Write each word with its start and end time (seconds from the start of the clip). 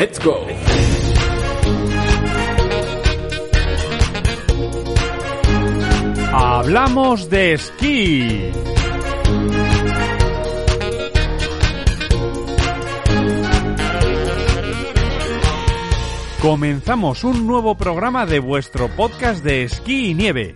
Let's 0.00 0.18
go. 0.24 0.46
Hablamos 6.32 7.28
de 7.28 7.52
esquí. 7.52 8.50
Comenzamos 16.40 17.24
un 17.24 17.46
nuevo 17.46 17.74
programa 17.74 18.24
de 18.24 18.38
vuestro 18.38 18.88
podcast 18.96 19.44
de 19.44 19.64
esquí 19.64 20.12
y 20.12 20.14
nieve. 20.14 20.54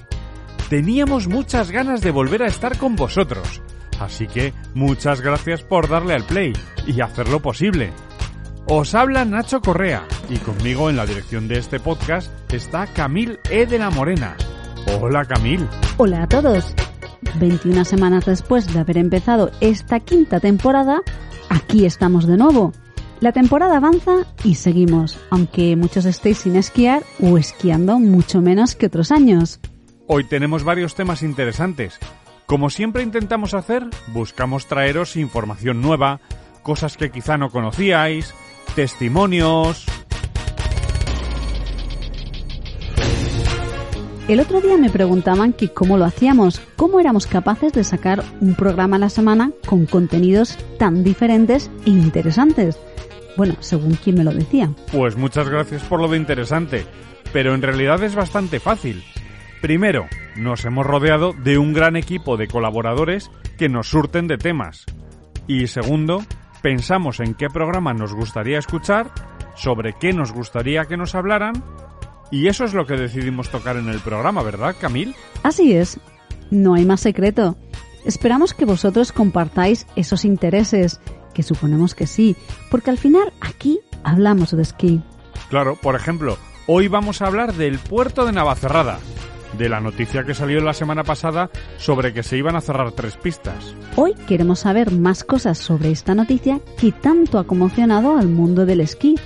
Teníamos 0.71 1.29
muchas 1.29 1.71
ganas 1.71 2.01
de 2.01 2.11
volver 2.11 2.45
a 2.45 2.47
estar 2.47 2.79
con 2.79 2.97
vosotros, 2.97 3.61
así 4.01 4.27
que 4.27 4.55
muchas 4.73 5.21
gracias 5.21 5.63
por 5.63 5.91
darle 5.91 6.15
al 6.15 6.25
play 6.25 6.55
y 6.87 7.03
hacerlo 7.03 7.41
posible. 7.41 7.93
Os 8.67 8.95
habla 8.95 9.27
Nacho 9.27 9.61
Correa 9.61 10.09
y 10.31 10.39
conmigo 10.39 10.89
en 10.89 10.97
la 10.97 11.05
dirección 11.05 11.49
de 11.49 11.59
este 11.59 11.81
podcast 11.81 12.33
está 12.51 12.87
Camil 12.87 13.39
E 13.51 13.67
de 13.67 13.79
la 13.79 13.91
Morena. 13.91 14.39
Hola 15.03 15.27
Camil. 15.27 15.69
Hola 15.99 16.23
a 16.23 16.29
todos. 16.29 16.75
21 17.39 17.85
semanas 17.85 18.25
después 18.25 18.73
de 18.73 18.81
haber 18.81 18.97
empezado 18.97 19.51
esta 19.61 20.01
quinta 20.01 20.41
temporada, 20.41 21.03
aquí 21.51 21.85
estamos 21.85 22.27
de 22.27 22.39
nuevo. 22.39 22.73
La 23.21 23.33
temporada 23.33 23.77
avanza 23.77 24.25
y 24.45 24.55
seguimos, 24.55 25.21
aunque 25.29 25.77
muchos 25.77 26.07
estéis 26.07 26.39
sin 26.39 26.57
esquiar 26.57 27.03
o 27.21 27.37
esquiando 27.37 27.99
mucho 27.99 28.41
menos 28.41 28.77
que 28.77 28.87
otros 28.87 29.13
años. 29.13 29.61
Hoy 30.07 30.25
tenemos 30.25 30.65
varios 30.65 30.95
temas 30.95 31.23
interesantes. 31.23 31.99
Como 32.47 32.71
siempre 32.71 33.03
intentamos 33.03 33.53
hacer, 33.53 33.85
buscamos 34.07 34.67
traeros 34.67 35.17
información 35.17 35.83
nueva, 35.83 36.21
cosas 36.63 36.97
que 36.97 37.11
quizá 37.11 37.37
no 37.37 37.51
conocíais, 37.51 38.35
testimonios, 38.75 39.87
El 44.27 44.41
otro 44.41 44.63
día 44.63 44.79
me 44.79 44.89
preguntaban 44.89 45.53
que 45.53 45.69
cómo 45.69 45.99
lo 45.99 46.07
hacíamos, 46.07 46.59
cómo 46.77 46.99
éramos 46.99 47.27
capaces 47.27 47.75
de 47.75 47.85
sacar 47.85 48.25
un 48.41 48.55
programa 48.55 48.97
a 48.97 48.99
la 48.99 49.11
semana 49.11 49.51
con 49.67 49.85
contenidos 49.85 50.57
tan 50.79 51.05
diferentes 51.05 51.71
e 51.85 51.91
interesantes. 51.91 52.79
Bueno, 53.37 53.55
según 53.61 53.97
quien 53.97 54.17
me 54.17 54.25
lo 54.25 54.33
decía. 54.33 54.71
Pues 54.93 55.19
muchas 55.19 55.51
gracias 55.51 55.83
por 55.83 56.01
lo 56.01 56.09
de 56.09 56.17
interesante, 56.17 56.87
pero 57.35 57.55
en 57.55 57.61
realidad 57.61 58.03
es 58.03 58.15
bastante 58.15 58.61
fácil. 58.61 59.05
Primero, 59.61 60.07
nos 60.37 60.65
hemos 60.65 60.87
rodeado 60.87 61.35
de 61.35 61.59
un 61.59 61.75
gran 61.75 61.95
equipo 61.95 62.39
de 62.39 62.49
colaboradores 62.49 63.31
que 63.59 63.69
nos 63.69 63.89
surten 63.89 64.27
de 64.27 64.39
temas. 64.39 64.87
Y 65.47 65.67
segundo, 65.67 66.23
pensamos 66.65 67.21
en 67.21 67.35
qué 67.35 67.51
programa 67.51 67.93
nos 67.93 68.15
gustaría 68.15 68.59
escuchar, 68.59 69.13
sobre 69.55 69.93
qué 69.93 70.15
nos 70.15 70.33
gustaría 70.33 70.87
que 70.87 70.97
nos 70.97 71.15
hablaran 71.15 71.63
y 72.31 72.49
eso 72.49 72.65
es 72.65 72.73
lo 72.73 72.87
que 72.87 72.97
decidimos 72.97 73.51
tocar 73.51 73.77
en 73.77 73.91
el 73.91 74.01
programa, 74.01 74.43
¿verdad, 74.43 74.75
Camil? 74.81 75.15
Así 75.43 75.75
es. 75.75 76.01
No 76.51 76.73
hay 76.73 76.87
más 76.87 77.03
secreto. 77.03 77.59
Esperamos 78.07 78.55
que 78.55 78.65
vosotros 78.65 79.13
compartáis 79.13 79.87
esos 79.95 80.25
intereses, 80.25 81.01
que 81.35 81.43
suponemos 81.43 81.95
que 81.95 82.07
sí, 82.07 82.35
porque 82.71 82.89
al 82.89 82.97
final 82.97 83.35
aquí 83.43 83.81
hablamos 84.03 84.57
de 84.57 84.63
esquí. 84.63 85.03
Claro, 85.51 85.77
por 85.77 85.95
ejemplo, 85.97 86.39
hoy 86.67 86.89
vamos 86.89 87.21
a 87.21 87.27
hablar 87.27 87.53
del 87.53 87.79
puerto 87.79 88.25
de 88.25 88.33
Navacerrada, 88.33 89.01
de 89.57 89.69
la 89.69 89.81
noticia 89.81 90.25
que 90.25 90.35
salió 90.35 90.61
la 90.61 90.75
semana 90.75 91.05
pasada 91.05 91.51
sobre 91.79 92.13
que 92.13 92.23
se 92.23 92.37
iban 92.37 92.57
a 92.57 92.61
cerrar 92.61 92.93
tres 92.93 93.17
pistas. 93.17 93.75
Hoy 93.97 94.15
queremos 94.27 94.61
saber 94.61 94.91
más 94.91 95.25
cosas 95.25 95.59
sobre 95.59 95.91
esta 95.91 96.15
noticia 96.15 96.61
que 96.79 96.93
tanto 96.93 97.39
ha 97.39 97.47
conmocionado 97.47 98.17
al 98.17 98.29
mundo 98.29 98.67
del 98.67 98.81
esquí 98.81 99.17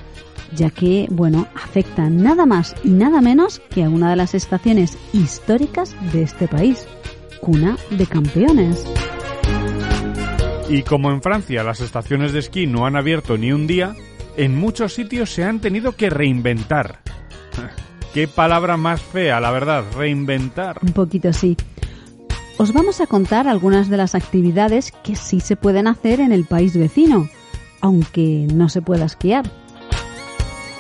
ya 0.53 0.71
que, 0.71 1.07
bueno, 1.11 1.47
afecta 1.55 2.09
nada 2.09 2.47
más 2.47 2.75
y 2.85 2.91
nada 2.91 3.21
menos 3.21 3.61
que 3.71 3.85
a 3.85 3.91
una 3.91 4.11
de 4.11 4.17
las 4.17 4.35
estaciones 4.35 4.97
históricas 5.13 5.95
de 6.13 6.23
este 6.23 6.49
país, 6.49 6.87
cuna 7.41 7.77
de 7.91 8.07
campeones. 8.07 8.87
Y 10.69 10.83
como 10.83 11.11
en 11.11 11.23
Francia 11.23 11.63
las 11.63 11.81
estaciones 11.81 12.33
de 12.33 12.41
esquí 12.41 12.67
no 12.67 12.87
han 12.87 12.97
abierto 12.97 13.39
ni 13.39 13.53
un 13.53 13.67
día, 13.67 13.95
en 14.37 14.57
muchos 14.57 14.95
sitios 14.95 15.31
se 15.31 15.45
han 15.45 15.61
tenido 15.61 15.97
que 15.97 16.11
reinventar. 16.11 17.01
Qué 18.15 18.29
palabra 18.29 18.77
más 18.77 19.01
fea, 19.01 19.41
la 19.41 19.51
verdad, 19.51 19.85
reinventar. 19.97 20.79
Un 20.83 20.93
poquito 20.93 21.33
sí. 21.33 21.57
Os 22.57 22.73
vamos 22.73 23.01
a 23.01 23.07
contar 23.07 23.47
algunas 23.47 23.89
de 23.89 23.97
las 23.97 24.15
actividades 24.15 24.93
que 25.05 25.15
sí 25.15 25.41
se 25.41 25.57
pueden 25.57 25.87
hacer 25.87 26.21
en 26.21 26.33
el 26.33 26.45
país 26.45 26.77
vecino, 26.77 27.29
aunque 27.81 28.47
no 28.53 28.69
se 28.69 28.83
pueda 28.83 29.05
esquiar 29.05 29.49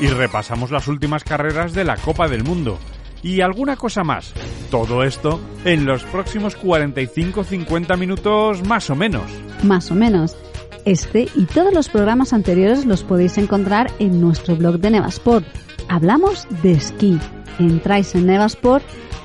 y 0.00 0.06
repasamos 0.08 0.70
las 0.70 0.88
últimas 0.88 1.24
carreras 1.24 1.72
de 1.72 1.84
la 1.84 1.96
Copa 1.96 2.28
del 2.28 2.44
Mundo 2.44 2.78
y 3.22 3.40
alguna 3.40 3.76
cosa 3.76 4.04
más. 4.04 4.32
Todo 4.70 5.02
esto 5.02 5.40
en 5.64 5.86
los 5.86 6.04
próximos 6.04 6.56
45-50 6.58 7.96
minutos 7.98 8.62
más 8.66 8.90
o 8.90 8.96
menos. 8.96 9.24
Más 9.62 9.90
o 9.90 9.94
menos. 9.94 10.36
Este 10.84 11.28
y 11.34 11.46
todos 11.46 11.74
los 11.74 11.88
programas 11.88 12.32
anteriores 12.32 12.86
los 12.86 13.02
podéis 13.02 13.38
encontrar 13.38 13.90
en 13.98 14.20
nuestro 14.20 14.56
blog 14.56 14.78
de 14.78 14.90
Nevasport. 14.90 15.44
Hablamos 15.88 16.46
de 16.62 16.72
esquí. 16.72 17.18
Entráis 17.58 18.14
en 18.14 18.26
Nevasport 18.26 18.84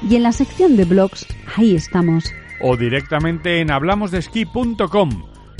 y 0.09 0.15
en 0.15 0.23
la 0.23 0.31
sección 0.31 0.75
de 0.77 0.85
blogs, 0.85 1.27
ahí 1.55 1.75
estamos. 1.75 2.25
O 2.61 2.77
directamente 2.77 3.59
en 3.59 3.71
hablamosdesquí.com. 3.71 5.09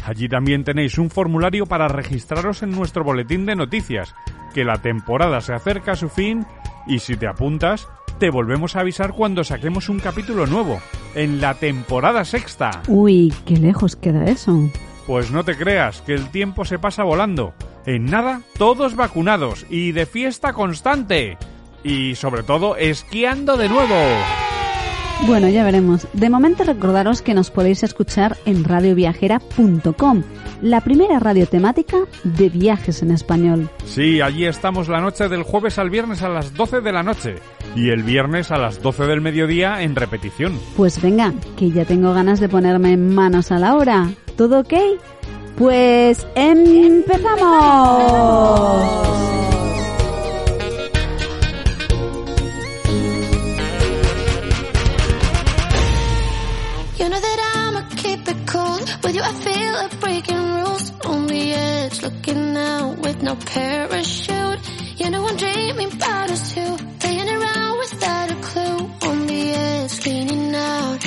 Allí 0.05 0.27
también 0.27 0.63
tenéis 0.63 0.97
un 0.97 1.09
formulario 1.09 1.65
para 1.65 1.87
registraros 1.87 2.63
en 2.63 2.71
nuestro 2.71 3.03
boletín 3.03 3.45
de 3.45 3.55
noticias 3.55 4.15
que 4.53 4.63
la 4.63 4.81
temporada 4.81 5.41
se 5.41 5.53
acerca 5.53 5.93
a 5.93 5.95
su 5.95 6.09
fin 6.09 6.45
y 6.87 6.99
si 6.99 7.15
te 7.15 7.27
apuntas, 7.27 7.87
te 8.19 8.29
volvemos 8.29 8.75
a 8.75 8.81
avisar 8.81 9.13
cuando 9.13 9.43
saquemos 9.43 9.89
un 9.89 9.99
capítulo 9.99 10.45
nuevo, 10.45 10.79
en 11.15 11.41
la 11.41 11.55
temporada 11.55 12.23
sexta. 12.25 12.81
Uy, 12.87 13.33
qué 13.45 13.57
lejos 13.57 13.95
queda 13.95 14.25
eso. 14.25 14.69
Pues 15.07 15.31
no 15.31 15.43
te 15.43 15.57
creas, 15.57 16.01
que 16.01 16.13
el 16.13 16.29
tiempo 16.29 16.65
se 16.65 16.79
pasa 16.79 17.03
volando. 17.03 17.53
En 17.85 18.05
nada, 18.05 18.41
todos 18.57 18.95
vacunados 18.95 19.65
y 19.69 19.91
de 19.91 20.05
fiesta 20.05 20.53
constante. 20.53 21.37
Y 21.83 22.15
sobre 22.15 22.43
todo, 22.43 22.77
esquiando 22.77 23.57
de 23.57 23.67
nuevo. 23.67 23.95
Bueno, 25.27 25.47
ya 25.47 25.63
veremos. 25.63 26.07
De 26.13 26.29
momento 26.29 26.63
recordaros 26.63 27.21
que 27.21 27.33
nos 27.33 27.49
podéis 27.49 27.83
escuchar 27.83 28.37
en 28.45 28.63
radioviajera.com, 28.63 30.23
la 30.61 30.81
primera 30.81 31.19
radio 31.19 31.47
temática 31.47 31.97
de 32.23 32.49
viajes 32.49 33.01
en 33.01 33.11
español. 33.11 33.69
Sí, 33.85 34.21
allí 34.21 34.45
estamos 34.45 34.89
la 34.89 34.99
noche 34.99 35.29
del 35.29 35.43
jueves 35.43 35.77
al 35.77 35.89
viernes 35.89 36.23
a 36.23 36.29
las 36.29 36.53
12 36.53 36.81
de 36.81 36.91
la 36.91 37.03
noche 37.03 37.35
y 37.75 37.89
el 37.89 38.03
viernes 38.03 38.51
a 38.51 38.57
las 38.57 38.81
12 38.81 39.03
del 39.03 39.21
mediodía 39.21 39.81
en 39.81 39.95
repetición. 39.95 40.59
Pues 40.75 41.01
venga, 41.01 41.33
que 41.57 41.71
ya 41.71 41.85
tengo 41.85 42.13
ganas 42.13 42.39
de 42.39 42.49
ponerme 42.49 42.97
manos 42.97 43.51
a 43.51 43.59
la 43.59 43.75
obra. 43.75 44.09
¿Todo 44.35 44.61
ok? 44.61 44.73
Pues 45.57 46.25
empezamos. 46.35 47.43
You 56.97 57.09
know 57.09 57.19
that 57.19 57.39
I'm 57.55 57.77
a 57.77 57.87
keep 57.95 58.27
it 58.27 58.47
cool. 58.47 58.79
With 59.03 59.15
you, 59.15 59.21
I 59.21 59.33
feel 59.33 59.75
a 59.75 59.89
breaking 59.99 60.53
rules. 60.55 60.91
On 61.05 61.27
the 61.27 61.53
edge, 61.53 62.01
looking 62.01 62.57
out 62.57 62.97
with 62.97 63.21
no 63.21 63.35
parachute. 63.35 64.59
You 64.97 65.09
know 65.11 65.27
I'm 65.27 65.37
dreaming 65.37 65.91
about 65.93 66.31
us 66.31 66.53
too. 66.53 66.77
Playing 66.99 67.29
around 67.29 67.77
without 67.77 68.31
a 68.31 68.35
clue. 68.35 68.89
On 69.09 69.27
the 69.27 69.51
edge, 69.51 70.05
leaning 70.05 70.55
out. 70.55 71.03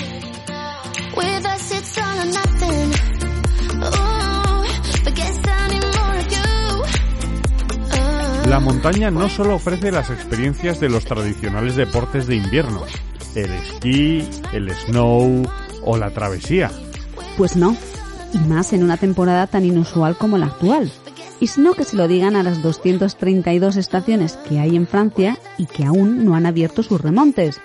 With 1.16 1.46
us, 1.46 1.72
it's 1.72 1.98
all 1.98 2.20
or 2.20 2.26
nothing. 2.26 2.95
La 8.56 8.60
montaña 8.60 9.10
no 9.10 9.28
solo 9.28 9.56
ofrece 9.56 9.92
las 9.92 10.08
experiencias 10.08 10.80
de 10.80 10.88
los 10.88 11.04
tradicionales 11.04 11.76
deportes 11.76 12.26
de 12.26 12.36
invierno, 12.36 12.84
el 13.34 13.52
esquí, 13.52 14.26
el 14.54 14.70
snow 14.70 15.42
o 15.84 15.98
la 15.98 16.08
travesía. 16.08 16.70
Pues 17.36 17.54
no, 17.54 17.76
y 18.32 18.38
más 18.38 18.72
en 18.72 18.82
una 18.82 18.96
temporada 18.96 19.46
tan 19.46 19.66
inusual 19.66 20.16
como 20.16 20.38
la 20.38 20.46
actual. 20.46 20.90
Y 21.38 21.50
no, 21.58 21.74
que 21.74 21.84
se 21.84 21.96
lo 21.96 22.08
digan 22.08 22.34
a 22.34 22.42
las 22.42 22.62
232 22.62 23.76
estaciones 23.76 24.38
que 24.48 24.58
hay 24.58 24.74
en 24.74 24.86
Francia 24.86 25.38
y 25.58 25.66
que 25.66 25.84
aún 25.84 26.24
no 26.24 26.34
han 26.34 26.46
abierto 26.46 26.82
sus 26.82 26.98
remontes, 26.98 27.60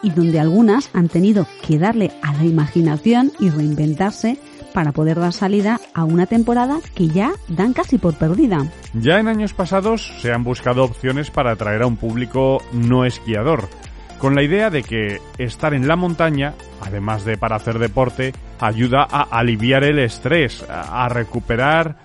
y 0.00 0.10
donde 0.10 0.38
algunas 0.38 0.90
han 0.92 1.08
tenido 1.08 1.48
que 1.66 1.80
darle 1.80 2.12
a 2.22 2.32
la 2.34 2.44
imaginación 2.44 3.32
y 3.40 3.50
reinventarse 3.50 4.38
para 4.76 4.92
poder 4.92 5.18
dar 5.18 5.32
salida 5.32 5.80
a 5.94 6.04
una 6.04 6.26
temporada 6.26 6.80
que 6.94 7.08
ya 7.08 7.32
dan 7.48 7.72
casi 7.72 7.96
por 7.96 8.12
perdida. 8.12 8.70
Ya 8.92 9.18
en 9.18 9.26
años 9.26 9.54
pasados 9.54 10.12
se 10.20 10.34
han 10.34 10.44
buscado 10.44 10.84
opciones 10.84 11.30
para 11.30 11.52
atraer 11.52 11.80
a 11.80 11.86
un 11.86 11.96
público 11.96 12.62
no 12.74 13.06
esquiador, 13.06 13.70
con 14.18 14.34
la 14.34 14.42
idea 14.42 14.68
de 14.68 14.82
que 14.82 15.22
estar 15.38 15.72
en 15.72 15.88
la 15.88 15.96
montaña, 15.96 16.52
además 16.82 17.24
de 17.24 17.38
para 17.38 17.56
hacer 17.56 17.78
deporte, 17.78 18.34
ayuda 18.60 19.06
a 19.10 19.22
aliviar 19.22 19.82
el 19.82 19.98
estrés, 19.98 20.62
a 20.68 21.08
recuperar 21.08 21.96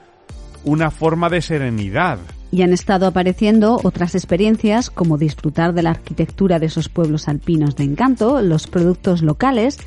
una 0.63 0.91
forma 0.91 1.27
de 1.27 1.41
serenidad. 1.41 2.19
Y 2.51 2.61
han 2.61 2.71
estado 2.71 3.05
apareciendo 3.05 3.81
otras 3.83 4.15
experiencias 4.15 4.89
como 4.89 5.17
disfrutar 5.17 5.73
de 5.73 5.83
la 5.83 5.89
arquitectura 5.89 6.57
de 6.57 6.67
esos 6.67 6.87
pueblos 6.87 7.27
alpinos 7.27 7.75
de 7.75 7.83
encanto, 7.83 8.41
los 8.41 8.67
productos 8.67 9.23
locales, 9.23 9.77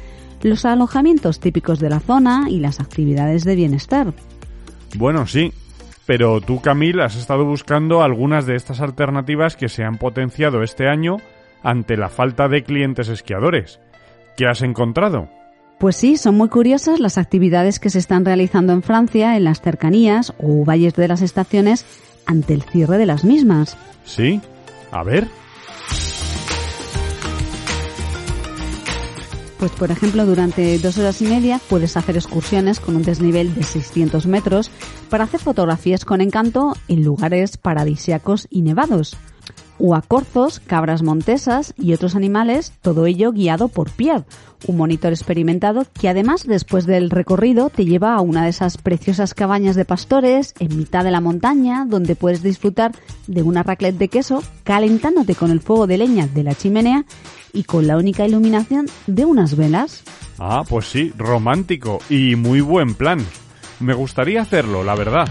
los 0.44 0.64
alojamientos 0.66 1.40
típicos 1.40 1.80
de 1.80 1.88
la 1.88 2.00
zona 2.00 2.46
y 2.48 2.60
las 2.60 2.78
actividades 2.78 3.44
de 3.44 3.56
bienestar. 3.56 4.12
Bueno, 4.96 5.26
sí, 5.26 5.52
pero 6.06 6.40
tú, 6.40 6.60
Camil, 6.60 7.00
has 7.00 7.16
estado 7.16 7.46
buscando 7.46 8.02
algunas 8.02 8.44
de 8.46 8.54
estas 8.54 8.80
alternativas 8.80 9.56
que 9.56 9.70
se 9.70 9.84
han 9.84 9.96
potenciado 9.96 10.62
este 10.62 10.86
año 10.86 11.16
ante 11.62 11.96
la 11.96 12.10
falta 12.10 12.48
de 12.48 12.62
clientes 12.62 13.08
esquiadores. 13.08 13.80
¿Qué 14.36 14.46
has 14.46 14.60
encontrado? 14.60 15.30
Pues 15.78 15.96
sí, 15.96 16.16
son 16.18 16.36
muy 16.36 16.50
curiosas 16.50 17.00
las 17.00 17.16
actividades 17.16 17.80
que 17.80 17.90
se 17.90 17.98
están 17.98 18.24
realizando 18.24 18.74
en 18.74 18.82
Francia, 18.82 19.36
en 19.36 19.44
las 19.44 19.62
cercanías 19.62 20.34
o 20.38 20.64
valles 20.64 20.94
de 20.94 21.08
las 21.08 21.22
estaciones, 21.22 21.86
ante 22.26 22.52
el 22.52 22.62
cierre 22.62 22.98
de 22.98 23.06
las 23.06 23.24
mismas. 23.24 23.78
Sí, 24.04 24.40
a 24.92 25.02
ver. 25.02 25.26
Pues 29.58 29.70
por 29.72 29.90
ejemplo, 29.90 30.26
durante 30.26 30.78
dos 30.78 30.98
horas 30.98 31.22
y 31.22 31.26
media 31.26 31.60
puedes 31.68 31.96
hacer 31.96 32.16
excursiones 32.16 32.80
con 32.80 32.96
un 32.96 33.02
desnivel 33.02 33.54
de 33.54 33.62
600 33.62 34.26
metros 34.26 34.70
para 35.10 35.24
hacer 35.24 35.40
fotografías 35.40 36.04
con 36.04 36.20
encanto 36.20 36.76
en 36.88 37.04
lugares 37.04 37.56
paradisíacos 37.56 38.46
y 38.50 38.62
nevados 38.62 39.16
o 39.78 39.94
a 39.94 40.02
corzos, 40.02 40.60
cabras 40.60 41.02
montesas 41.02 41.74
y 41.76 41.92
otros 41.92 42.14
animales, 42.14 42.72
todo 42.80 43.06
ello 43.06 43.32
guiado 43.32 43.68
por 43.68 43.90
Pierre, 43.90 44.24
un 44.66 44.76
monitor 44.76 45.12
experimentado 45.12 45.84
que 46.00 46.08
además 46.08 46.46
después 46.46 46.86
del 46.86 47.10
recorrido 47.10 47.70
te 47.70 47.84
lleva 47.84 48.14
a 48.14 48.20
una 48.20 48.44
de 48.44 48.50
esas 48.50 48.78
preciosas 48.78 49.34
cabañas 49.34 49.76
de 49.76 49.84
pastores 49.84 50.54
en 50.58 50.76
mitad 50.76 51.04
de 51.04 51.10
la 51.10 51.20
montaña 51.20 51.84
donde 51.86 52.16
puedes 52.16 52.42
disfrutar 52.42 52.92
de 53.26 53.42
una 53.42 53.62
raclette 53.62 53.98
de 53.98 54.08
queso 54.08 54.42
calentándote 54.62 55.34
con 55.34 55.50
el 55.50 55.60
fuego 55.60 55.86
de 55.86 55.98
leña 55.98 56.26
de 56.26 56.44
la 56.44 56.54
chimenea 56.54 57.04
y 57.54 57.64
con 57.64 57.86
la 57.86 57.96
única 57.96 58.26
iluminación 58.26 58.86
de 59.06 59.24
unas 59.24 59.56
velas. 59.56 60.02
Ah, 60.38 60.64
pues 60.68 60.86
sí, 60.86 61.12
romántico 61.16 62.00
y 62.10 62.36
muy 62.36 62.60
buen 62.60 62.94
plan. 62.94 63.24
Me 63.80 63.94
gustaría 63.94 64.42
hacerlo, 64.42 64.84
la 64.84 64.94
verdad. 64.94 65.28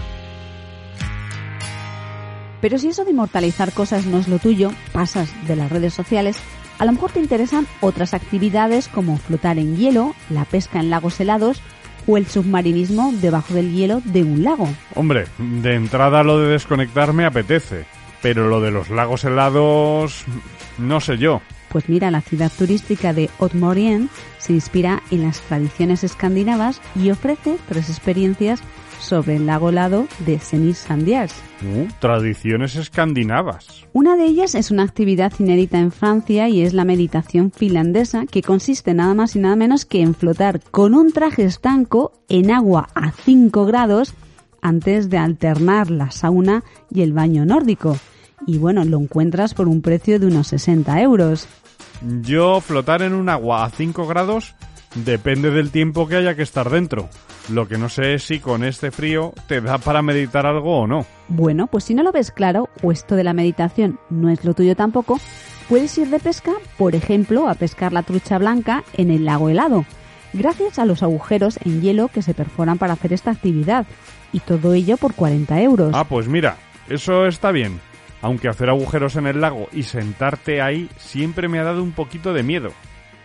Pero 2.60 2.78
si 2.78 2.88
eso 2.88 3.04
de 3.04 3.10
inmortalizar 3.10 3.72
cosas 3.72 4.06
no 4.06 4.18
es 4.18 4.26
lo 4.26 4.38
tuyo, 4.38 4.72
pasas 4.92 5.30
de 5.46 5.54
las 5.54 5.70
redes 5.70 5.92
sociales, 5.92 6.38
a 6.78 6.86
lo 6.86 6.92
mejor 6.92 7.12
te 7.12 7.20
interesan 7.20 7.66
otras 7.80 8.14
actividades 8.14 8.88
como 8.88 9.18
flotar 9.18 9.58
en 9.58 9.76
hielo, 9.76 10.14
la 10.30 10.44
pesca 10.44 10.80
en 10.80 10.90
lagos 10.90 11.20
helados 11.20 11.60
o 12.06 12.16
el 12.16 12.26
submarinismo 12.26 13.12
debajo 13.20 13.54
del 13.54 13.72
hielo 13.72 14.00
de 14.04 14.22
un 14.22 14.42
lago. 14.44 14.68
Hombre, 14.94 15.26
de 15.38 15.74
entrada 15.74 16.22
lo 16.22 16.38
de 16.38 16.48
desconectar 16.48 17.12
me 17.12 17.26
apetece, 17.26 17.84
pero 18.22 18.48
lo 18.48 18.60
de 18.60 18.70
los 18.70 18.90
lagos 18.90 19.24
helados 19.24 20.24
no 20.78 21.00
sé 21.00 21.18
yo. 21.18 21.40
Pues 21.74 21.88
mira, 21.88 22.12
la 22.12 22.20
ciudad 22.20 22.52
turística 22.56 23.12
de 23.12 23.28
Haute-Maurienne 23.40 24.08
se 24.38 24.52
inspira 24.52 25.02
en 25.10 25.22
las 25.22 25.40
tradiciones 25.40 26.04
escandinavas 26.04 26.80
y 26.94 27.10
ofrece 27.10 27.56
tres 27.68 27.90
experiencias 27.90 28.60
sobre 29.00 29.34
el 29.34 29.46
lago 29.46 29.70
helado 29.70 30.06
de 30.24 30.38
Senis 30.38 30.78
Sandias. 30.78 31.34
Uh, 31.62 31.88
tradiciones 31.98 32.76
escandinavas. 32.76 33.88
Una 33.92 34.14
de 34.14 34.24
ellas 34.24 34.54
es 34.54 34.70
una 34.70 34.84
actividad 34.84 35.32
inédita 35.40 35.80
en 35.80 35.90
Francia 35.90 36.48
y 36.48 36.62
es 36.62 36.74
la 36.74 36.84
meditación 36.84 37.50
finlandesa 37.50 38.26
que 38.26 38.42
consiste 38.42 38.94
nada 38.94 39.14
más 39.14 39.34
y 39.34 39.40
nada 39.40 39.56
menos 39.56 39.84
que 39.84 40.00
en 40.00 40.14
flotar 40.14 40.60
con 40.70 40.94
un 40.94 41.10
traje 41.10 41.42
estanco 41.42 42.12
en 42.28 42.52
agua 42.52 42.88
a 42.94 43.10
5 43.10 43.66
grados 43.66 44.14
antes 44.62 45.10
de 45.10 45.18
alternar 45.18 45.90
la 45.90 46.12
sauna 46.12 46.62
y 46.88 47.02
el 47.02 47.12
baño 47.12 47.44
nórdico. 47.44 47.96
Y 48.46 48.58
bueno, 48.58 48.84
lo 48.84 49.00
encuentras 49.00 49.54
por 49.54 49.66
un 49.66 49.80
precio 49.80 50.20
de 50.20 50.26
unos 50.26 50.48
60 50.48 51.00
euros. 51.02 51.48
Yo 52.20 52.60
flotar 52.60 53.00
en 53.00 53.14
un 53.14 53.30
agua 53.30 53.64
a 53.64 53.70
5 53.70 54.06
grados 54.06 54.54
depende 54.94 55.50
del 55.50 55.70
tiempo 55.70 56.06
que 56.06 56.16
haya 56.16 56.34
que 56.34 56.42
estar 56.42 56.68
dentro. 56.68 57.08
Lo 57.50 57.66
que 57.66 57.78
no 57.78 57.88
sé 57.88 58.14
es 58.14 58.24
si 58.24 58.40
con 58.40 58.62
este 58.62 58.90
frío 58.90 59.32
te 59.48 59.62
da 59.62 59.78
para 59.78 60.02
meditar 60.02 60.44
algo 60.44 60.80
o 60.80 60.86
no. 60.86 61.06
Bueno, 61.28 61.66
pues 61.66 61.84
si 61.84 61.94
no 61.94 62.02
lo 62.02 62.12
ves 62.12 62.30
claro, 62.30 62.68
o 62.82 62.92
esto 62.92 63.16
de 63.16 63.24
la 63.24 63.32
meditación 63.32 63.98
no 64.10 64.28
es 64.28 64.44
lo 64.44 64.52
tuyo 64.52 64.76
tampoco, 64.76 65.18
puedes 65.68 65.96
ir 65.96 66.08
de 66.08 66.20
pesca, 66.20 66.52
por 66.76 66.94
ejemplo, 66.94 67.48
a 67.48 67.54
pescar 67.54 67.92
la 67.94 68.02
trucha 68.02 68.36
blanca 68.36 68.84
en 68.94 69.10
el 69.10 69.24
lago 69.24 69.48
helado, 69.48 69.86
gracias 70.34 70.78
a 70.78 70.84
los 70.84 71.02
agujeros 71.02 71.58
en 71.64 71.80
hielo 71.80 72.08
que 72.08 72.22
se 72.22 72.34
perforan 72.34 72.76
para 72.76 72.94
hacer 72.94 73.14
esta 73.14 73.30
actividad. 73.30 73.86
Y 74.32 74.40
todo 74.40 74.74
ello 74.74 74.98
por 74.98 75.14
40 75.14 75.60
euros. 75.62 75.92
Ah, 75.94 76.04
pues 76.04 76.28
mira, 76.28 76.56
eso 76.88 77.26
está 77.26 77.50
bien. 77.50 77.80
Aunque 78.24 78.48
hacer 78.48 78.70
agujeros 78.70 79.16
en 79.16 79.26
el 79.26 79.42
lago 79.42 79.68
y 79.70 79.82
sentarte 79.82 80.62
ahí 80.62 80.88
siempre 80.96 81.46
me 81.46 81.58
ha 81.58 81.62
dado 81.62 81.82
un 81.82 81.92
poquito 81.92 82.32
de 82.32 82.42
miedo. 82.42 82.70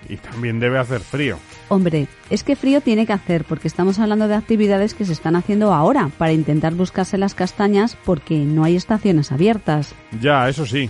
Y 0.10 0.18
también 0.18 0.60
debe 0.60 0.78
hacer 0.78 1.00
frío. 1.00 1.38
Hombre, 1.70 2.08
es 2.30 2.44
que 2.44 2.58
frío 2.58 2.82
tiene 2.82 3.06
que 3.06 3.14
hacer 3.14 3.46
porque 3.46 3.70
estamos 3.70 3.98
hablando 4.00 4.28
de 4.28 4.36
actividades 4.36 4.94
que 4.94 5.06
se 5.06 5.14
están 5.14 5.38
haciendo 5.38 5.74
ahora 5.74 6.10
para 6.18 6.34
intentar 6.34 6.74
buscarse 6.74 7.18
las 7.18 7.34
castañas 7.34 7.98
porque 8.04 8.40
no 8.40 8.66
hay 8.66 8.76
estaciones 8.76 9.32
abiertas. 9.32 9.96
Ya, 10.20 10.50
eso 10.50 10.66
sí. 10.66 10.90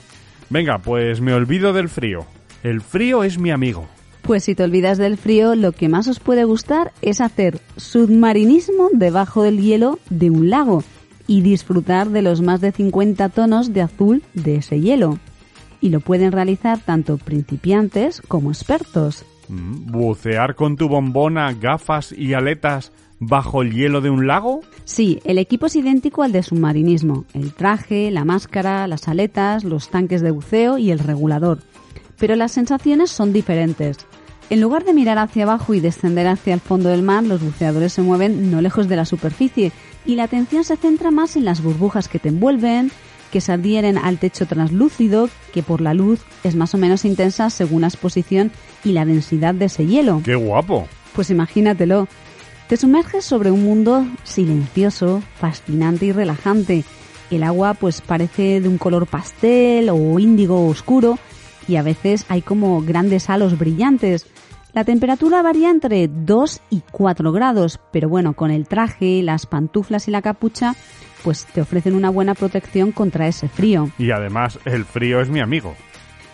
Venga, 0.50 0.80
pues 0.80 1.22
me 1.22 1.34
olvido 1.34 1.72
del 1.72 1.88
frío. 1.88 2.26
El 2.64 2.82
frío 2.82 3.24
es 3.24 3.38
mi 3.38 3.52
amigo. 3.52 3.88
Pues 4.24 4.44
si 4.44 4.56
te 4.56 4.64
olvidas 4.64 4.98
del 4.98 5.18
frío, 5.18 5.54
lo 5.54 5.72
que 5.72 5.88
más 5.88 6.08
os 6.08 6.20
puede 6.20 6.46
gustar 6.46 6.94
es 7.04 7.22
hacer 7.22 7.60
submarinismo 7.78 8.90
debajo 8.92 9.44
del 9.44 9.62
hielo 9.62 10.00
de 10.10 10.32
un 10.32 10.50
lago 10.50 10.84
y 11.30 11.42
disfrutar 11.42 12.10
de 12.10 12.24
los 12.24 12.42
más 12.42 12.60
de 12.60 12.72
50 12.72 13.30
tonos 13.30 13.72
de 13.72 13.84
azul 13.84 14.24
de 14.34 14.56
ese 14.56 14.82
hielo 14.82 15.20
y 15.80 15.90
lo 15.90 16.00
pueden 16.00 16.32
realizar 16.32 16.80
tanto 16.80 17.20
principiantes 17.20 18.20
como 18.28 18.50
expertos. 18.50 19.24
Mm, 19.48 19.92
¿Bucear 19.92 20.56
con 20.56 20.76
tu 20.76 20.90
bombona, 20.90 21.54
gafas 21.54 22.12
y 22.12 22.34
aletas 22.34 22.92
bajo 23.20 23.62
el 23.62 23.74
hielo 23.74 24.02
de 24.02 24.10
un 24.10 24.26
lago? 24.26 24.62
Sí, 24.86 25.20
el 25.24 25.38
equipo 25.38 25.68
es 25.68 25.76
idéntico 25.76 26.24
al 26.24 26.32
de 26.32 26.42
submarinismo. 26.42 27.26
El 27.36 27.54
traje, 27.54 28.10
la 28.10 28.26
máscara, 28.26 28.88
las 28.88 29.08
aletas, 29.08 29.64
los 29.64 29.90
tanques 29.90 30.22
de 30.22 30.32
buceo 30.32 30.80
y 30.80 30.90
el 30.90 30.98
regulador. 30.98 31.60
Pero 32.18 32.36
las 32.38 32.54
sensaciones 32.54 33.12
son 33.12 33.34
diferentes. 33.34 34.00
En 34.50 34.62
lugar 34.62 34.84
de 34.84 34.96
mirar 34.96 35.20
hacia 35.20 35.44
abajo 35.44 35.76
y 35.76 35.80
descender 35.80 36.26
hacia 36.26 36.56
el 36.56 36.60
fondo 36.60 36.90
del 36.90 37.04
mar, 37.04 37.24
los 37.24 37.40
buceadores 37.40 37.94
se 37.94 38.02
mueven 38.02 38.50
no 38.50 38.62
lejos 38.62 38.90
de 38.90 38.96
la 38.96 39.06
superficie 39.06 39.72
y 40.06 40.16
la 40.16 40.24
atención 40.24 40.64
se 40.64 40.78
centra 40.78 41.12
más 41.12 41.36
en 41.36 41.46
las 41.46 41.62
burbujas 41.62 42.08
que 42.08 42.20
te 42.20 42.30
envuelven, 42.30 42.92
que 43.32 43.42
se 43.42 43.52
adhieren 43.52 43.98
al 43.98 44.18
techo 44.18 44.46
translúcido, 44.46 45.30
que 45.54 45.64
por 45.64 45.82
la 45.82 45.94
luz 45.94 46.22
es 46.44 46.56
más 46.56 46.74
o 46.74 46.78
menos 46.78 47.06
intensa 47.06 47.50
según 47.50 47.82
la 47.82 47.88
exposición 47.88 48.52
y 48.84 48.94
la 48.94 49.06
densidad 49.06 49.54
de 49.54 49.66
ese 49.66 49.86
hielo. 49.86 50.22
¡Qué 50.24 50.36
guapo! 50.36 50.88
Pues 51.14 51.30
imagínatelo. 51.30 52.08
Te 52.68 52.78
sumerges 52.78 53.26
sobre 53.26 53.52
un 53.52 53.64
mundo 53.64 54.06
silencioso, 54.24 55.24
fascinante 55.40 56.06
y 56.06 56.12
relajante. 56.12 56.84
El 57.32 57.44
agua 57.44 57.74
pues 57.74 58.02
parece 58.02 58.62
de 58.62 58.68
un 58.68 58.78
color 58.78 59.08
pastel 59.08 59.90
o 59.90 60.20
índigo 60.20 60.68
oscuro 60.68 61.18
y 61.68 61.76
a 61.76 61.84
veces 61.84 62.26
hay 62.30 62.42
como 62.42 62.82
grandes 62.82 63.30
halos 63.30 63.58
brillantes. 63.58 64.26
La 64.74 64.84
temperatura 64.84 65.42
varía 65.42 65.72
entre 65.72 66.08
2 66.08 66.62
y 66.70 66.84
4 66.92 67.32
grados, 67.32 67.80
pero 67.92 68.08
bueno, 68.08 68.34
con 68.34 68.52
el 68.52 68.68
traje, 68.68 69.24
las 69.24 69.46
pantuflas 69.46 70.08
y 70.08 70.12
la 70.12 70.22
capucha 70.22 70.76
pues 71.24 71.46
te 71.46 71.62
ofrecen 71.62 71.96
una 71.96 72.10
buena 72.10 72.34
protección 72.34 72.92
contra 72.92 73.28
ese 73.28 73.50
frío. 73.50 73.90
Y 73.98 74.12
además 74.12 74.60
el 74.66 74.86
frío 74.86 75.22
es 75.22 75.30
mi 75.30 75.40
amigo. 75.40 75.76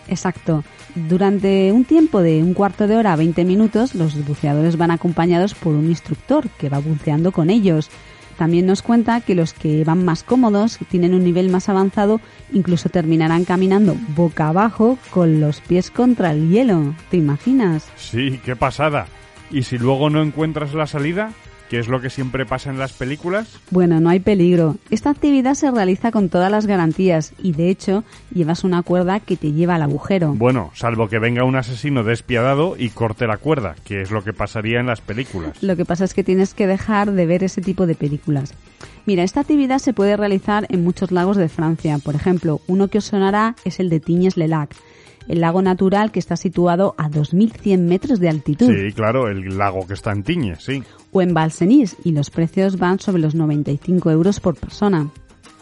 Exacto. 0.08 0.62
Durante 0.94 1.72
un 1.72 1.84
tiempo 1.84 2.22
de 2.22 2.42
un 2.42 2.54
cuarto 2.54 2.86
de 2.86 2.96
hora 2.96 3.12
a 3.12 3.16
20 3.16 3.44
minutos, 3.44 3.94
los 3.94 4.24
buceadores 4.24 4.76
van 4.76 4.90
acompañados 4.90 5.54
por 5.54 5.74
un 5.74 5.86
instructor 5.86 6.48
que 6.50 6.68
va 6.68 6.78
buceando 6.78 7.32
con 7.32 7.50
ellos. 7.50 7.90
También 8.36 8.66
nos 8.66 8.82
cuenta 8.82 9.20
que 9.20 9.34
los 9.34 9.52
que 9.52 9.84
van 9.84 10.04
más 10.04 10.22
cómodos, 10.22 10.78
tienen 10.90 11.14
un 11.14 11.24
nivel 11.24 11.48
más 11.48 11.68
avanzado, 11.68 12.20
incluso 12.52 12.88
terminarán 12.88 13.44
caminando 13.44 13.96
boca 14.14 14.48
abajo 14.48 14.98
con 15.10 15.40
los 15.40 15.60
pies 15.60 15.90
contra 15.90 16.32
el 16.32 16.50
hielo. 16.50 16.94
¿Te 17.10 17.16
imaginas? 17.16 17.88
Sí, 17.96 18.40
qué 18.44 18.56
pasada. 18.56 19.06
¿Y 19.50 19.62
si 19.62 19.78
luego 19.78 20.10
no 20.10 20.22
encuentras 20.22 20.74
la 20.74 20.86
salida? 20.86 21.32
¿Qué 21.68 21.80
es 21.80 21.88
lo 21.88 22.00
que 22.00 22.10
siempre 22.10 22.46
pasa 22.46 22.70
en 22.70 22.78
las 22.78 22.92
películas? 22.92 23.58
Bueno, 23.70 24.00
no 24.00 24.08
hay 24.08 24.20
peligro. 24.20 24.76
Esta 24.90 25.10
actividad 25.10 25.54
se 25.54 25.70
realiza 25.70 26.12
con 26.12 26.28
todas 26.28 26.50
las 26.50 26.66
garantías 26.66 27.32
y 27.42 27.52
de 27.52 27.70
hecho 27.70 28.04
llevas 28.32 28.62
una 28.62 28.82
cuerda 28.82 29.18
que 29.18 29.36
te 29.36 29.52
lleva 29.52 29.74
al 29.74 29.82
agujero. 29.82 30.34
Bueno, 30.34 30.70
salvo 30.74 31.08
que 31.08 31.18
venga 31.18 31.44
un 31.44 31.56
asesino 31.56 32.04
despiadado 32.04 32.76
y 32.78 32.90
corte 32.90 33.26
la 33.26 33.38
cuerda, 33.38 33.74
que 33.84 34.00
es 34.00 34.12
lo 34.12 34.22
que 34.22 34.32
pasaría 34.32 34.78
en 34.78 34.86
las 34.86 35.00
películas. 35.00 35.60
Lo 35.62 35.74
que 35.76 35.84
pasa 35.84 36.04
es 36.04 36.14
que 36.14 36.22
tienes 36.22 36.54
que 36.54 36.68
dejar 36.68 37.10
de 37.10 37.26
ver 37.26 37.42
ese 37.42 37.60
tipo 37.60 37.86
de 37.86 37.96
películas. 37.96 38.54
Mira, 39.04 39.24
esta 39.24 39.40
actividad 39.40 39.78
se 39.78 39.92
puede 39.92 40.16
realizar 40.16 40.66
en 40.68 40.84
muchos 40.84 41.10
lagos 41.10 41.36
de 41.36 41.48
Francia. 41.48 41.98
Por 41.98 42.14
ejemplo, 42.14 42.60
uno 42.68 42.88
que 42.88 42.98
os 42.98 43.04
sonará 43.04 43.56
es 43.64 43.80
el 43.80 43.90
de 43.90 44.00
Tignes-le-Lac 44.00 44.70
el 45.28 45.40
lago 45.40 45.62
natural 45.62 46.12
que 46.12 46.18
está 46.18 46.36
situado 46.36 46.94
a 46.98 47.08
2.100 47.08 47.78
metros 47.80 48.20
de 48.20 48.28
altitud. 48.28 48.72
Sí, 48.72 48.92
claro, 48.92 49.28
el 49.28 49.58
lago 49.58 49.86
que 49.86 49.94
está 49.94 50.12
en 50.12 50.22
Tiñes, 50.22 50.62
sí. 50.62 50.82
O 51.16 51.22
en 51.22 51.32
Balsenís, 51.32 51.96
y 52.04 52.12
los 52.12 52.28
precios 52.28 52.76
van 52.76 53.00
sobre 53.00 53.22
los 53.22 53.34
95 53.34 54.10
euros 54.10 54.38
por 54.38 54.54
persona. 54.54 55.08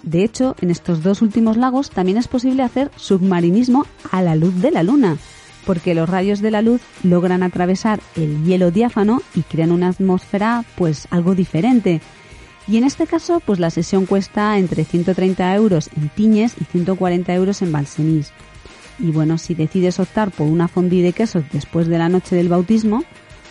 De 0.03 0.25
hecho, 0.25 0.57
en 0.61 0.73
estos 0.73 1.05
dos 1.05 1.23
últimos 1.23 1.57
lagos 1.57 1.91
también 1.91 2.19
es 2.19 2.27
posible 2.27 2.65
hacer 2.65 2.91
submarinismo 2.97 3.87
a 4.11 4.21
la 4.21 4.35
luz 4.35 4.61
de 4.61 4.73
la 4.73 4.83
luna, 4.83 5.17
porque 5.65 5.95
los 5.95 6.09
rayos 6.09 6.41
de 6.41 6.51
la 6.51 6.61
luz 6.61 6.81
logran 7.05 7.45
atravesar 7.45 8.01
el 8.17 8.43
hielo 8.43 8.73
diáfano 8.73 9.23
y 9.33 9.43
crean 9.43 9.71
una 9.71 9.91
atmósfera 9.91 10.65
pues 10.77 11.07
algo 11.13 11.37
diferente. 11.37 12.01
Y 12.67 12.77
en 12.77 12.83
este 12.83 13.07
caso, 13.07 13.39
pues 13.39 13.61
la 13.61 13.71
sesión 13.71 14.07
cuesta 14.07 14.59
entre 14.59 14.85
130 14.85 15.55
euros 15.55 15.89
en 15.97 16.09
Tiñes 16.09 16.57
y 16.61 16.65
140 16.65 17.33
euros 17.33 17.63
en 17.63 17.71
Balsenís. 17.71 18.33
Y 18.99 19.13
bueno, 19.13 19.39
si 19.39 19.55
decides 19.55 20.01
optar 20.01 20.33
por 20.33 20.49
una 20.49 20.67
fondue 20.67 21.03
de 21.03 21.13
quesos 21.13 21.45
después 21.53 21.87
de 21.87 21.99
la 21.99 22.09
noche 22.09 22.35
del 22.35 22.49
bautismo, 22.49 23.05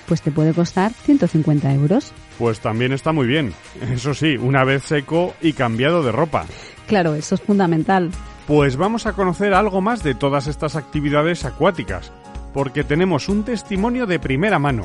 pues 0.08 0.22
te 0.22 0.32
puede 0.32 0.54
costar 0.54 0.94
150 0.94 1.74
euros. 1.74 2.12
Pues 2.38 2.60
también 2.60 2.92
está 2.92 3.12
muy 3.12 3.28
bien. 3.28 3.54
Eso 3.94 4.14
sí, 4.14 4.38
una 4.38 4.64
vez 4.64 4.84
seco 4.84 5.34
y 5.42 5.54
cambiado 5.54 6.04
de 6.04 6.12
ropa. 6.12 6.46
Claro, 6.88 7.16
eso 7.16 7.36
es 7.36 7.42
fundamental. 7.42 8.12
Pues 8.48 8.76
vamos 8.76 9.06
a 9.06 9.14
conocer 9.14 9.54
algo 9.54 9.82
más 9.82 10.04
de 10.04 10.16
todas 10.16 10.48
estas 10.48 10.76
actividades 10.76 11.46
acuáticas, 11.46 12.12
porque 12.54 12.84
tenemos 12.84 13.30
un 13.30 13.44
testimonio 13.44 14.06
de 14.06 14.20
primera 14.20 14.60
mano. 14.60 14.84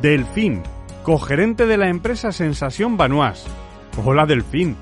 Delfín, 0.00 0.62
cogerente 1.04 1.66
de 1.66 1.76
la 1.76 1.88
empresa 1.88 2.32
Sensación 2.32 2.96
Banois. 2.96 3.44
Hola 4.04 4.26
Delfín, 4.26 4.76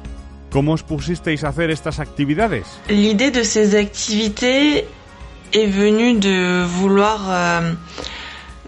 ¿cómo 0.50 0.72
os 0.72 0.82
pusisteis 0.82 1.44
a 1.44 1.48
hacer 1.48 1.70
estas 1.70 2.00
actividades? 2.00 2.66
L'idée 2.88 3.30
de 3.30 3.44
ces 3.44 3.74
activités 3.74 4.84
est 5.52 5.66
venue 5.66 6.18
de 6.18 6.66
vouloir 6.80 7.20
euh, 7.28 7.74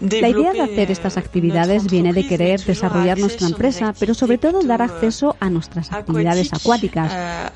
la 0.01 0.29
idea 0.29 0.53
de 0.53 0.61
hacer 0.61 0.91
estas 0.91 1.17
actividades 1.17 1.89
viene 1.89 2.13
de 2.13 2.27
querer 2.27 2.63
desarrollar 2.63 3.17
nuestra 3.17 3.47
empresa, 3.47 3.93
pero 3.99 4.13
sobre 4.13 4.37
todo 4.37 4.61
dar 4.63 4.81
acceso 4.81 5.35
a 5.39 5.49
nuestras 5.49 5.91
actividades 5.91 6.53
acuáticas. 6.53 7.11
Euh, 7.13 7.49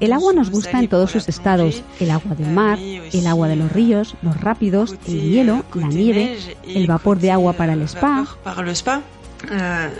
el 0.00 0.12
agua 0.12 0.32
nos 0.32 0.50
gusta 0.50 0.78
en 0.78 0.88
todos 0.88 1.10
sus 1.10 1.28
estados, 1.28 1.82
el 2.00 2.10
agua 2.10 2.34
del 2.34 2.50
mar, 2.50 2.78
el 2.78 3.26
agua 3.26 3.48
de 3.48 3.56
los 3.56 3.72
ríos, 3.72 4.14
los 4.22 4.40
rápidos, 4.40 4.96
el 5.06 5.20
hielo, 5.20 5.64
la 5.74 5.88
nieve, 5.88 6.38
el 6.66 6.86
vapor 6.86 7.18
de 7.18 7.30
agua 7.30 7.52
para 7.54 7.72
el 7.72 7.82
spa. 7.82 8.24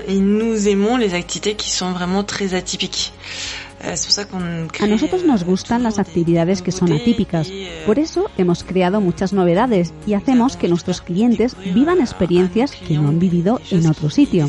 y 0.08 0.20
nous 0.20 0.68
aimons 0.68 0.96
les 0.96 1.12
activités 1.14 1.54
qui 1.54 1.70
sont 1.70 1.92
vraiment 1.92 2.24
très 2.24 2.54
atypiques. 2.54 3.12
A 4.80 4.86
nosotros 4.86 5.24
nos 5.24 5.44
gustan 5.44 5.82
las 5.82 5.98
actividades 5.98 6.62
que 6.62 6.72
son 6.72 6.92
atípicas. 6.92 7.50
Por 7.86 7.98
eso 7.98 8.30
hemos 8.38 8.64
creado 8.64 9.00
muchas 9.00 9.32
novedades 9.32 9.92
y 10.06 10.14
hacemos 10.14 10.56
que 10.56 10.68
nuestros 10.68 11.02
clientes 11.02 11.56
vivan 11.74 12.00
experiencias 12.00 12.72
que 12.72 12.94
no 12.94 13.08
han 13.08 13.18
vivido 13.18 13.60
en 13.70 13.86
otro 13.86 14.10
sitio. 14.10 14.48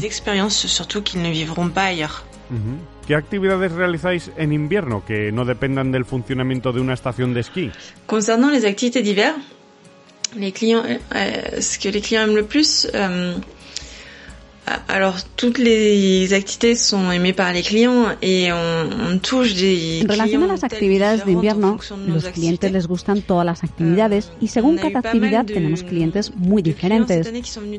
¿Qué 3.08 3.16
actividades 3.16 3.72
realizáis 3.72 4.32
en 4.36 4.52
invierno 4.52 5.04
que 5.06 5.32
no 5.32 5.46
dependan 5.46 5.92
del 5.92 6.06
funcionamiento 6.06 6.72
de 6.72 6.82
una 6.82 6.94
estación 6.94 7.34
de 7.34 7.42
esquí? 7.42 7.72
Concernant 8.08 8.52
les 8.52 8.66
activités 8.66 9.04
d'hiver, 9.04 9.36
les 10.36 10.52
clients, 10.52 10.86
ce 11.60 11.78
que 11.78 11.92
les 11.92 12.02
clients 12.02 12.24
aiment 12.24 12.36
le 12.36 12.44
plus, 12.44 12.88
euh, 12.94 13.36
Alors, 14.88 15.16
toutes 15.36 15.60
les 15.60 16.34
activités 16.34 16.76
sont 16.76 17.12
aimées 17.12 17.34
par 17.34 17.54
les 17.54 17.62
clients 17.62 18.08
et 18.22 18.52
on, 18.52 19.14
on 19.14 19.18
touche 19.20 19.54
des 19.54 20.02
En 20.04 20.12
relación 20.12 20.44
a 20.44 20.48
las 20.48 20.64
actividades 20.64 21.24
de 21.24 21.32
invierno, 21.32 21.78
los 22.08 22.24
clientes 22.30 22.72
les 22.72 22.88
gustan 22.88 23.22
todas 23.22 23.46
las 23.46 23.64
actividades 23.64 24.32
y 24.42 24.48
según 24.48 24.78
cada 24.78 25.00
actividad 25.00 25.46
tenemos 25.46 25.84
clientes 25.84 26.32
muy 26.36 26.64
diferentes. 26.64 27.32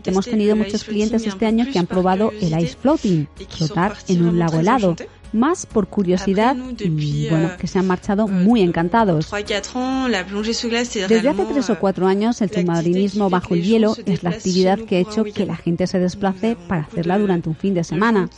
Hemos 0.05 0.26
tenido 0.26 0.55
muchos 0.55 0.85
clientes 0.85 1.26
este 1.26 1.47
año 1.47 1.66
que 1.73 1.78
han 1.78 1.87
probado 1.87 2.33
el 2.40 2.57
ice 2.61 2.76
floating, 2.81 3.26
flotar 3.49 3.97
en 4.09 4.25
un 4.25 4.38
lago 4.38 4.61
helado, 4.61 4.95
más 5.37 5.66
por 5.66 5.87
curiosidad 5.88 6.57
y 6.78 7.28
bueno, 7.28 7.50
que 7.59 7.66
se 7.66 7.78
han 7.78 7.87
marchado 7.87 8.26
muy 8.28 8.62
encantados. 8.62 9.31
Desde 9.31 11.28
hace 11.28 11.45
tres 11.45 11.71
o 11.71 11.78
cuatro 11.78 12.07
años 12.07 12.40
el 12.43 12.50
submarinismo 12.50 13.31
bajo 13.31 13.55
el 13.55 13.62
hielo 13.62 13.97
es 14.07 14.23
la 14.23 14.31
actividad 14.31 14.78
que 14.78 14.97
ha 14.97 15.00
hecho 15.00 15.25
que 15.25 15.47
la 15.47 15.57
gente 15.57 15.87
se 15.87 15.99
desplace 15.99 16.57
para 16.69 16.83
hacerla 16.83 17.19
durante 17.19 17.49
un 17.49 17.57
fin 17.57 17.75
de 17.75 17.85
semana. 17.85 18.28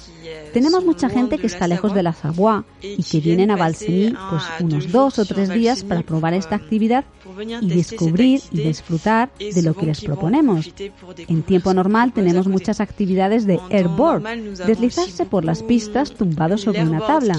Tenemos 0.52 0.84
mucha 0.84 1.08
gente 1.08 1.38
que 1.38 1.46
está 1.46 1.68
lejos 1.68 1.94
de 1.94 2.02
la 2.02 2.12
Savoie 2.12 2.62
y 2.82 3.02
que 3.02 3.20
vienen 3.20 3.50
a 3.50 3.56
Valseny 3.56 4.14
pues 4.30 4.42
unos 4.60 4.90
dos 4.90 5.18
o 5.18 5.24
tres 5.24 5.48
días 5.50 5.84
para 5.84 6.02
probar 6.02 6.34
esta 6.34 6.56
actividad 6.56 7.04
y 7.60 7.68
descubrir 7.68 8.40
y 8.50 8.62
disfrutar 8.62 9.30
de 9.38 9.62
lo 9.62 9.74
que 9.74 9.86
les 9.86 10.00
proponemos. 10.00 10.72
En 11.28 11.42
tiempo 11.42 11.72
normal 11.74 12.12
tenemos 12.12 12.46
muchas 12.48 12.80
actividades 12.80 13.46
de 13.46 13.60
airboard, 13.70 14.22
deslizarse 14.66 15.26
por 15.26 15.44
las 15.44 15.62
pistas 15.62 16.12
tumbados 16.12 16.62
sobre 16.62 16.82
una 16.82 17.06
tabla, 17.06 17.38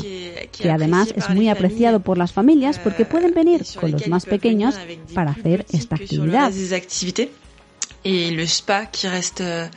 que 0.51 0.71
además 0.71 1.13
es 1.15 1.29
muy 1.29 1.49
apreciado 1.49 1.99
por 1.99 2.17
las 2.17 2.31
familias 2.31 2.79
porque 2.79 3.05
pueden 3.05 3.33
venir 3.33 3.65
con 3.79 3.91
los 3.91 4.07
más 4.07 4.25
pequeños 4.25 4.75
para 5.13 5.31
hacer 5.31 5.65
esta 5.71 5.95
actividad. 5.95 6.51
Y 8.01 8.23
el 8.23 8.39
spa 8.41 8.89
que 8.89 9.09
resta 9.09 9.69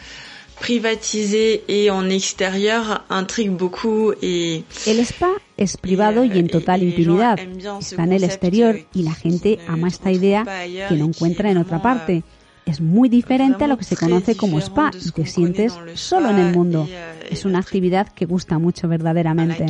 privatisé 0.63 1.65
y 1.67 1.89
en 1.89 2.13
exterior 2.13 3.03
intrigue 3.11 3.51
beaucoup 3.51 4.15
y 4.23 4.65
el 4.87 5.01
spa 5.01 5.33
es 5.57 5.77
privado 5.77 6.25
y 6.25 6.39
en 6.39 6.49
total 6.49 6.85
intimidad. 6.85 7.39
Está 7.81 8.05
en 8.05 8.13
el 8.13 8.23
exterior 8.23 8.79
y 8.95 9.03
la 9.03 9.13
gente 9.13 9.59
ama 9.67 9.89
esta 9.89 10.13
idea 10.13 10.45
que 10.89 10.95
no 10.95 11.07
encuentra 11.07 11.51
en 11.51 11.59
otra 11.59 11.83
parte. 11.83 12.23
Es 12.65 12.81
muy 12.81 13.09
diferente 13.09 13.65
a 13.65 13.67
lo 13.67 13.77
que 13.77 13.83
se 13.83 13.97
conoce 13.97 14.37
como 14.37 14.61
spa 14.61 14.93
y 15.05 15.11
te 15.11 15.27
sientes 15.27 15.75
solo 15.95 16.31
en 16.31 16.39
el 16.39 16.55
mundo. 16.55 16.89
Es 17.29 17.45
una 17.45 17.59
actividad 17.59 18.09
que 18.13 18.25
gusta 18.25 18.61
mucho 18.61 18.87
verdaderamente. 18.87 19.67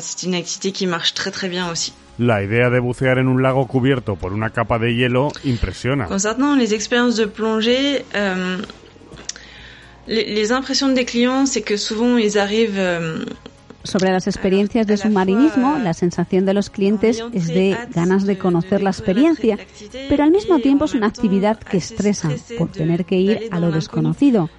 C'est 0.00 0.22
une 0.22 0.34
activité 0.34 0.72
qui 0.72 0.86
marche 0.86 1.14
très 1.14 1.30
très 1.30 1.48
bien 1.48 1.70
aussi. 1.70 1.92
La 2.18 2.42
idea 2.42 2.70
de 2.70 2.80
bucear 2.80 3.18
en 3.18 3.26
un 3.26 3.40
lago 3.40 3.66
cubierto 3.66 4.16
por 4.16 4.32
una 4.32 4.50
capa 4.50 4.78
de 4.78 4.94
hielo 4.94 5.32
impresiona. 5.44 6.04
Concernant 6.06 6.56
les 6.56 6.74
expériences 6.74 7.16
de 7.16 7.24
plongée, 7.24 8.04
euh, 8.14 8.58
les, 10.06 10.24
les, 10.24 10.52
impressions 10.52 10.88
des 10.88 11.04
clients, 11.04 11.46
c'est 11.46 11.62
que 11.62 11.76
souvent 11.76 12.18
ils 12.18 12.38
arrivent 12.38 12.78
euh, 12.78 13.24
sobre 13.84 14.10
las 14.10 14.26
experiencias 14.26 14.86
de 14.86 14.96
submarinismo, 14.96 15.78
la 15.78 15.94
sensación 15.94 16.44
de 16.44 16.54
los 16.54 16.70
clientes 16.70 17.22
es 17.32 17.48
de 17.48 17.76
ganas 17.94 18.24
de 18.24 18.38
conocer 18.38 18.82
la 18.82 18.90
experiencia, 18.90 19.58
pero 20.08 20.24
al 20.24 20.30
mismo 20.30 20.58
tiempo 20.58 20.84
es 20.84 20.94
una 20.94 21.06
actividad 21.06 21.58
que 21.58 21.76
estresa 21.78 22.30
por 22.58 22.70
tener 22.70 23.04
que 23.04 23.16
ir 23.16 23.48
a 23.50 23.60
lo 23.60 23.70
desconocido. 23.70 24.50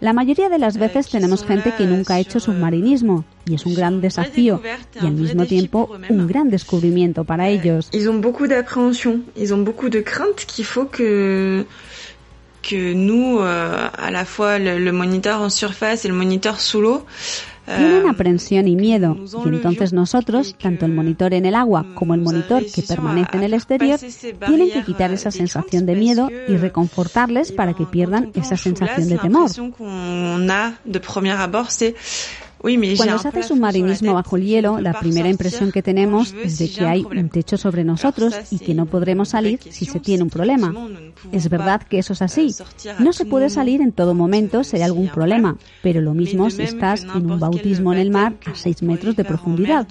La 0.00 0.12
mayoría 0.12 0.48
de 0.48 0.58
las 0.58 0.76
veces 0.76 1.08
tenemos 1.08 1.44
gente 1.44 1.72
que 1.76 1.86
nunca 1.86 2.14
ha 2.14 2.20
hecho 2.20 2.40
submarinismo 2.40 3.24
y 3.46 3.54
es 3.54 3.66
un 3.66 3.74
gran 3.74 4.00
desafío 4.00 4.62
y 4.94 5.06
al 5.06 5.12
mismo 5.12 5.44
tiempo 5.46 5.90
un 6.08 6.26
gran 6.26 6.50
descubrimiento 6.50 7.24
para 7.24 7.48
ellos. 7.48 7.90
Ils 7.92 8.08
ont 8.08 8.20
beaucoup 8.20 8.46
d'appréhension, 8.46 9.22
ils 9.36 9.52
ont 9.52 9.64
craintes 10.04 10.44
qu'il 10.46 10.64
faut 10.64 10.86
que 10.86 11.66
que 12.68 12.94
nous, 12.94 13.40
euh, 13.40 13.88
à 13.92 14.10
la 14.10 14.24
fois 14.24 14.58
le, 14.58 14.78
le, 14.78 14.92
moniteur 14.92 15.40
en 15.40 15.50
surface 15.50 16.04
et 16.04 16.08
le 16.08 16.14
moniteur 16.14 16.60
sous 16.60 16.80
l'eau, 16.80 17.04
tienen 17.66 18.06
aprensión 18.08 18.68
y 18.68 18.76
miedo, 18.76 19.16
y 19.44 19.48
entonces 19.48 19.92
nosotros, 19.92 20.54
tanto 20.60 20.84
el 20.84 20.92
monitor 20.92 21.32
en 21.32 21.46
el 21.46 21.54
agua 21.54 21.86
como 21.94 22.14
el 22.14 22.20
monitor 22.20 22.62
que 22.66 22.82
permanece 22.82 23.36
en 23.36 23.42
el 23.42 23.54
exterior, 23.54 23.98
tienen 24.46 24.70
que 24.70 24.82
quitar 24.84 25.10
esa 25.12 25.30
sensación 25.30 25.86
de 25.86 25.94
miedo 25.94 26.28
y 26.48 26.56
reconfortarles 26.56 27.52
para 27.52 27.72
que 27.72 27.86
pierdan 27.86 28.30
esa 28.34 28.56
sensación 28.56 29.08
de 29.08 29.18
temor. 29.18 29.50
Cuando 32.96 33.18
se 33.18 33.28
hace 33.28 33.42
submarinismo 33.42 34.14
bajo 34.14 34.36
el 34.36 34.44
hielo, 34.44 34.80
la 34.80 34.98
primera 34.98 35.28
impresión 35.28 35.70
que 35.70 35.82
tenemos 35.82 36.32
es 36.32 36.58
de 36.58 36.70
que 36.70 36.86
hay 36.86 37.04
un 37.04 37.28
techo 37.28 37.58
sobre 37.58 37.84
nosotros 37.84 38.34
y 38.50 38.58
que 38.58 38.72
no 38.72 38.86
podremos 38.86 39.28
salir 39.28 39.60
si 39.68 39.84
se 39.84 40.00
tiene 40.00 40.22
un 40.22 40.30
problema. 40.30 40.74
Es 41.30 41.50
verdad 41.50 41.82
que 41.82 41.98
eso 41.98 42.14
es 42.14 42.22
así. 42.22 42.54
No 43.00 43.12
se 43.12 43.26
puede 43.26 43.50
salir 43.50 43.82
en 43.82 43.92
todo 43.92 44.14
momento 44.14 44.64
si 44.64 44.76
hay 44.76 44.82
algún 44.82 45.08
problema, 45.08 45.58
pero 45.82 46.00
lo 46.00 46.14
mismo 46.14 46.48
si 46.48 46.62
estás 46.62 47.02
en 47.02 47.30
un 47.30 47.38
bautismo 47.38 47.92
en 47.92 47.98
el 47.98 48.10
mar 48.10 48.34
a 48.46 48.54
6 48.54 48.82
metros 48.82 49.14
de 49.16 49.24
profundidad. 49.24 49.86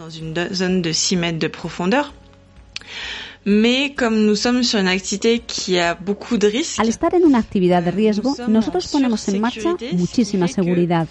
Al 6.77 6.87
estar 6.87 7.13
en 7.13 7.25
una 7.25 7.37
actividad 7.37 7.83
de 7.83 7.91
riesgo, 7.91 8.35
nosotros 8.47 8.87
ponemos 8.87 9.27
en 9.27 9.41
marcha 9.41 9.75
muchísima 9.91 10.47
seguridad. 10.47 11.07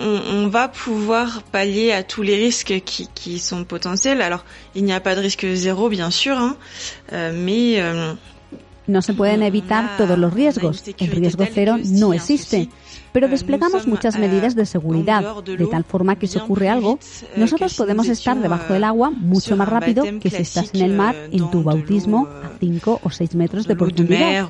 Euh, 0.00 0.20
on, 0.32 0.48
va 0.48 0.66
pouvoir 0.68 1.42
pallier 1.44 1.92
à 1.92 2.02
tous 2.02 2.22
les 2.22 2.34
risques 2.34 2.82
qui, 2.84 3.08
qui 3.14 3.38
sont 3.38 3.64
potentiels. 3.64 4.22
Alors, 4.22 4.44
il 4.74 4.84
n'y 4.84 4.92
a 4.92 5.00
pas 5.00 5.14
de 5.14 5.20
risque 5.20 5.46
zéro, 5.54 5.88
bien 5.88 6.10
sûr, 6.10 6.36
hein, 6.36 6.56
euh, 7.12 7.32
mais... 7.34 7.80
Euh, 7.80 8.14
no 8.86 9.00
se 9.00 9.14
pueden 9.14 9.42
evitar 9.42 9.96
todos 9.96 10.18
los 10.18 10.32
riesgos. 10.32 10.84
El 10.98 11.10
riesgo 11.10 11.44
cero 11.50 11.76
no 11.84 12.12
existe. 12.12 12.68
Pero 13.12 13.28
desplegamos 13.28 13.86
muchas 13.86 14.18
medidas 14.18 14.56
de 14.56 14.66
seguridad, 14.66 15.42
de 15.44 15.66
tal 15.66 15.84
forma 15.84 16.16
que 16.16 16.26
si 16.26 16.36
ocurre 16.38 16.68
algo, 16.68 16.98
nosotros 17.36 17.74
podemos 17.74 18.08
estar 18.08 18.36
debajo 18.38 18.72
del 18.72 18.84
agua 18.84 19.10
mucho 19.10 19.56
más 19.56 19.68
rápido 19.68 20.02
que 20.20 20.30
si 20.30 20.42
estás 20.42 20.74
en 20.74 20.82
el 20.82 20.92
mar 20.94 21.14
en 21.30 21.50
tu 21.50 21.62
bautismo 21.62 22.26
a 22.26 22.50
5 22.58 23.00
o 23.02 23.10
6 23.10 23.34
metros 23.36 23.66
de 23.66 23.76
profundidad. 23.76 24.48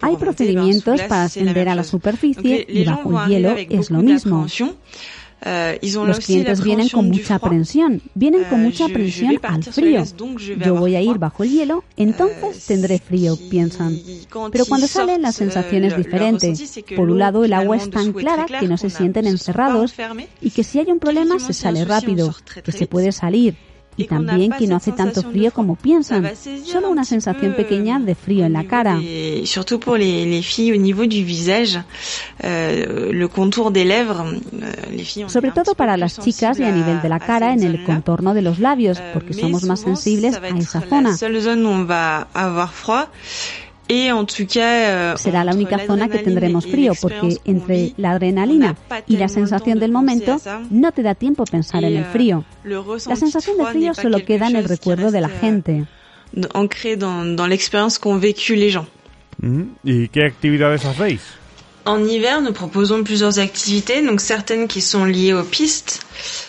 Hay 0.00 0.16
procedimientos 0.16 1.00
para 1.02 1.24
ascender 1.24 1.68
a 1.68 1.74
la 1.74 1.84
superficie 1.84 2.66
y 2.68 2.84
bajo 2.84 3.22
el 3.22 3.28
hielo 3.28 3.56
es 3.56 3.90
lo 3.90 4.02
mismo. 4.02 4.46
Los 6.06 6.20
clientes 6.20 6.62
vienen 6.62 6.88
con 6.90 7.08
mucha 7.08 7.36
aprensión, 7.36 8.02
vienen 8.14 8.44
con 8.44 8.62
mucha 8.62 8.86
aprensión 8.86 9.38
al 9.42 9.64
frío. 9.64 10.04
Yo 10.62 10.74
voy 10.74 10.96
a 10.96 11.00
ir 11.00 11.18
bajo 11.18 11.44
el 11.44 11.50
hielo, 11.50 11.84
entonces 11.96 12.66
tendré 12.66 12.98
frío, 12.98 13.38
piensan. 13.48 13.98
Pero 14.52 14.66
cuando 14.66 14.86
salen 14.86 15.22
la 15.22 15.32
sensación 15.32 15.84
es 15.84 15.96
diferente. 15.96 16.52
Por 16.94 17.10
un 17.10 17.18
lado, 17.18 17.44
el 17.44 17.54
agua 17.54 17.76
es 17.76 17.88
tan 17.90 18.12
clara 18.12 18.46
que 18.46 18.68
no 18.68 18.76
se 18.76 18.90
sienten 18.90 19.26
encerrados 19.26 19.94
y 20.40 20.50
que 20.50 20.62
si 20.62 20.78
hay 20.78 20.90
un 20.90 20.98
problema 20.98 21.38
se 21.38 21.54
sale 21.54 21.84
rápido, 21.84 22.34
que 22.62 22.72
se 22.72 22.86
puede 22.86 23.12
salir 23.12 23.69
y 24.00 24.06
también 24.06 24.52
que 24.58 24.66
no 24.66 24.76
hace 24.76 24.92
tanto 24.92 25.22
frío 25.22 25.50
como 25.52 25.76
piensan, 25.76 26.30
solo 26.64 26.90
una 26.90 27.04
sensación 27.04 27.54
pequeña 27.54 27.98
de 27.98 28.14
frío 28.14 28.44
en 28.46 28.54
la 28.54 28.64
cara. 28.64 28.98
Surtout 29.44 29.80
pour 29.80 29.96
les, 29.96 30.26
les 30.26 30.42
filles 30.42 30.72
au 30.72 30.76
niveau 30.76 31.06
du 31.06 31.24
visage, 31.24 31.78
euh, 32.44 33.12
le 33.12 33.28
contour 33.28 33.70
des 33.70 33.84
lèvres. 33.84 34.22
Euh, 34.22 34.72
les 34.90 35.04
filles 35.04 35.28
Sobre 35.28 35.50
todo 35.50 35.74
para 35.74 35.96
las 35.96 36.18
chicas 36.18 36.58
y 36.58 36.64
a 36.64 36.72
nivel 36.72 37.00
de 37.02 37.08
la 37.08 37.18
cara 37.18 37.52
en 37.52 37.62
el 37.62 37.84
contorno 37.84 38.34
de 38.34 38.42
los 38.42 38.58
labios, 38.58 38.98
euh, 38.98 39.10
porque 39.12 39.34
somos 39.34 39.64
más 39.64 39.80
sensibles 39.80 40.36
a 40.36 40.48
esa 40.48 40.80
zona. 40.80 41.16
Euh, 43.92 45.16
Será 45.16 45.44
la 45.44 45.52
única 45.52 45.78
zona 45.84 46.08
que 46.08 46.18
tendremos 46.18 46.64
frío 46.64 46.92
porque 47.00 47.38
entre 47.44 47.92
la 47.96 48.12
adrenalina 48.12 48.76
y 49.08 49.16
la 49.16 49.28
sensación 49.28 49.80
del 49.80 49.90
momento 49.90 50.40
no 50.70 50.92
te 50.92 51.02
da 51.02 51.16
tiempo 51.16 51.44
pensar 51.44 51.82
en 51.82 51.96
el 51.96 52.04
euh, 52.04 52.12
frío. 52.12 52.44
La 52.64 53.16
sensación 53.16 53.58
de 53.58 53.66
frío 53.66 53.94
solo 53.94 54.24
queda 54.24 54.48
en 54.48 54.56
el 54.56 54.64
recuerdo 54.64 55.10
de 55.10 55.20
la 55.20 55.28
euh, 55.28 55.40
gente. 55.40 55.84
Ancré 56.54 56.96
dans 56.96 57.48
l'expérience 57.48 57.98
qu'ont 57.98 58.20
vécu 58.20 58.54
les 58.54 58.70
gens. 58.70 58.86
¿Y 59.82 60.08
qué 60.08 60.24
actividades 60.24 60.84
hacéis? 60.84 61.39
En 61.92 62.06
hiver, 62.08 62.40
nous 62.40 62.52
proposons 62.52 63.02
plusieurs 63.02 63.40
activités, 63.40 64.00
donc 64.00 64.20
certaines 64.20 64.68
qui 64.68 64.80
sont 64.80 65.04
liées 65.04 65.32
aux 65.32 65.42
pistes. 65.42 66.00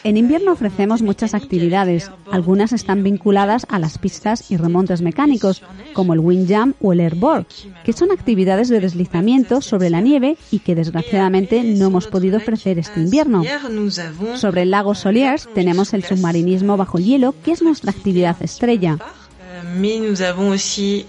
En 0.04 0.16
invierno 0.16 0.52
ofrecemos 0.52 1.02
muchas 1.02 1.34
actividades. 1.34 2.12
Algunas 2.32 2.74
están 2.74 3.02
vinculadas 3.02 3.66
a 3.68 3.80
las 3.80 3.98
pistas 3.98 4.52
y 4.52 4.58
remontes 4.58 5.02
mecánicos, 5.02 5.64
como 5.94 6.14
el 6.14 6.20
windjam 6.20 6.76
o 6.80 6.94
el 6.94 7.00
airboard, 7.00 7.48
que 7.84 7.94
son 7.94 8.12
actividades 8.12 8.70
de 8.70 8.82
deslizamiento 8.82 9.62
sobre 9.62 9.90
la 9.90 10.02
nieve 10.02 10.38
y 10.52 10.60
que 10.60 10.76
desgraciadamente 10.76 11.64
no 11.64 11.88
hemos 11.88 12.06
podido 12.06 12.38
ofrecer 12.38 12.78
este 12.78 13.00
invierno. 13.00 13.44
Sobre 14.36 14.62
el 14.62 14.72
lago 14.72 14.94
Soliers 14.94 15.50
tenemos 15.56 15.94
el 15.94 16.04
submarinismo 16.04 16.78
bajo 16.78 17.00
hielo, 17.00 17.34
que 17.44 17.52
es 17.52 17.64
nuestra 17.64 17.90
actividad 17.90 18.38
estrella. 18.42 19.00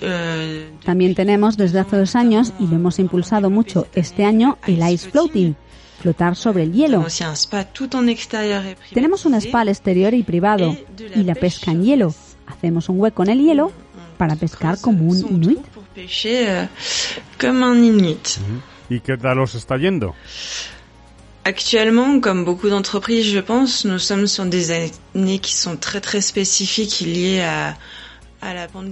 Euh, 0.02 0.70
También 0.84 1.14
tenemos 1.14 1.56
desde 1.56 1.78
hace 1.80 1.96
dos 1.96 2.16
años, 2.16 2.52
y 2.58 2.66
lo 2.66 2.76
hemos 2.76 2.98
impulsado 2.98 3.50
mucho 3.50 3.86
este 3.94 4.24
año, 4.24 4.58
el 4.66 4.86
ice 4.88 5.10
floating, 5.10 5.54
flotar 6.00 6.36
sobre 6.36 6.64
el 6.64 6.72
hielo. 6.72 7.06
Tenemos 8.92 9.24
un 9.24 9.34
spa 9.34 9.60
al 9.60 9.68
exterior 9.68 10.14
y 10.14 10.22
privado, 10.22 10.76
y 11.14 11.22
la 11.22 11.34
pesca 11.34 11.70
en 11.70 11.82
hielo. 11.84 12.14
Hacemos 12.46 12.88
un 12.88 13.00
hueco 13.00 13.22
en 13.22 13.30
el 13.30 13.40
hielo 13.40 13.72
para 14.18 14.36
pescar 14.36 14.78
como 14.80 15.04
un 15.08 15.18
inuit. 15.18 15.60
Euh, 16.24 16.66
¿Y 18.88 19.00
qué 19.00 19.16
tal 19.16 19.40
os 19.40 19.54
está 19.54 19.76
yendo? 19.78 20.14
Actuellement, 21.44 22.20
comme 22.20 22.44
beaucoup 22.44 22.68
d'entreprises, 22.68 23.26
je 23.26 23.40
pense, 23.40 23.84
nous 23.84 23.98
sommes 23.98 24.28
sur 24.28 24.44
des 24.46 24.70
années 24.70 25.40
qui 25.40 25.54
sont 25.54 25.76
très 25.76 26.00
très 26.00 26.20
spécifiques 26.20 27.00
liées 27.00 27.40
à 27.42 27.76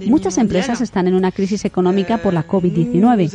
Muchas 0.07 0.37
empresas 0.37 0.79
están 0.79 1.07
en 1.07 1.15
una 1.15 1.31
crisis 1.31 1.65
económica 1.65 2.19
por 2.19 2.33
la 2.33 2.47
COVID-19. 2.47 3.29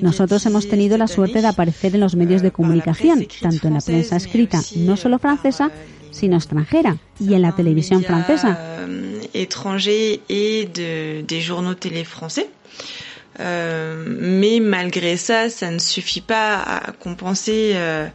Nosotros 0.00 0.46
hemos 0.46 0.66
tenido 0.68 0.96
la 0.96 1.08
suerte 1.08 1.42
de 1.42 1.48
aparecer 1.48 1.94
en 1.94 2.00
los 2.00 2.16
medios 2.16 2.40
de 2.40 2.50
comunicación, 2.50 3.26
tanto 3.42 3.68
en 3.68 3.74
la 3.74 3.80
prensa 3.80 4.16
escrita, 4.16 4.62
no 4.76 4.96
solo 4.96 5.18
francesa, 5.18 5.70
sino 6.10 6.36
extranjera, 6.36 6.96
y 7.20 7.34
en 7.34 7.42
la 7.42 7.54
televisión 7.54 8.02
francesa. 8.02 8.58
Euh, 13.40 14.04
mais 14.06 14.60
malgré 14.60 15.16
ça, 15.16 15.50
ça 15.50 15.70
ne 15.70 15.78
suffit 15.78 16.20
pas 16.20 16.62
a 16.62 16.92
compenser 16.92 17.72
euh, 17.74 18.06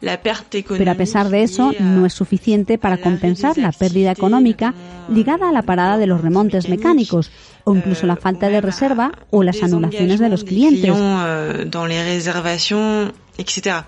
la 0.00 0.16
perte 0.16 0.54
économique. 0.54 0.86
Pero 0.86 0.90
a 0.90 0.94
pesar 0.94 1.28
de 1.28 1.42
eso, 1.42 1.72
no 1.80 2.06
es 2.06 2.14
suficiente 2.14 2.78
para 2.78 2.96
compensar 2.96 3.58
la 3.58 3.72
pérdida 3.72 4.12
económica 4.12 4.72
ligada 5.10 5.50
a 5.50 5.52
la 5.52 5.62
parada 5.62 5.98
de 5.98 6.06
los 6.06 6.22
remontes 6.22 6.68
mecánicos 6.68 7.30
o 7.64 7.74
incluso 7.74 8.06
la 8.06 8.16
falta 8.16 8.48
de 8.48 8.60
reserva 8.62 9.12
o 9.30 9.42
las 9.42 9.62
anulaciones 9.62 10.18
de 10.18 10.28
los 10.30 10.44
clientes. 10.44 10.84
Euh, 10.88 11.64
dans 11.66 11.84
les 11.84 12.02
réservations, 12.02 13.12
etc. 13.38 13.80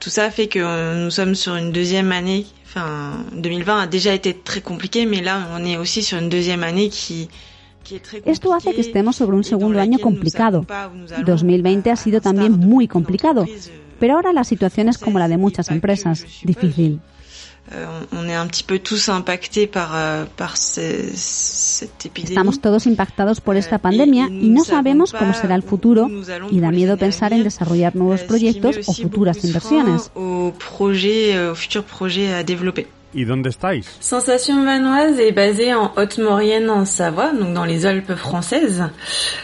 Tout 0.00 0.10
ça 0.10 0.30
fait 0.30 0.48
que 0.48 1.02
nous 1.02 1.10
sommes 1.10 1.34
sur 1.34 1.56
une 1.56 1.72
deuxième 1.72 2.12
année. 2.12 2.44
Enfin, 2.66 3.24
2020 3.32 3.82
a 3.82 3.86
déjà 3.86 4.12
été 4.12 4.34
très 4.34 4.60
compliqué, 4.60 5.06
mais 5.06 5.22
là, 5.22 5.48
on 5.56 5.64
est 5.64 5.76
aussi 5.76 6.02
sur 6.02 6.18
une 6.18 6.28
deuxième 6.28 6.62
année 6.62 6.88
qui 6.88 7.28
esto 8.24 8.54
hace 8.54 8.74
que 8.74 8.80
estemos 8.80 9.16
sobre 9.16 9.36
un 9.36 9.44
segundo 9.44 9.80
año 9.80 9.98
complicado. 9.98 10.66
2020 11.24 11.90
ha 11.90 11.96
sido 11.96 12.20
también 12.20 12.52
muy 12.52 12.88
complicado, 12.88 13.46
pero 13.98 14.14
ahora 14.14 14.32
la 14.32 14.44
situación 14.44 14.88
es 14.88 14.98
como 14.98 15.18
la 15.18 15.28
de 15.28 15.36
muchas 15.36 15.70
empresas, 15.70 16.24
difícil. 16.42 17.00
Estamos 22.16 22.60
todos 22.60 22.86
impactados 22.86 23.40
por 23.40 23.56
esta 23.56 23.78
pandemia 23.78 24.28
y 24.28 24.48
no 24.48 24.64
sabemos 24.64 25.12
cómo 25.12 25.34
será 25.34 25.54
el 25.54 25.62
futuro 25.62 26.10
y 26.50 26.58
da 26.58 26.72
miedo 26.72 26.96
pensar 26.96 27.32
en 27.32 27.44
desarrollar 27.44 27.94
nuevos 27.94 28.22
proyectos 28.22 28.88
o 28.88 28.92
futuras 28.92 29.44
inversiones. 29.44 30.10
¿Y 33.12 33.24
dónde 33.24 33.50
estáis? 33.50 33.86
Sensation 33.98 34.64
Vanoise 34.64 35.18
est 35.18 35.32
basée 35.32 35.74
en 35.74 35.90
Haute-Maurienne 35.96 36.70
en 36.70 36.86
Savoie, 36.86 37.32
donc 37.32 37.54
dans 37.54 37.64
les 37.64 37.84
Alpes 37.84 38.14
françaises. 38.14 38.84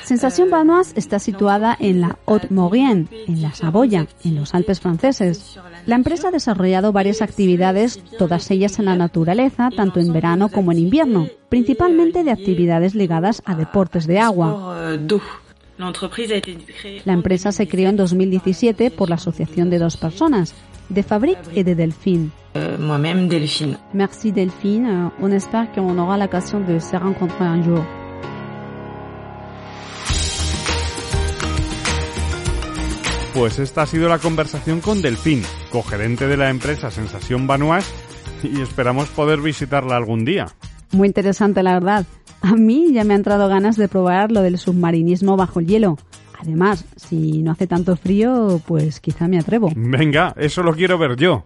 Sensation 0.04 0.48
Vanoise 0.48 0.92
está 0.94 1.18
situada 1.18 1.76
en 1.80 2.00
la 2.00 2.16
Haute-Maurienne, 2.26 3.08
en 3.26 3.42
la 3.42 3.52
Saboya, 3.52 4.06
en 4.24 4.36
los 4.36 4.54
Alpes 4.54 4.80
franceses. 4.80 5.58
La 5.84 5.96
empresa 5.96 6.28
ha 6.28 6.30
desarrollado 6.30 6.92
varias 6.92 7.22
actividades, 7.22 8.00
todas 8.18 8.50
ellas 8.52 8.78
en 8.78 8.84
la 8.84 8.94
naturaleza, 8.94 9.70
tanto 9.74 9.98
en 9.98 10.12
verano 10.12 10.48
como 10.48 10.70
en 10.70 10.78
invierno, 10.78 11.26
principalmente 11.48 12.22
de 12.22 12.30
actividades 12.30 12.94
ligadas 12.94 13.42
a 13.44 13.56
deportes 13.56 14.06
de 14.06 14.20
agua. 14.20 14.96
La 17.04 17.12
empresa 17.12 17.52
se 17.52 17.68
creó 17.68 17.90
en 17.90 17.96
2017 17.96 18.90
por 18.92 19.10
la 19.10 19.16
asociación 19.16 19.70
de 19.70 19.78
dos 19.78 19.96
personas, 19.96 20.54
de 20.88 21.02
Fabric 21.02 21.38
y 21.54 21.62
de 21.62 21.74
Delphine. 21.74 22.30
Euh, 22.56 22.78
moi-même, 22.78 23.28
Delphine. 23.28 23.76
Merci 23.92 24.32
Delphine. 24.32 24.86
Euh, 24.86 25.08
on 25.20 25.30
espère 25.30 25.70
qu'on 25.72 25.98
aura 25.98 26.16
l'occasion 26.16 26.60
de 26.60 26.78
se 26.78 26.96
rencontrer 26.96 27.44
un 27.44 27.62
jour. 27.62 27.84
Pues 33.34 33.58
esta 33.58 33.82
ha 33.82 33.86
sido 33.86 34.08
la 34.08 34.18
conversación 34.18 34.80
con 34.80 35.02
Delphine, 35.02 35.42
cogerente 35.70 36.26
de 36.26 36.38
la 36.38 36.48
empresa 36.48 36.90
Sensación 36.90 37.46
Banoise, 37.46 37.92
y 38.42 38.62
esperamos 38.62 39.10
poder 39.10 39.42
visitarla 39.42 39.96
algún 39.96 40.24
día. 40.24 40.46
Muy 40.92 41.08
interesante, 41.08 41.62
la 41.62 41.74
verdad. 41.74 42.06
A 42.40 42.54
mí 42.54 42.92
ya 42.92 43.04
me 43.04 43.12
ha 43.12 43.16
entrado 43.16 43.48
ganas 43.48 43.76
de 43.76 43.88
probar 43.88 44.32
lo 44.32 44.40
del 44.40 44.56
submarinismo 44.56 45.36
bajo 45.36 45.60
el 45.60 45.66
hielo. 45.66 45.98
Además, 46.38 46.84
si 46.96 47.42
no 47.42 47.52
hace 47.52 47.66
tanto 47.66 47.96
frío, 47.96 48.60
pues 48.66 49.00
quizá 49.00 49.28
me 49.28 49.38
atrevo. 49.38 49.70
Venga, 49.74 50.34
eso 50.36 50.62
lo 50.62 50.74
quiero 50.74 50.98
ver 50.98 51.16
yo. 51.16 51.44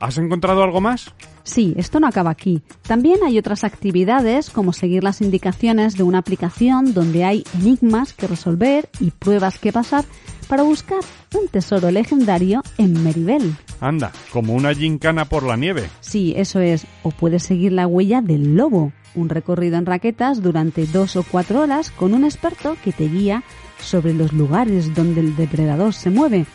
¿Has 0.00 0.18
encontrado 0.18 0.64
algo 0.64 0.80
más? 0.80 1.14
Sí, 1.44 1.74
esto 1.76 2.00
no 2.00 2.08
acaba 2.08 2.30
aquí. 2.30 2.62
También 2.82 3.20
hay 3.24 3.38
otras 3.38 3.62
actividades 3.62 4.50
como 4.50 4.72
seguir 4.72 5.04
las 5.04 5.20
indicaciones 5.20 5.96
de 5.96 6.02
una 6.02 6.18
aplicación 6.18 6.92
donde 6.92 7.24
hay 7.24 7.44
enigmas 7.54 8.12
que 8.12 8.26
resolver 8.26 8.88
y 8.98 9.12
pruebas 9.12 9.58
que 9.58 9.72
pasar 9.72 10.04
para 10.48 10.64
buscar 10.64 10.98
un 11.34 11.48
tesoro 11.48 11.90
legendario 11.90 12.62
en 12.78 13.02
Meribel. 13.02 13.54
Anda, 13.80 14.12
como 14.32 14.54
una 14.54 14.74
gincana 14.74 15.24
por 15.24 15.44
la 15.44 15.56
nieve. 15.56 15.88
Sí, 16.00 16.34
eso 16.36 16.60
es. 16.60 16.86
O 17.04 17.10
puedes 17.10 17.44
seguir 17.44 17.72
la 17.72 17.86
huella 17.86 18.22
del 18.22 18.56
lobo, 18.56 18.92
un 19.14 19.28
recorrido 19.28 19.76
en 19.76 19.86
raquetas 19.86 20.42
durante 20.42 20.86
dos 20.86 21.16
o 21.16 21.22
cuatro 21.22 21.60
horas 21.60 21.90
con 21.90 22.12
un 22.12 22.24
experto 22.24 22.76
que 22.84 22.92
te 22.92 23.08
guía 23.08 23.44
sobre 23.82 24.14
los 24.14 24.32
lugares 24.32 24.94
donde 24.94 25.20
el 25.20 25.36
depredador 25.36 25.92
se 25.92 26.10
mueve 26.10 26.46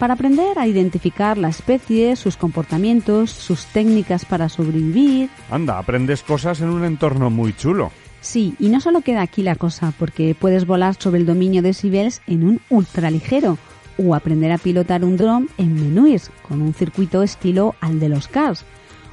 para 0.00 0.14
aprender 0.14 0.58
a 0.58 0.66
identificar 0.66 1.36
la 1.36 1.50
especie, 1.50 2.16
sus 2.16 2.38
comportamientos, 2.38 3.30
sus 3.30 3.66
técnicas 3.66 4.24
para 4.24 4.48
sobrevivir. 4.48 5.28
Anda, 5.50 5.78
aprendes 5.78 6.22
cosas 6.22 6.62
en 6.62 6.70
un 6.70 6.84
entorno 6.84 7.28
muy 7.28 7.54
chulo. 7.54 7.92
Sí, 8.22 8.54
y 8.58 8.70
no 8.70 8.80
solo 8.80 9.02
queda 9.02 9.20
aquí 9.20 9.42
la 9.42 9.56
cosa, 9.56 9.92
porque 9.98 10.34
puedes 10.34 10.66
volar 10.66 10.94
sobre 10.98 11.20
el 11.20 11.26
dominio 11.26 11.60
de 11.60 11.74
Sibels 11.74 12.22
en 12.26 12.44
un 12.44 12.60
ultraligero 12.70 13.58
o 13.98 14.14
aprender 14.14 14.52
a 14.52 14.58
pilotar 14.58 15.04
un 15.04 15.18
dron 15.18 15.50
en 15.58 15.74
Menuis 15.74 16.30
con 16.48 16.62
un 16.62 16.72
circuito 16.72 17.22
estilo 17.22 17.74
al 17.80 18.00
de 18.00 18.08
los 18.08 18.26
Cars. 18.26 18.64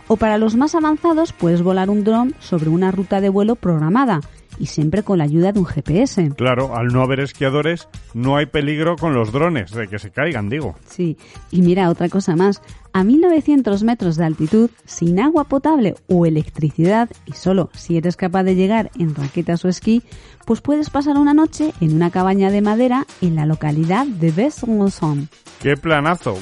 O 0.07 0.15
para 0.15 0.37
los 0.37 0.55
más 0.55 0.73
avanzados 0.73 1.33
puedes 1.33 1.61
volar 1.61 1.89
un 1.89 2.05
dron 2.05 2.33
sobre 2.39 2.69
una 2.69 2.91
ruta 2.91 3.19
de 3.19 3.27
vuelo 3.27 3.55
programada 3.55 4.21
y 4.59 4.67
siempre 4.67 5.03
con 5.03 5.17
la 5.17 5.25
ayuda 5.25 5.51
de 5.51 5.59
un 5.59 5.65
GPS. 5.65 6.31
Claro, 6.35 6.75
al 6.75 6.87
no 6.87 7.01
haber 7.01 7.19
esquiadores, 7.19 7.87
no 8.13 8.37
hay 8.37 8.45
peligro 8.45 8.95
con 8.95 9.13
los 9.13 9.31
drones 9.31 9.71
de 9.71 9.87
que 9.87 9.99
se 9.99 10.11
caigan, 10.11 10.49
digo. 10.49 10.75
Sí, 10.87 11.17
y 11.51 11.61
mira, 11.61 11.89
otra 11.89 12.09
cosa 12.09 12.35
más. 12.35 12.61
A 12.93 13.03
1900 13.03 13.83
metros 13.83 14.15
de 14.15 14.25
altitud, 14.25 14.69
sin 14.85 15.19
agua 15.19 15.43
potable 15.43 15.95
o 16.07 16.25
electricidad, 16.25 17.09
y 17.25 17.33
solo 17.33 17.69
si 17.73 17.97
eres 17.97 18.15
capaz 18.15 18.43
de 18.43 18.55
llegar 18.55 18.91
en 18.97 19.13
raquetas 19.13 19.63
o 19.65 19.69
esquí, 19.69 20.03
pues 20.45 20.61
puedes 20.61 20.89
pasar 20.89 21.17
una 21.17 21.33
noche 21.33 21.73
en 21.81 21.93
una 21.93 22.09
cabaña 22.09 22.49
de 22.49 22.61
madera 22.61 23.05
en 23.21 23.35
la 23.35 23.45
localidad 23.45 24.05
de 24.05 24.31
Besançon. 24.31 25.29
¡Qué 25.61 25.75
planazo! 25.75 26.37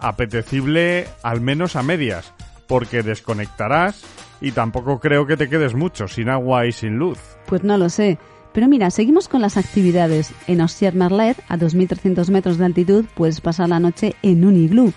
Apetecible 0.00 1.06
al 1.22 1.40
menos 1.40 1.76
a 1.76 1.82
medias, 1.82 2.34
porque 2.66 3.02
desconectarás 3.02 4.04
y 4.40 4.52
tampoco 4.52 5.00
creo 5.00 5.26
que 5.26 5.36
te 5.36 5.48
quedes 5.48 5.74
mucho 5.74 6.08
sin 6.08 6.28
agua 6.28 6.66
y 6.66 6.72
sin 6.72 6.96
luz. 6.96 7.18
Pues 7.46 7.64
no 7.64 7.78
lo 7.78 7.88
sé. 7.88 8.18
Pero 8.52 8.68
mira, 8.68 8.90
seguimos 8.90 9.28
con 9.28 9.42
las 9.42 9.56
actividades. 9.56 10.32
En 10.46 10.60
Ossier 10.60 10.94
Marlet, 10.94 11.36
a 11.48 11.56
2.300 11.56 12.28
metros 12.30 12.56
de 12.56 12.64
altitud, 12.64 13.04
puedes 13.14 13.40
pasar 13.40 13.68
la 13.68 13.80
noche 13.80 14.14
en 14.22 14.44
un 14.44 14.56
iglú. 14.56 14.92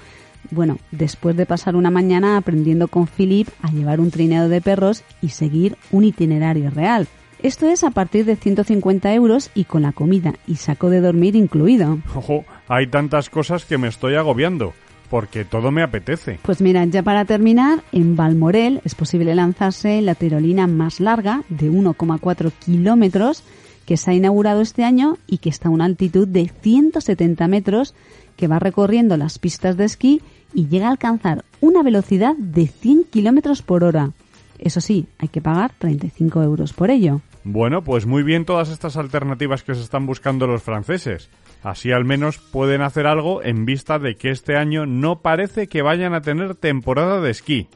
Bueno, 0.51 0.77
después 0.91 1.35
de 1.35 1.45
pasar 1.45 1.75
una 1.75 1.89
mañana 1.89 2.37
aprendiendo 2.37 2.87
con 2.87 3.07
Philip 3.07 3.47
a 3.63 3.71
llevar 3.71 3.99
un 3.99 4.11
trineo 4.11 4.47
de 4.47 4.61
perros 4.61 5.03
y 5.21 5.29
seguir 5.29 5.75
un 5.91 6.03
itinerario 6.03 6.69
real. 6.69 7.07
Esto 7.41 7.67
es 7.67 7.83
a 7.83 7.91
partir 7.91 8.25
de 8.25 8.35
150 8.35 9.13
euros 9.13 9.51
y 9.55 9.65
con 9.65 9.81
la 9.83 9.91
comida 9.91 10.33
y 10.47 10.55
saco 10.55 10.89
de 10.89 11.01
dormir 11.01 11.35
incluido. 11.35 11.99
Ojo, 12.15 12.45
hay 12.67 12.87
tantas 12.87 13.29
cosas 13.29 13.65
que 13.65 13.77
me 13.77 13.87
estoy 13.87 14.15
agobiando 14.15 14.73
porque 15.09 15.45
todo 15.45 15.71
me 15.71 15.83
apetece. 15.83 16.39
Pues 16.41 16.61
mira, 16.61 16.83
ya 16.85 17.03
para 17.03 17.25
terminar, 17.25 17.83
en 17.91 18.15
Valmorel 18.15 18.81
es 18.83 18.95
posible 18.95 19.35
lanzarse 19.35 20.01
la 20.01 20.15
tirolina 20.15 20.67
más 20.67 20.99
larga 20.99 21.43
de 21.49 21.71
1,4 21.71 22.51
kilómetros 22.65 23.43
que 23.85 23.97
se 23.97 24.11
ha 24.11 24.13
inaugurado 24.13 24.61
este 24.61 24.83
año 24.83 25.17
y 25.27 25.37
que 25.37 25.49
está 25.49 25.69
a 25.69 25.71
una 25.71 25.85
altitud 25.85 26.27
de 26.27 26.49
170 26.49 27.47
metros 27.47 27.95
que 28.35 28.47
va 28.47 28.59
recorriendo 28.59 29.15
las 29.17 29.39
pistas 29.39 29.77
de 29.77 29.85
esquí 29.85 30.21
y 30.53 30.67
llega 30.67 30.87
a 30.87 30.91
alcanzar 30.91 31.45
una 31.61 31.83
velocidad 31.83 32.35
de 32.37 32.67
100 32.67 33.05
kilómetros 33.05 33.61
por 33.61 33.83
hora. 33.83 34.11
Eso 34.59 34.81
sí, 34.81 35.07
hay 35.19 35.29
que 35.29 35.41
pagar 35.41 35.71
35 35.77 36.43
euros 36.43 36.73
por 36.73 36.89
ello. 36.89 37.21
Bueno, 37.43 37.81
pues 37.81 38.05
muy 38.05 38.23
bien 38.23 38.43
todas 38.43 38.69
estas 38.69 38.97
alternativas 38.97 39.63
que 39.63 39.73
se 39.73 39.81
están 39.81 40.05
buscando 40.05 40.47
los 40.47 40.63
franceses. 40.63 41.29
Así 41.63 41.91
al 41.91 42.05
menos 42.05 42.37
pueden 42.37 42.81
hacer 42.81 43.07
algo 43.07 43.43
en 43.43 43.65
vista 43.65 43.99
de 43.99 44.15
que 44.15 44.29
este 44.29 44.55
año 44.55 44.85
no 44.85 45.21
parece 45.21 45.67
que 45.67 45.81
vayan 45.81 46.13
a 46.13 46.21
tener 46.21 46.55
temporada 46.55 47.19
de 47.21 47.31
esquí. 47.31 47.67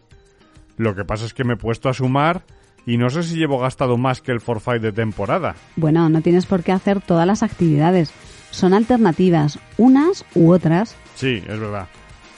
Lo 0.78 0.96
que 0.96 1.06
pasa 1.06 1.26
es 1.26 1.34
que 1.34 1.44
me 1.44 1.54
he 1.54 1.58
puesto 1.58 1.90
a 1.90 1.94
sumar 1.94 2.44
y 2.86 2.98
no 2.98 3.10
sé 3.10 3.24
si 3.24 3.36
llevo 3.36 3.60
gastado 3.60 3.98
más 3.98 4.22
que 4.22 4.32
el 4.32 4.42
forfait 4.42 4.82
de 4.82 4.92
temporada. 4.92 5.56
Bueno, 5.76 6.10
no 6.10 6.22
tienes 6.22 6.46
por 6.46 6.64
qué 6.64 6.72
hacer 6.72 7.02
todas 7.02 7.28
las 7.28 7.44
actividades. 7.44 8.12
Son 8.52 8.74
alternativas, 8.74 9.60
unas 9.78 10.26
u 10.36 10.52
otras. 10.52 10.96
Sí, 11.16 11.44
es 11.48 11.60
verdad. 11.60 11.88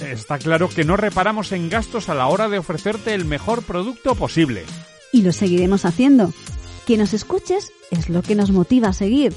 Está 0.00 0.38
claro 0.38 0.70
que 0.70 0.84
no 0.84 0.96
reparamos 0.96 1.52
en 1.52 1.68
gastos 1.68 2.08
a 2.08 2.14
la 2.14 2.26
hora 2.26 2.48
de 2.48 2.56
ofrecerte 2.58 3.12
el 3.14 3.26
mejor 3.26 3.62
producto 3.62 4.16
posible. 4.16 4.64
Y 5.12 5.22
lo 5.22 5.30
seguiremos 5.30 5.84
haciendo. 5.84 6.32
Que 6.86 6.96
nos 6.96 7.14
escuches 7.14 7.72
es 7.92 8.08
lo 8.08 8.22
que 8.22 8.34
nos 8.34 8.50
motiva 8.50 8.88
a 8.88 8.94
seguir 8.94 9.32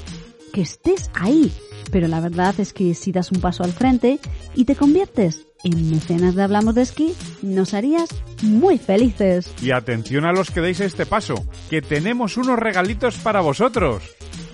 que 0.56 0.62
estés 0.62 1.10
ahí. 1.12 1.52
Pero 1.92 2.08
la 2.08 2.18
verdad 2.18 2.54
es 2.58 2.72
que 2.72 2.94
si 2.94 3.12
das 3.12 3.30
un 3.30 3.42
paso 3.42 3.62
al 3.62 3.72
frente 3.72 4.18
y 4.54 4.64
te 4.64 4.74
conviertes 4.74 5.46
en 5.64 5.90
mecenas 5.90 6.34
de 6.34 6.44
Hablamos 6.44 6.74
de 6.74 6.80
Esquí, 6.80 7.12
nos 7.42 7.74
harías 7.74 8.08
muy 8.42 8.78
felices. 8.78 9.52
Y 9.60 9.72
atención 9.72 10.24
a 10.24 10.32
los 10.32 10.50
que 10.50 10.62
deis 10.62 10.80
este 10.80 11.04
paso, 11.04 11.46
que 11.68 11.82
tenemos 11.82 12.38
unos 12.38 12.58
regalitos 12.58 13.18
para 13.18 13.42
vosotros. 13.42 14.02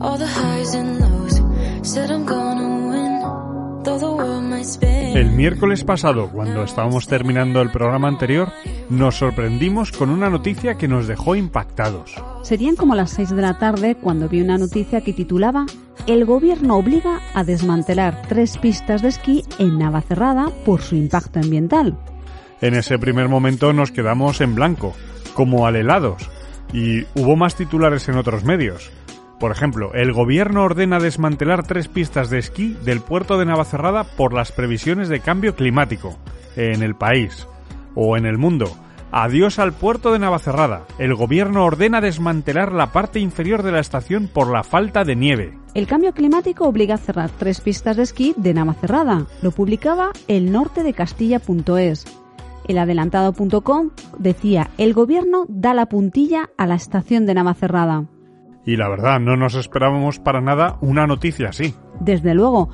All 0.00 0.18
the 0.18 0.26
highs 0.26 0.74
and 0.74 0.98
lows. 0.98 1.40
Said 1.82 2.10
I'm 2.10 2.26
gonna 2.26 2.88
win, 2.88 3.84
though 3.84 3.98
the 4.00 4.10
world 4.10 4.42
might 4.42 4.64
spin. 4.64 5.16
El 5.16 5.30
miércoles 5.30 5.84
pasado, 5.84 6.28
cuando 6.32 6.64
estábamos 6.64 7.06
terminando 7.06 7.60
el 7.60 7.70
programa 7.70 8.08
anterior, 8.08 8.48
nos 8.90 9.14
sorprendimos 9.14 9.92
con 9.92 10.10
una 10.10 10.28
noticia 10.28 10.74
que 10.74 10.88
nos 10.88 11.06
dejó 11.06 11.36
impactados. 11.36 12.12
Serían 12.42 12.74
como 12.74 12.96
las 12.96 13.12
6 13.12 13.30
de 13.30 13.42
la 13.42 13.60
tarde 13.60 13.94
cuando 13.94 14.28
vi 14.28 14.40
una 14.40 14.58
noticia 14.58 15.02
que 15.02 15.12
titulaba 15.12 15.66
El 16.08 16.24
gobierno 16.24 16.78
obliga 16.78 17.20
a 17.34 17.44
desmantelar 17.44 18.22
tres 18.28 18.58
pistas 18.58 19.02
de 19.02 19.08
esquí 19.10 19.44
en 19.60 19.78
Navacerrada 19.78 20.50
por 20.64 20.82
su 20.82 20.96
impacto 20.96 21.38
ambiental. 21.38 21.96
En 22.62 22.74
ese 22.74 22.96
primer 22.96 23.28
momento 23.28 23.72
nos 23.72 23.90
quedamos 23.90 24.40
en 24.40 24.54
blanco, 24.54 24.94
como 25.34 25.66
alelados, 25.66 26.30
y 26.72 27.02
hubo 27.16 27.34
más 27.34 27.56
titulares 27.56 28.08
en 28.08 28.16
otros 28.16 28.44
medios. 28.44 28.92
Por 29.40 29.50
ejemplo, 29.50 29.92
el 29.94 30.12
gobierno 30.12 30.62
ordena 30.62 31.00
desmantelar 31.00 31.66
tres 31.66 31.88
pistas 31.88 32.30
de 32.30 32.38
esquí 32.38 32.76
del 32.84 33.00
puerto 33.00 33.36
de 33.36 33.46
Navacerrada 33.46 34.04
por 34.04 34.32
las 34.32 34.52
previsiones 34.52 35.08
de 35.08 35.18
cambio 35.18 35.56
climático 35.56 36.16
en 36.54 36.84
el 36.84 36.94
país 36.94 37.48
o 37.96 38.16
en 38.16 38.26
el 38.26 38.38
mundo. 38.38 38.70
Adiós 39.10 39.58
al 39.58 39.72
puerto 39.72 40.12
de 40.12 40.20
Navacerrada. 40.20 40.84
El 40.98 41.16
gobierno 41.16 41.64
ordena 41.64 42.00
desmantelar 42.00 42.72
la 42.72 42.92
parte 42.92 43.18
inferior 43.18 43.64
de 43.64 43.72
la 43.72 43.80
estación 43.80 44.28
por 44.28 44.52
la 44.52 44.62
falta 44.62 45.02
de 45.02 45.16
nieve. 45.16 45.58
El 45.74 45.88
cambio 45.88 46.14
climático 46.14 46.64
obliga 46.64 46.94
a 46.94 46.98
cerrar 46.98 47.30
tres 47.30 47.60
pistas 47.60 47.96
de 47.96 48.04
esquí 48.04 48.34
de 48.36 48.54
Navacerrada. 48.54 49.26
Lo 49.42 49.50
publicaba 49.50 50.12
el 50.28 50.52
norte 50.52 50.84
de 50.84 50.92
Castilla.es. 50.92 52.21
El 52.68 52.78
adelantado.com 52.78 53.90
decía, 54.18 54.70
el 54.78 54.94
gobierno 54.94 55.46
da 55.48 55.74
la 55.74 55.86
puntilla 55.86 56.50
a 56.56 56.66
la 56.66 56.76
estación 56.76 57.26
de 57.26 57.34
Navacerrada. 57.34 58.06
Y 58.64 58.76
la 58.76 58.88
verdad, 58.88 59.18
no 59.18 59.36
nos 59.36 59.54
esperábamos 59.54 60.20
para 60.20 60.40
nada 60.40 60.78
una 60.80 61.06
noticia 61.06 61.48
así. 61.48 61.74
Desde 62.00 62.34
luego, 62.34 62.70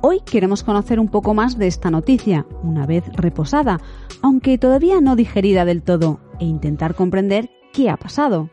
hoy 0.00 0.20
queremos 0.24 0.62
conocer 0.62 1.00
un 1.00 1.08
poco 1.08 1.34
más 1.34 1.58
de 1.58 1.66
esta 1.66 1.90
noticia, 1.90 2.46
una 2.62 2.86
vez 2.86 3.04
reposada, 3.14 3.80
aunque 4.22 4.58
todavía 4.58 5.00
no 5.00 5.16
digerida 5.16 5.64
del 5.64 5.82
todo, 5.82 6.20
e 6.38 6.44
intentar 6.44 6.94
comprender 6.94 7.50
qué 7.72 7.90
ha 7.90 7.96
pasado. 7.96 8.50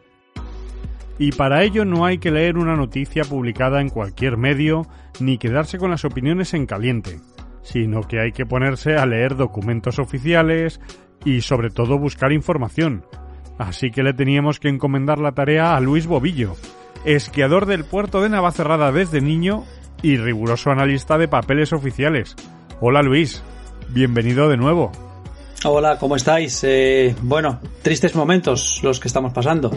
Y 1.19 1.31
para 1.33 1.63
ello 1.63 1.85
no 1.85 2.05
hay 2.05 2.17
que 2.17 2.31
leer 2.31 2.57
una 2.57 2.75
noticia 2.75 3.23
publicada 3.23 3.79
en 3.79 3.89
cualquier 3.89 4.37
medio 4.37 4.87
ni 5.19 5.37
quedarse 5.37 5.77
con 5.77 5.91
las 5.91 6.03
opiniones 6.03 6.55
en 6.55 6.65
caliente, 6.65 7.19
sino 7.63 8.01
que 8.01 8.19
hay 8.19 8.31
que 8.31 8.45
ponerse 8.45 8.95
a 8.95 9.05
leer 9.05 9.35
documentos 9.35 9.99
oficiales 9.99 10.79
y 11.25 11.41
sobre 11.41 11.69
todo 11.69 11.97
buscar 11.97 12.31
información. 12.31 13.05
Así 13.57 13.91
que 13.91 14.03
le 14.03 14.13
teníamos 14.13 14.59
que 14.59 14.69
encomendar 14.69 15.19
la 15.19 15.33
tarea 15.33 15.75
a 15.75 15.79
Luis 15.79 16.07
Bobillo, 16.07 16.55
esquiador 17.05 17.65
del 17.65 17.85
puerto 17.85 18.21
de 18.21 18.29
Navacerrada 18.29 18.91
desde 18.91 19.21
niño 19.21 19.65
y 20.01 20.17
riguroso 20.17 20.71
analista 20.71 21.17
de 21.17 21.27
papeles 21.27 21.73
oficiales. 21.73 22.35
Hola 22.79 23.03
Luis, 23.03 23.43
bienvenido 23.89 24.49
de 24.49 24.57
nuevo. 24.57 24.91
Hola, 25.63 25.99
¿cómo 25.99 26.15
estáis? 26.15 26.63
Eh, 26.63 27.15
bueno, 27.21 27.59
tristes 27.83 28.15
momentos 28.15 28.79
los 28.81 28.99
que 28.99 29.07
estamos 29.07 29.31
pasando. 29.31 29.71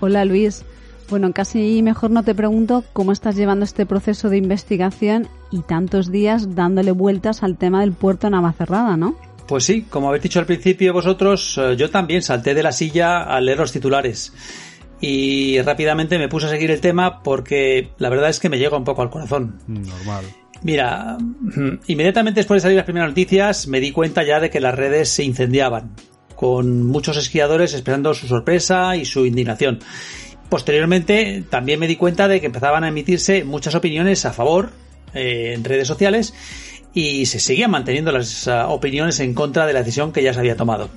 Hola 0.00 0.24
Luis. 0.24 0.64
Bueno, 1.10 1.32
casi 1.32 1.82
mejor 1.82 2.10
no 2.10 2.22
te 2.22 2.34
pregunto 2.34 2.84
cómo 2.92 3.12
estás 3.12 3.36
llevando 3.36 3.64
este 3.64 3.86
proceso 3.86 4.30
de 4.30 4.38
investigación 4.38 5.28
y 5.50 5.60
tantos 5.60 6.10
días 6.10 6.54
dándole 6.54 6.92
vueltas 6.92 7.42
al 7.42 7.56
tema 7.56 7.80
del 7.80 7.92
puerto 7.92 8.30
Navacerrada, 8.30 8.96
¿no? 8.96 9.16
Pues 9.46 9.64
sí, 9.64 9.82
como 9.82 10.08
habéis 10.08 10.22
dicho 10.22 10.38
al 10.38 10.46
principio 10.46 10.92
vosotros, 10.92 11.58
eh, 11.58 11.76
yo 11.76 11.90
también 11.90 12.22
salté 12.22 12.54
de 12.54 12.62
la 12.62 12.72
silla 12.72 13.22
al 13.22 13.44
leer 13.44 13.58
los 13.58 13.72
titulares. 13.72 14.32
Y 15.00 15.60
rápidamente 15.60 16.18
me 16.18 16.28
puse 16.28 16.46
a 16.46 16.48
seguir 16.48 16.70
el 16.70 16.80
tema 16.80 17.22
porque 17.22 17.90
la 17.98 18.08
verdad 18.08 18.30
es 18.30 18.40
que 18.40 18.48
me 18.48 18.58
llega 18.58 18.76
un 18.76 18.84
poco 18.84 19.02
al 19.02 19.10
corazón. 19.10 19.58
Normal. 19.66 20.24
Mira, 20.62 21.18
inmediatamente 21.86 22.40
después 22.40 22.62
de 22.62 22.62
salir 22.62 22.76
las 22.76 22.86
primeras 22.86 23.10
noticias 23.10 23.68
me 23.68 23.80
di 23.80 23.92
cuenta 23.92 24.24
ya 24.24 24.40
de 24.40 24.48
que 24.48 24.60
las 24.60 24.74
redes 24.74 25.10
se 25.10 25.22
incendiaban, 25.22 25.94
con 26.36 26.84
muchos 26.84 27.18
esquiadores 27.18 27.74
esperando 27.74 28.14
su 28.14 28.26
sorpresa 28.26 28.96
y 28.96 29.04
su 29.04 29.26
indignación. 29.26 29.80
Posteriormente 30.54 31.42
también 31.50 31.80
me 31.80 31.88
di 31.88 31.96
cuenta 31.96 32.28
de 32.28 32.38
que 32.40 32.46
empezaban 32.46 32.84
a 32.84 32.88
emitirse 32.88 33.42
muchas 33.42 33.74
opiniones 33.74 34.24
a 34.24 34.32
favor 34.32 34.70
eh, 35.12 35.52
en 35.52 35.64
redes 35.64 35.88
sociales 35.88 36.32
y 36.94 37.26
se 37.26 37.40
seguían 37.40 37.72
manteniendo 37.72 38.12
las 38.12 38.46
uh, 38.46 38.68
opiniones 38.68 39.18
en 39.18 39.34
contra 39.34 39.66
de 39.66 39.72
la 39.72 39.80
decisión 39.80 40.12
que 40.12 40.22
ya 40.22 40.32
se 40.32 40.38
había 40.38 40.54
tomado. 40.56 40.90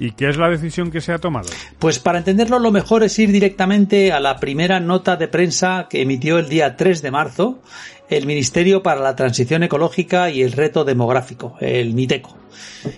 ¿Y 0.00 0.10
qué 0.10 0.28
es 0.28 0.36
la 0.36 0.50
decisión 0.50 0.90
que 0.90 1.00
se 1.00 1.12
ha 1.12 1.20
tomado? 1.20 1.48
Pues 1.78 2.00
para 2.00 2.18
entenderlo 2.18 2.58
lo 2.58 2.72
mejor 2.72 3.04
es 3.04 3.16
ir 3.20 3.30
directamente 3.30 4.10
a 4.10 4.18
la 4.18 4.40
primera 4.40 4.80
nota 4.80 5.14
de 5.14 5.28
prensa 5.28 5.86
que 5.88 6.02
emitió 6.02 6.40
el 6.40 6.48
día 6.48 6.76
3 6.76 7.00
de 7.00 7.10
marzo 7.12 7.62
el 8.10 8.26
Ministerio 8.26 8.82
para 8.82 9.00
la 9.00 9.14
Transición 9.14 9.62
Ecológica 9.62 10.28
y 10.28 10.42
el 10.42 10.50
Reto 10.50 10.84
Demográfico, 10.84 11.56
el 11.60 11.94
MITECO. 11.94 12.36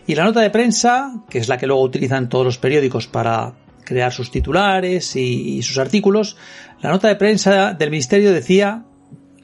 Y 0.07 0.15
la 0.15 0.25
nota 0.25 0.41
de 0.41 0.49
prensa, 0.49 1.13
que 1.29 1.41
es 1.41 1.49
la 1.49 1.59
que 1.59 1.67
luego 1.67 1.83
utilizan 1.83 2.31
todos 2.31 2.47
los 2.47 2.57
periódicos 2.57 3.07
para 3.07 3.53
crear 3.87 4.13
sus 4.13 4.31
titulares 4.31 5.17
y, 5.17 5.63
sus 5.63 5.79
artículos, 5.79 6.37
la 6.83 6.91
nota 6.91 7.09
de 7.09 7.17
prensa 7.17 7.73
del 7.73 7.91
Ministerio 7.91 8.33
decía 8.33 8.85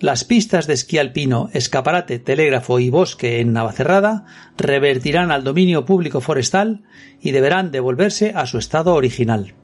las 0.01 0.25
pistas 0.25 0.67
de 0.67 0.75
esquí 0.75 0.99
alpino, 0.99 1.49
escaparate, 1.53 2.19
telégrafo 2.19 2.81
y 2.81 2.91
bosque 2.91 3.41
en 3.41 3.53
Navacerrada 3.53 4.27
revertirán 4.59 5.31
al 5.31 5.45
dominio 5.45 5.85
público 5.85 6.21
forestal 6.21 6.83
y 7.21 7.31
deberán 7.31 7.71
devolverse 7.71 8.33
a 8.35 8.47
su 8.47 8.59
estado 8.59 8.95
original. 8.95 9.55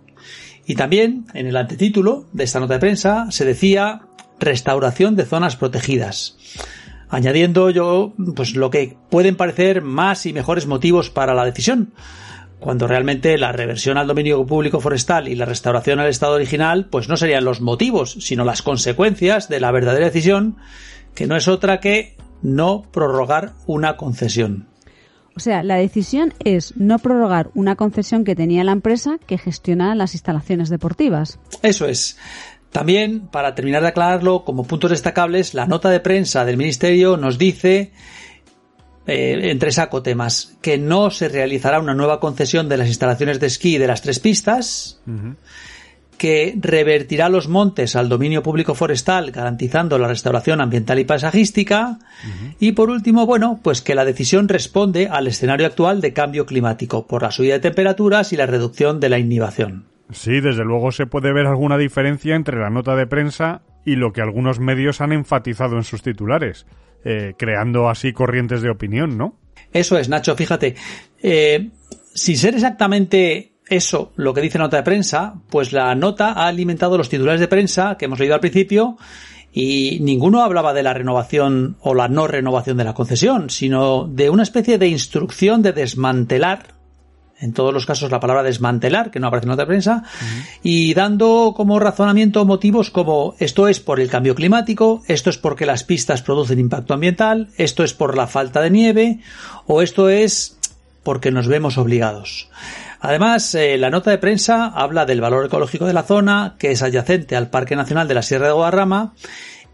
Y 0.64 0.76
también, 0.76 1.26
en 1.34 1.48
el 1.48 1.56
antetítulo 1.56 2.28
de 2.32 2.44
esta 2.44 2.60
nota 2.60 2.74
de 2.74 2.80
prensa, 2.80 3.26
se 3.30 3.44
decía 3.44 4.02
restauración 4.38 5.16
de 5.16 5.24
zonas 5.24 5.56
protegidas. 5.56 6.36
Añadiendo 7.08 7.70
yo, 7.70 8.14
pues 8.36 8.54
lo 8.54 8.70
que 8.70 8.96
pueden 9.10 9.34
parecer 9.34 9.82
más 9.82 10.26
y 10.26 10.32
mejores 10.32 10.66
motivos 10.66 11.10
para 11.10 11.34
la 11.34 11.46
decisión, 11.46 11.94
cuando 12.60 12.86
realmente 12.86 13.38
la 13.38 13.52
reversión 13.52 13.98
al 13.98 14.06
dominio 14.06 14.44
público 14.44 14.80
forestal 14.80 15.28
y 15.28 15.34
la 15.34 15.44
restauración 15.44 16.00
al 16.00 16.08
estado 16.08 16.34
original 16.34 16.86
pues 16.90 17.08
no 17.08 17.16
serían 17.16 17.44
los 17.44 17.60
motivos, 17.60 18.16
sino 18.20 18.44
las 18.44 18.62
consecuencias 18.62 19.48
de 19.48 19.60
la 19.60 19.70
verdadera 19.70 20.06
decisión, 20.06 20.56
que 21.14 21.26
no 21.26 21.36
es 21.36 21.48
otra 21.48 21.80
que 21.80 22.16
no 22.42 22.82
prorrogar 22.92 23.52
una 23.66 23.96
concesión. 23.96 24.68
O 25.36 25.40
sea, 25.40 25.62
la 25.62 25.76
decisión 25.76 26.34
es 26.44 26.76
no 26.76 26.98
prorrogar 26.98 27.50
una 27.54 27.76
concesión 27.76 28.24
que 28.24 28.34
tenía 28.34 28.64
la 28.64 28.72
empresa 28.72 29.18
que 29.24 29.38
gestiona 29.38 29.94
las 29.94 30.14
instalaciones 30.14 30.68
deportivas. 30.68 31.38
Eso 31.62 31.86
es. 31.86 32.18
También, 32.72 33.28
para 33.28 33.54
terminar 33.54 33.82
de 33.82 33.88
aclararlo, 33.88 34.44
como 34.44 34.64
puntos 34.64 34.90
destacables, 34.90 35.54
la 35.54 35.66
nota 35.66 35.90
de 35.90 36.00
prensa 36.00 36.44
del 36.44 36.56
Ministerio 36.56 37.16
nos 37.16 37.38
dice 37.38 37.92
eh, 39.08 39.50
entre 39.50 39.72
saco 39.72 40.02
temas, 40.02 40.58
que 40.60 40.76
no 40.76 41.10
se 41.10 41.30
realizará 41.30 41.80
una 41.80 41.94
nueva 41.94 42.20
concesión 42.20 42.68
de 42.68 42.76
las 42.76 42.88
instalaciones 42.88 43.40
de 43.40 43.46
esquí 43.46 43.78
de 43.78 43.86
las 43.86 44.02
tres 44.02 44.20
pistas, 44.20 45.00
que 46.18 46.54
revertirá 46.60 47.30
los 47.30 47.48
montes 47.48 47.96
al 47.96 48.10
dominio 48.10 48.42
público 48.42 48.74
forestal, 48.74 49.30
garantizando 49.30 49.98
la 49.98 50.08
restauración 50.08 50.60
ambiental 50.60 50.98
y 50.98 51.06
paisajística, 51.06 52.00
y 52.60 52.72
por 52.72 52.90
último, 52.90 53.24
bueno, 53.24 53.60
pues 53.62 53.80
que 53.80 53.94
la 53.94 54.04
decisión 54.04 54.46
responde 54.46 55.08
al 55.08 55.26
escenario 55.26 55.66
actual 55.66 56.02
de 56.02 56.12
cambio 56.12 56.44
climático, 56.44 57.06
por 57.06 57.22
la 57.22 57.30
subida 57.30 57.54
de 57.54 57.60
temperaturas 57.60 58.34
y 58.34 58.36
la 58.36 58.44
reducción 58.44 59.00
de 59.00 59.08
la 59.08 59.18
inhibición. 59.18 59.86
Sí, 60.12 60.40
desde 60.42 60.64
luego 60.64 60.92
se 60.92 61.06
puede 61.06 61.32
ver 61.32 61.46
alguna 61.46 61.78
diferencia 61.78 62.34
entre 62.34 62.60
la 62.60 62.68
nota 62.68 62.94
de 62.94 63.06
prensa 63.06 63.62
y 63.86 63.96
lo 63.96 64.12
que 64.12 64.20
algunos 64.20 64.60
medios 64.60 65.00
han 65.00 65.12
enfatizado 65.12 65.76
en 65.76 65.84
sus 65.84 66.02
titulares 66.02 66.66
eh, 67.04 67.34
creando 67.38 67.88
así 67.88 68.12
corrientes 68.12 68.62
de 68.62 68.70
opinión, 68.70 69.16
¿no? 69.16 69.36
Eso 69.72 69.98
es, 69.98 70.08
Nacho, 70.08 70.34
fíjate. 70.34 70.74
Eh, 71.22 71.70
sin 72.14 72.36
ser 72.36 72.54
exactamente 72.54 73.52
eso 73.68 74.12
lo 74.16 74.32
que 74.34 74.40
dice 74.40 74.58
la 74.58 74.64
nota 74.64 74.78
de 74.78 74.82
prensa, 74.82 75.34
pues 75.50 75.72
la 75.72 75.94
nota 75.94 76.32
ha 76.32 76.48
alimentado 76.48 76.96
los 76.96 77.08
titulares 77.08 77.40
de 77.40 77.48
prensa 77.48 77.96
que 77.98 78.06
hemos 78.06 78.18
leído 78.18 78.34
al 78.34 78.40
principio 78.40 78.96
y 79.52 79.98
ninguno 80.00 80.42
hablaba 80.42 80.72
de 80.74 80.82
la 80.82 80.94
renovación 80.94 81.76
o 81.80 81.94
la 81.94 82.08
no 82.08 82.26
renovación 82.26 82.76
de 82.76 82.84
la 82.84 82.94
concesión, 82.94 83.50
sino 83.50 84.04
de 84.04 84.30
una 84.30 84.42
especie 84.42 84.78
de 84.78 84.88
instrucción 84.88 85.62
de 85.62 85.72
desmantelar 85.72 86.77
en 87.40 87.52
todos 87.52 87.72
los 87.72 87.86
casos 87.86 88.10
la 88.10 88.20
palabra 88.20 88.42
desmantelar, 88.42 89.10
que 89.10 89.20
no 89.20 89.28
aparece 89.28 89.46
en 89.46 89.50
nota 89.50 89.62
de 89.62 89.66
prensa, 89.66 90.02
y 90.62 90.94
dando 90.94 91.54
como 91.56 91.78
razonamiento 91.78 92.44
motivos 92.44 92.90
como 92.90 93.34
esto 93.38 93.68
es 93.68 93.80
por 93.80 94.00
el 94.00 94.10
cambio 94.10 94.34
climático, 94.34 95.02
esto 95.06 95.30
es 95.30 95.38
porque 95.38 95.66
las 95.66 95.84
pistas 95.84 96.22
producen 96.22 96.58
impacto 96.58 96.94
ambiental, 96.94 97.48
esto 97.56 97.84
es 97.84 97.94
por 97.94 98.16
la 98.16 98.26
falta 98.26 98.60
de 98.60 98.70
nieve, 98.70 99.20
o 99.66 99.82
esto 99.82 100.08
es 100.08 100.58
porque 101.02 101.30
nos 101.30 101.48
vemos 101.48 101.78
obligados. 101.78 102.50
Además, 103.00 103.54
eh, 103.54 103.78
la 103.78 103.90
nota 103.90 104.10
de 104.10 104.18
prensa 104.18 104.66
habla 104.66 105.06
del 105.06 105.20
valor 105.20 105.46
ecológico 105.46 105.86
de 105.86 105.92
la 105.92 106.02
zona, 106.02 106.56
que 106.58 106.72
es 106.72 106.82
adyacente 106.82 107.36
al 107.36 107.48
Parque 107.48 107.76
Nacional 107.76 108.08
de 108.08 108.14
la 108.14 108.22
Sierra 108.22 108.48
de 108.48 108.52
Guadarrama, 108.52 109.14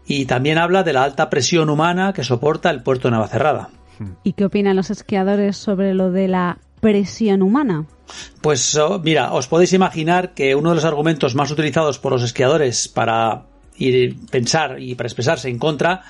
y 0.05 0.25
también 0.25 0.59
habla 0.59 0.83
de 0.83 0.93
la 0.93 1.03
alta 1.03 1.29
presión 1.29 1.69
humana 1.69 2.13
que 2.13 2.23
soporta 2.23 2.69
el 2.69 2.83
puerto 2.83 3.07
de 3.07 3.13
Navacerrada. 3.13 3.69
¿Y 4.23 4.33
qué 4.33 4.45
opinan 4.45 4.75
los 4.75 4.91
esquiadores 4.91 5.57
sobre 5.57 5.93
lo 5.93 6.11
de 6.11 6.27
la 6.27 6.59
humana? 7.41 7.85
Pues 8.41 8.75
oh, 8.75 8.99
mira, 8.99 9.33
os 9.33 9.47
podéis 9.47 9.73
imaginar 9.73 10.33
que 10.33 10.55
uno 10.55 10.69
de 10.69 10.75
los 10.75 10.85
argumentos 10.85 11.35
más 11.35 11.51
utilizados 11.51 11.99
por 11.99 12.11
los 12.11 12.23
esquiadores 12.23 12.87
para 12.87 13.45
ir 13.77 14.15
pensar 14.31 14.79
y 14.79 14.95
para 14.95 15.07
expresarse 15.07 15.49
en 15.49 15.59
contra 15.59 16.03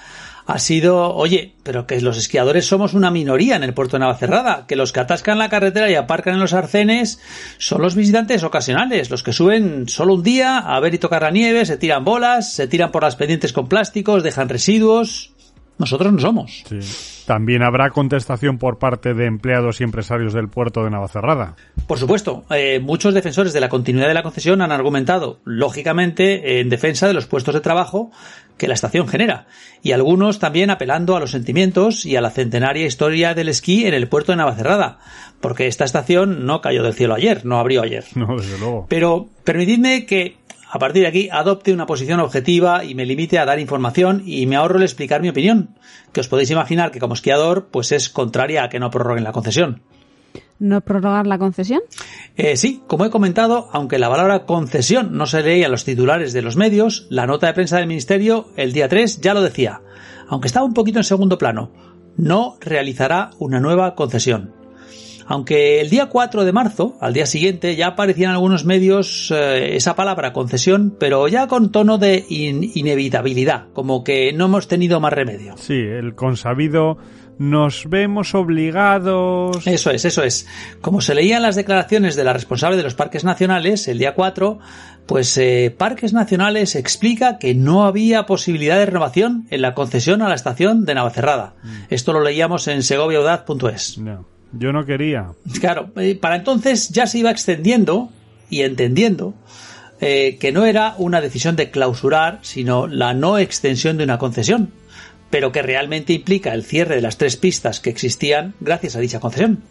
ha 0.48 0.60
sido, 0.60 1.16
oye, 1.16 1.56
pero 1.64 1.88
que 1.88 2.00
los 2.02 2.18
esquiadores 2.18 2.68
somos 2.68 2.94
una 2.94 3.10
minoría 3.10 3.56
en 3.56 3.64
el 3.64 3.74
puerto 3.74 3.96
de 3.98 4.02
Navacerrada, 4.02 4.66
que 4.68 4.76
los 4.76 4.92
que 4.92 5.00
atascan 5.00 5.40
la 5.40 5.50
carretera 5.50 5.90
y 5.90 5.96
aparcan 5.96 6.36
en 6.36 6.40
los 6.40 6.54
arcenes 6.54 7.20
son 7.58 7.82
los 7.82 7.96
visitantes 7.96 8.44
ocasionales, 8.44 9.10
los 9.10 9.24
que 9.24 9.34
suben 9.34 9.90
solo 9.90 10.14
un 10.14 10.24
día 10.24 10.60
a 10.60 10.80
ver 10.80 10.94
y 10.94 11.00
tocar 11.00 11.24
la 11.24 11.32
nieve, 11.32 11.66
se 11.66 11.78
tiran 11.78 12.06
bolas, 12.06 12.54
se 12.54 12.68
tiran 12.68 12.92
por 12.92 13.02
las 13.02 13.16
pendientes 13.16 13.54
con 13.54 13.68
plásticos, 13.68 14.22
dejan 14.22 14.50
residuos. 14.50 15.35
Nosotros 15.78 16.14
no 16.14 16.20
somos. 16.20 16.64
Sí. 16.68 17.26
También 17.26 17.64
habrá 17.64 17.90
contestación 17.90 18.58
por 18.58 18.78
parte 18.78 19.14
de 19.14 19.26
empleados 19.26 19.82
y 19.82 19.84
empresarios 19.84 20.34
del 20.34 20.48
puerto 20.48 20.84
de 20.84 20.92
Navacerrada. 20.92 21.56
Por 21.88 21.98
supuesto, 21.98 22.46
eh, 22.52 22.80
muchos 22.80 23.14
defensores 23.14 23.52
de 23.52 23.60
la 23.60 23.70
continuidad 23.70 24.08
de 24.08 24.14
la 24.14 24.24
concesión 24.24 24.62
han 24.62 24.72
argumentado, 24.72 25.40
lógicamente, 25.44 26.60
en 26.60 26.70
defensa 26.70 27.08
de 27.08 27.14
los 27.14 27.26
puestos 27.26 27.56
de 27.56 27.62
trabajo 27.62 28.12
que 28.58 28.68
la 28.68 28.74
estación 28.74 29.08
genera, 29.08 29.48
y 29.84 29.92
algunos 29.92 30.40
también 30.40 30.70
apelando 30.70 31.16
a 31.16 31.20
los 31.20 31.32
sentimientos 31.32 32.06
y 32.06 32.16
a 32.16 32.22
la 32.22 32.30
centenaria 32.30 32.86
historia 32.86 33.34
del 33.34 33.50
esquí 33.50 33.86
en 33.86 33.94
el 33.94 34.08
puerto 34.08 34.32
de 34.32 34.38
Navacerrada, 34.38 35.00
porque 35.42 35.68
esta 35.68 35.84
estación 35.84 36.46
no 36.46 36.62
cayó 36.62 36.82
del 36.84 36.94
cielo 36.94 37.16
ayer, 37.16 37.46
no 37.46 37.60
abrió 37.60 37.82
ayer. 37.82 38.06
No, 38.16 38.38
desde 38.38 38.58
luego. 38.58 38.86
Pero 38.88 39.28
permitidme 39.44 40.06
que 40.06 40.38
a 40.76 40.78
partir 40.78 41.04
de 41.04 41.08
aquí 41.08 41.30
adopte 41.32 41.72
una 41.72 41.86
posición 41.86 42.20
objetiva 42.20 42.84
y 42.84 42.96
me 42.96 43.06
limite 43.06 43.40
a 43.40 43.46
dar 43.46 43.60
información 43.60 44.24
y 44.26 44.46
me 44.46 44.58
ahorro 44.58 44.76
el 44.76 44.84
explicar 44.84 45.22
mi 45.22 45.30
opinión, 45.30 45.70
que 46.12 46.20
os 46.20 46.28
podéis 46.28 46.52
imaginar 46.52 46.92
que 46.92 47.00
como 47.00 47.14
esquiador 47.14 47.70
pues 47.72 47.94
es 47.94 48.10
contraria 48.10 48.62
a 48.62 48.68
que 48.68 48.78
no 48.78 48.92
prorroguen 48.92 49.24
la 49.24 49.32
concesión. 49.32 49.84
¿No 50.60 50.82
prorrogar 50.82 51.28
la 51.28 51.38
concesión? 51.38 51.80
Eh, 52.36 52.58
sí, 52.58 52.84
como 52.88 53.06
he 53.06 53.10
comentado, 53.10 53.70
aunque 53.72 54.00
la 54.00 54.10
palabra 54.10 54.46
concesión 54.46 55.16
no 55.16 55.28
se 55.28 55.44
leía 55.44 55.68
en 55.68 55.72
los 55.72 55.86
titulares 55.86 56.34
de 56.34 56.42
los 56.42 56.58
medios, 56.58 57.08
la 57.10 57.26
nota 57.26 57.48
de 57.48 57.54
prensa 57.54 57.78
del 57.78 57.88
Ministerio 57.88 58.50
el 58.58 58.74
día 58.74 58.90
3 58.90 59.22
ya 59.22 59.34
lo 59.34 59.42
decía, 59.42 59.80
aunque 60.28 60.48
estaba 60.48 60.66
un 60.66 60.74
poquito 60.74 61.00
en 61.00 61.06
segundo 61.06 61.38
plano, 61.38 61.72
no 62.18 62.58
realizará 62.60 63.30
una 63.40 63.62
nueva 63.62 63.96
concesión. 63.96 64.65
Aunque 65.28 65.82
el 65.82 65.90
día 65.90 66.06
4 66.08 66.46
de 66.46 66.52
marzo, 66.52 66.96
al 67.02 67.14
día 67.14 67.26
siguiente, 67.26 67.76
ya 67.76 67.88
aparecía 67.88 68.28
en 68.28 68.34
algunos 68.34 68.64
medios 68.66 69.32
eh, 69.36 69.76
esa 69.76 69.96
palabra 69.96 70.34
concesión, 70.34 70.96
pero 71.00 71.28
ya 71.28 71.48
con 71.48 71.72
tono 71.72 71.98
de 71.98 72.24
in- 72.30 72.70
inevitabilidad, 72.76 73.66
como 73.74 74.04
que 74.04 74.34
no 74.34 74.46
hemos 74.46 74.68
tenido 74.68 75.00
más 75.00 75.14
remedio. 75.14 75.56
Sí, 75.58 75.74
el 75.74 76.14
consabido 76.16 76.98
nos 77.38 77.90
vemos 77.90 78.34
obligados. 78.36 79.66
Eso 79.68 79.92
es, 79.92 80.06
eso 80.06 80.24
es. 80.24 80.48
Como 80.82 81.02
se 81.02 81.16
leían 81.16 81.42
las 81.42 81.56
declaraciones 81.56 82.16
de 82.16 82.24
la 82.24 82.32
responsable 82.34 82.78
de 82.78 82.84
los 82.84 82.96
parques 82.96 83.24
nacionales 83.24 83.88
el 83.88 83.98
día 83.98 84.14
4, 84.16 84.60
pues 85.06 85.38
eh, 85.38 85.74
Parques 85.78 86.14
Nacionales 86.14 86.76
explica 86.76 87.38
que 87.38 87.54
no 87.54 87.86
había 87.86 88.26
posibilidad 88.26 88.78
de 88.78 88.86
renovación 88.86 89.48
en 89.50 89.62
la 89.62 89.74
concesión 89.74 90.22
a 90.22 90.30
la 90.30 90.36
estación 90.36 90.86
de 90.86 90.96
Navacerrada. 90.96 91.56
Esto 91.90 92.14
lo 92.14 92.22
leíamos 92.22 92.68
en 92.68 92.82
segoviaudaz.es. 92.84 93.98
No, 93.98 94.26
yo 94.54 94.72
no 94.72 94.86
quería. 94.86 95.32
Claro, 95.60 95.92
eh, 95.98 96.16
para 96.16 96.36
entonces 96.36 96.90
ya 96.90 97.08
se 97.08 97.20
iba 97.20 97.32
extendiendo 97.32 98.10
y 98.50 98.62
entendiendo 98.62 99.34
eh, 100.02 100.38
que 100.40 100.52
no 100.52 100.66
era 100.66 100.96
una 100.98 101.22
decisión 101.22 101.56
de 101.56 101.72
clausurar, 101.72 102.40
sino 102.42 102.88
la 102.88 103.14
no 103.14 103.38
extensión 103.38 103.98
de 103.98 104.04
una 104.04 104.18
concesión, 104.18 104.72
pero 105.30 105.52
que 105.52 105.62
realmente 105.62 106.14
implica 106.14 106.54
el 106.54 106.64
cierre 106.64 106.96
de 106.96 107.02
las 107.02 107.18
tres 107.18 107.38
pistas 107.38 107.80
que 107.80 107.90
existían 107.90 108.54
gracias 108.60 108.96
a 108.96 109.00
dicha 109.00 109.20
concesión. 109.20 109.64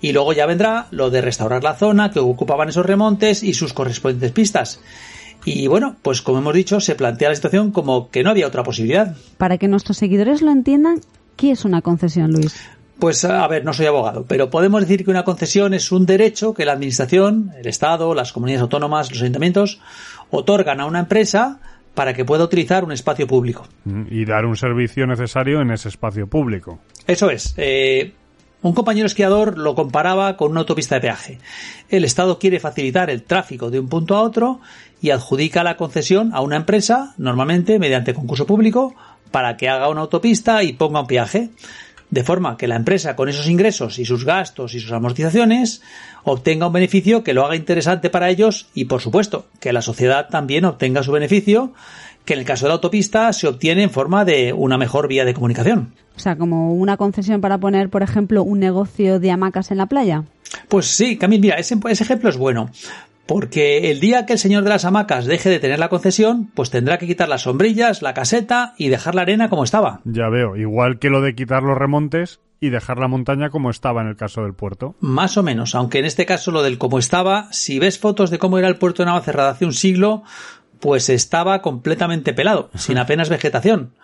Y 0.00 0.12
luego 0.12 0.34
ya 0.34 0.44
vendrá 0.44 0.86
lo 0.90 1.10
de 1.10 1.22
restaurar 1.22 1.64
la 1.64 1.76
zona 1.76 2.10
que 2.10 2.18
ocupaban 2.18 2.68
esos 2.68 2.84
remontes 2.84 3.42
y 3.42 3.54
sus 3.54 3.72
correspondientes 3.72 4.32
pistas. 4.32 4.80
Y 5.46 5.66
bueno, 5.66 5.96
pues 6.02 6.22
como 6.22 6.38
hemos 6.38 6.54
dicho, 6.54 6.80
se 6.80 6.94
plantea 6.94 7.30
la 7.30 7.34
situación 7.34 7.70
como 7.70 8.10
que 8.10 8.22
no 8.22 8.30
había 8.30 8.46
otra 8.46 8.62
posibilidad. 8.62 9.16
Para 9.38 9.58
que 9.58 9.68
nuestros 9.68 9.96
seguidores 9.96 10.42
lo 10.42 10.50
entiendan, 10.50 11.00
¿qué 11.36 11.50
es 11.50 11.64
una 11.64 11.82
concesión, 11.82 12.32
Luis? 12.32 12.54
Pues 12.98 13.24
a 13.24 13.46
ver, 13.48 13.64
no 13.64 13.72
soy 13.72 13.86
abogado, 13.86 14.24
pero 14.26 14.50
podemos 14.50 14.80
decir 14.80 15.04
que 15.04 15.10
una 15.10 15.24
concesión 15.24 15.74
es 15.74 15.90
un 15.92 16.06
derecho 16.06 16.54
que 16.54 16.64
la 16.64 16.72
Administración, 16.72 17.50
el 17.58 17.66
Estado, 17.66 18.14
las 18.14 18.32
comunidades 18.32 18.62
autónomas, 18.62 19.10
los 19.10 19.20
ayuntamientos, 19.20 19.80
otorgan 20.30 20.80
a 20.80 20.86
una 20.86 21.00
empresa 21.00 21.58
para 21.94 22.14
que 22.14 22.24
pueda 22.24 22.44
utilizar 22.44 22.84
un 22.84 22.92
espacio 22.92 23.26
público. 23.26 23.66
Mm, 23.84 24.02
Y 24.10 24.24
dar 24.24 24.46
un 24.46 24.56
servicio 24.56 25.06
necesario 25.06 25.60
en 25.60 25.70
ese 25.70 25.88
espacio 25.88 26.26
público. 26.26 26.78
Eso 27.06 27.30
es. 27.30 27.54
eh, 27.56 28.14
un 28.62 28.72
compañero 28.72 29.06
esquiador 29.06 29.58
lo 29.58 29.74
comparaba 29.74 30.38
con 30.38 30.50
una 30.50 30.60
autopista 30.60 30.94
de 30.94 31.02
peaje. 31.02 31.38
El 31.90 32.02
Estado 32.02 32.38
quiere 32.38 32.60
facilitar 32.60 33.10
el 33.10 33.22
tráfico 33.22 33.70
de 33.70 33.78
un 33.78 33.90
punto 33.90 34.16
a 34.16 34.22
otro 34.22 34.60
y 35.02 35.10
adjudica 35.10 35.62
la 35.62 35.76
concesión 35.76 36.30
a 36.32 36.40
una 36.40 36.56
empresa, 36.56 37.12
normalmente 37.18 37.78
mediante 37.78 38.14
concurso 38.14 38.46
público, 38.46 38.94
para 39.30 39.58
que 39.58 39.68
haga 39.68 39.90
una 39.90 40.00
autopista 40.00 40.62
y 40.62 40.72
ponga 40.72 41.00
un 41.00 41.06
peaje. 41.06 41.50
De 42.14 42.22
forma 42.22 42.56
que 42.56 42.68
la 42.68 42.76
empresa 42.76 43.16
con 43.16 43.28
esos 43.28 43.48
ingresos 43.48 43.98
y 43.98 44.04
sus 44.04 44.24
gastos 44.24 44.76
y 44.76 44.78
sus 44.78 44.92
amortizaciones 44.92 45.82
obtenga 46.22 46.68
un 46.68 46.72
beneficio 46.72 47.24
que 47.24 47.34
lo 47.34 47.44
haga 47.44 47.56
interesante 47.56 48.08
para 48.08 48.30
ellos 48.30 48.68
y 48.72 48.84
por 48.84 49.00
supuesto 49.00 49.46
que 49.58 49.72
la 49.72 49.82
sociedad 49.82 50.28
también 50.28 50.64
obtenga 50.64 51.02
su 51.02 51.10
beneficio 51.10 51.72
que 52.24 52.34
en 52.34 52.38
el 52.38 52.44
caso 52.44 52.66
de 52.66 52.68
la 52.68 52.74
autopista 52.74 53.32
se 53.32 53.48
obtiene 53.48 53.82
en 53.82 53.90
forma 53.90 54.24
de 54.24 54.52
una 54.52 54.78
mejor 54.78 55.08
vía 55.08 55.24
de 55.24 55.34
comunicación. 55.34 55.92
O 56.16 56.20
sea, 56.20 56.36
como 56.36 56.74
una 56.74 56.96
concesión 56.96 57.40
para 57.40 57.58
poner, 57.58 57.90
por 57.90 58.04
ejemplo, 58.04 58.44
un 58.44 58.60
negocio 58.60 59.18
de 59.18 59.32
hamacas 59.32 59.72
en 59.72 59.78
la 59.78 59.86
playa. 59.86 60.22
Pues 60.68 60.86
sí, 60.86 61.18
Camil, 61.18 61.40
mira, 61.40 61.56
ese, 61.56 61.76
ese 61.90 62.04
ejemplo 62.04 62.30
es 62.30 62.36
bueno. 62.36 62.70
Porque 63.26 63.90
el 63.90 64.00
día 64.00 64.26
que 64.26 64.34
el 64.34 64.38
señor 64.38 64.64
de 64.64 64.70
las 64.70 64.84
hamacas 64.84 65.24
deje 65.24 65.48
de 65.48 65.58
tener 65.58 65.78
la 65.78 65.88
concesión, 65.88 66.50
pues 66.54 66.70
tendrá 66.70 66.98
que 66.98 67.06
quitar 67.06 67.28
las 67.28 67.42
sombrillas, 67.42 68.02
la 68.02 68.12
caseta 68.12 68.74
y 68.76 68.88
dejar 68.88 69.14
la 69.14 69.22
arena 69.22 69.48
como 69.48 69.64
estaba. 69.64 70.00
Ya 70.04 70.28
veo, 70.28 70.56
igual 70.56 70.98
que 70.98 71.08
lo 71.08 71.22
de 71.22 71.34
quitar 71.34 71.62
los 71.62 71.78
remontes 71.78 72.40
y 72.60 72.68
dejar 72.68 72.98
la 72.98 73.08
montaña 73.08 73.50
como 73.50 73.70
estaba 73.70 74.02
en 74.02 74.08
el 74.08 74.16
caso 74.16 74.42
del 74.42 74.54
puerto. 74.54 74.94
Más 75.00 75.36
o 75.38 75.42
menos, 75.42 75.74
aunque 75.74 75.98
en 75.98 76.04
este 76.04 76.26
caso 76.26 76.50
lo 76.50 76.62
del 76.62 76.78
como 76.78 76.98
estaba, 76.98 77.48
si 77.50 77.78
ves 77.78 77.98
fotos 77.98 78.30
de 78.30 78.38
cómo 78.38 78.58
era 78.58 78.68
el 78.68 78.76
puerto 78.76 79.02
de 79.02 79.06
Navacerrada 79.06 79.50
hace 79.50 79.64
un 79.64 79.72
siglo, 79.72 80.22
pues 80.80 81.08
estaba 81.08 81.62
completamente 81.62 82.34
pelado, 82.34 82.70
sin 82.74 82.98
apenas 82.98 83.30
vegetación. 83.30 83.94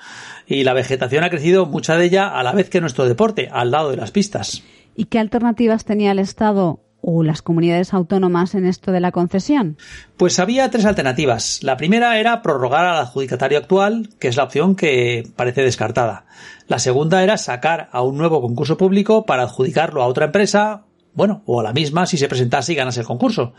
Y 0.46 0.64
la 0.64 0.72
vegetación 0.72 1.24
ha 1.24 1.30
crecido 1.30 1.66
mucha 1.66 1.96
de 1.96 2.06
ella 2.06 2.28
a 2.28 2.42
la 2.42 2.52
vez 2.52 2.70
que 2.70 2.80
nuestro 2.80 3.04
deporte, 3.04 3.50
al 3.52 3.70
lado 3.70 3.90
de 3.90 3.96
las 3.96 4.10
pistas. 4.12 4.62
¿Y 4.96 5.04
qué 5.04 5.18
alternativas 5.18 5.84
tenía 5.84 6.12
el 6.12 6.18
Estado 6.18 6.80
o 7.02 7.22
las 7.22 7.42
comunidades 7.42 7.94
autónomas 7.94 8.54
en 8.54 8.66
esto 8.66 8.92
de 8.92 9.00
la 9.00 9.12
concesión? 9.12 9.76
Pues 10.16 10.38
había 10.38 10.70
tres 10.70 10.84
alternativas. 10.84 11.62
La 11.62 11.76
primera 11.76 12.18
era 12.18 12.42
prorrogar 12.42 12.86
al 12.86 12.98
adjudicatario 12.98 13.58
actual, 13.58 14.10
que 14.18 14.28
es 14.28 14.36
la 14.36 14.44
opción 14.44 14.76
que 14.76 15.28
parece 15.36 15.62
descartada. 15.62 16.26
La 16.66 16.78
segunda 16.78 17.22
era 17.22 17.36
sacar 17.36 17.88
a 17.92 18.02
un 18.02 18.16
nuevo 18.16 18.40
concurso 18.40 18.76
público 18.76 19.26
para 19.26 19.42
adjudicarlo 19.44 20.02
a 20.02 20.06
otra 20.06 20.26
empresa, 20.26 20.84
bueno, 21.14 21.42
o 21.46 21.60
a 21.60 21.62
la 21.64 21.72
misma 21.72 22.06
si 22.06 22.16
se 22.16 22.28
presentase 22.28 22.72
y 22.72 22.76
ganase 22.76 23.00
el 23.00 23.06
concurso. 23.06 23.54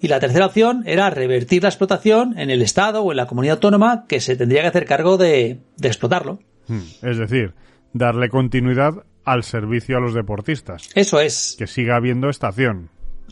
Y 0.00 0.08
la 0.08 0.20
tercera 0.20 0.46
opción 0.46 0.82
era 0.86 1.10
revertir 1.10 1.62
la 1.62 1.70
explotación 1.70 2.38
en 2.38 2.50
el 2.50 2.62
Estado 2.62 3.02
o 3.02 3.10
en 3.12 3.16
la 3.16 3.26
comunidad 3.26 3.54
autónoma 3.54 4.04
que 4.06 4.20
se 4.20 4.36
tendría 4.36 4.62
que 4.62 4.68
hacer 4.68 4.84
cargo 4.84 5.16
de, 5.16 5.60
de 5.76 5.88
explotarlo. 5.88 6.38
Mm, 6.68 7.06
Es 7.06 7.18
decir, 7.18 7.54
darle 7.92 8.28
continuidad 8.28 9.04
al 9.26 9.42
servicio 9.42 9.98
a 9.98 10.00
los 10.00 10.14
deportistas. 10.14 10.88
Eso 10.94 11.20
es. 11.20 11.56
Que 11.58 11.66
siga 11.66 11.96
habiendo 11.96 12.30
estación. 12.30 12.88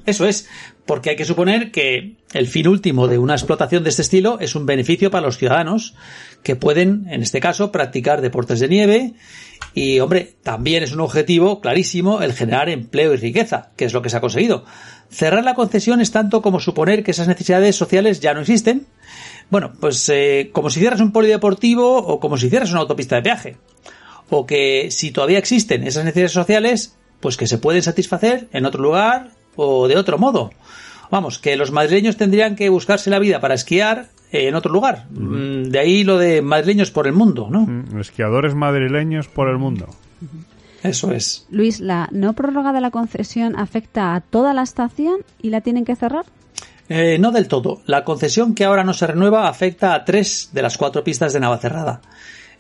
Eso 0.07 0.27
es, 0.27 0.49
porque 0.85 1.11
hay 1.11 1.17
que 1.17 1.25
suponer 1.25 1.71
que 1.71 2.17
el 2.35 2.47
fin 2.47 2.69
último 2.69 3.09
de 3.09 3.17
una 3.17 3.35
explotación 3.35 3.85
de 3.85 3.91
este 3.91 4.03
estilo 4.03 4.39
es 4.39 4.55
un 4.55 4.67
beneficio 4.67 5.11
para 5.11 5.25
los 5.25 5.39
ciudadanos 5.39 5.95
que 6.43 6.57
pueden, 6.57 7.07
en 7.09 7.23
este 7.23 7.41
caso, 7.41 7.73
practicar 7.73 8.21
deportes 8.21 8.61
de 8.61 8.69
nieve 8.69 9.15
y, 9.73 10.01
hombre, 10.01 10.35
también 10.43 10.83
es 10.83 10.93
un 10.93 11.01
objetivo 11.01 11.61
clarísimo 11.61 12.21
el 12.21 12.35
generar 12.35 12.69
empleo 12.69 13.15
y 13.15 13.17
riqueza, 13.17 13.71
que 13.77 13.87
es 13.87 13.95
lo 13.95 14.03
que 14.03 14.11
se 14.11 14.19
ha 14.19 14.21
conseguido. 14.21 14.67
Cerrar 15.09 15.43
la 15.43 15.55
concesión 15.55 16.03
es 16.03 16.11
tanto 16.11 16.43
como 16.43 16.61
suponer 16.61 17.03
que 17.03 17.13
esas 17.13 17.29
necesidades 17.29 17.77
sociales 17.77 18.21
ya 18.21 18.35
no 18.35 18.41
existen. 18.41 18.87
Bueno, 19.49 19.73
pues 19.81 20.07
eh, 20.11 20.51
como 20.53 20.69
si 20.69 20.81
hicieras 20.81 21.01
un 21.01 21.13
polideportivo 21.13 21.97
o 21.97 22.21
como 22.21 22.37
si 22.37 22.47
hicieras 22.47 22.73
una 22.73 22.81
autopista 22.81 23.17
de 23.17 23.23
peaje. 23.23 23.57
O 24.31 24.47
que 24.47 24.89
si 24.91 25.11
todavía 25.11 25.39
existen 25.39 25.85
esas 25.87 26.05
necesidades 26.05 26.33
sociales, 26.33 26.97
pues 27.21 27.37
que 27.37 27.47
se 27.47 27.59
pueden 27.59 27.83
satisfacer 27.83 28.49
en 28.53 28.67
otro 28.67 28.83
lugar 28.83 29.31
o 29.57 29.89
de 29.89 29.97
otro 29.97 30.19
modo. 30.19 30.51
Vamos, 31.11 31.39
que 31.39 31.57
los 31.57 31.71
madrileños 31.71 32.17
tendrían 32.17 32.57
que 32.57 32.69
buscarse 32.69 33.11
la 33.11 33.19
vida 33.19 33.41
para 33.41 33.55
esquiar 33.55 34.09
en 34.33 34.55
otro 34.55 34.73
lugar. 34.73 35.07
Mm, 35.11 35.65
De 35.65 35.79
ahí 35.79 36.05
lo 36.05 36.19
de 36.19 36.43
madrileños 36.43 36.91
por 36.91 37.07
el 37.07 37.13
mundo, 37.13 37.49
¿no? 37.51 37.61
Mm, 37.61 38.01
Esquiadores 38.01 38.55
madrileños 38.55 39.29
por 39.29 39.49
el 39.49 39.59
mundo. 39.59 39.89
Eso 40.83 41.13
es. 41.13 41.47
Luis, 41.51 41.81
¿la 41.81 42.09
no 42.13 42.35
prórroga 42.35 42.73
de 42.73 42.81
la 42.81 42.91
concesión 42.91 43.57
afecta 43.59 44.15
a 44.15 44.21
toda 44.21 44.53
la 44.53 44.63
estación 44.63 45.21
y 45.41 45.51
la 45.51 45.61
tienen 45.61 45.85
que 45.85 45.97
cerrar? 45.97 46.27
Eh, 46.89 47.17
no 47.19 47.31
del 47.33 47.49
todo. 47.49 47.81
La 47.87 48.05
concesión 48.05 48.55
que 48.55 48.65
ahora 48.65 48.85
no 48.85 48.93
se 48.93 49.07
renueva 49.07 49.49
afecta 49.49 49.95
a 49.95 50.05
tres 50.05 50.51
de 50.53 50.61
las 50.61 50.77
cuatro 50.77 51.03
pistas 51.03 51.33
de 51.33 51.41
Navacerrada. 51.41 52.03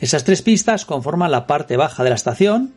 Esas 0.00 0.24
tres 0.24 0.42
pistas 0.42 0.84
conforman 0.84 1.30
la 1.30 1.46
parte 1.46 1.76
baja 1.76 2.04
de 2.04 2.10
la 2.10 2.16
estación 2.16 2.74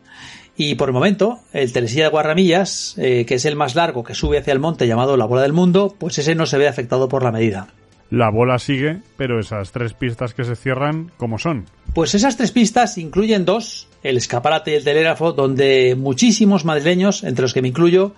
y 0.56 0.74
por 0.74 0.88
el 0.88 0.92
momento 0.92 1.40
el 1.52 1.72
Telesilla 1.72 2.04
de 2.04 2.10
Guarramillas, 2.10 2.94
eh, 2.98 3.24
que 3.26 3.34
es 3.34 3.44
el 3.44 3.56
más 3.56 3.74
largo 3.74 4.02
que 4.02 4.14
sube 4.14 4.38
hacia 4.38 4.52
el 4.52 4.58
monte 4.58 4.86
llamado 4.86 5.16
la 5.16 5.24
Bola 5.24 5.42
del 5.42 5.52
Mundo, 5.52 5.94
pues 5.98 6.18
ese 6.18 6.34
no 6.34 6.46
se 6.46 6.58
ve 6.58 6.68
afectado 6.68 7.08
por 7.08 7.22
la 7.22 7.32
medida. 7.32 7.68
La 8.10 8.30
bola 8.30 8.58
sigue, 8.58 9.02
pero 9.18 9.38
esas 9.38 9.70
tres 9.70 9.92
pistas 9.92 10.32
que 10.32 10.44
se 10.44 10.56
cierran, 10.56 11.12
¿cómo 11.18 11.38
son? 11.38 11.66
Pues 11.92 12.14
esas 12.14 12.38
tres 12.38 12.52
pistas 12.52 12.96
incluyen 12.96 13.44
dos, 13.44 13.86
el 14.02 14.16
escaparate 14.16 14.70
y 14.70 14.74
el 14.74 14.84
telégrafo, 14.84 15.32
donde 15.32 15.94
muchísimos 15.94 16.64
madrileños, 16.64 17.22
entre 17.22 17.42
los 17.42 17.52
que 17.52 17.60
me 17.60 17.68
incluyo, 17.68 18.14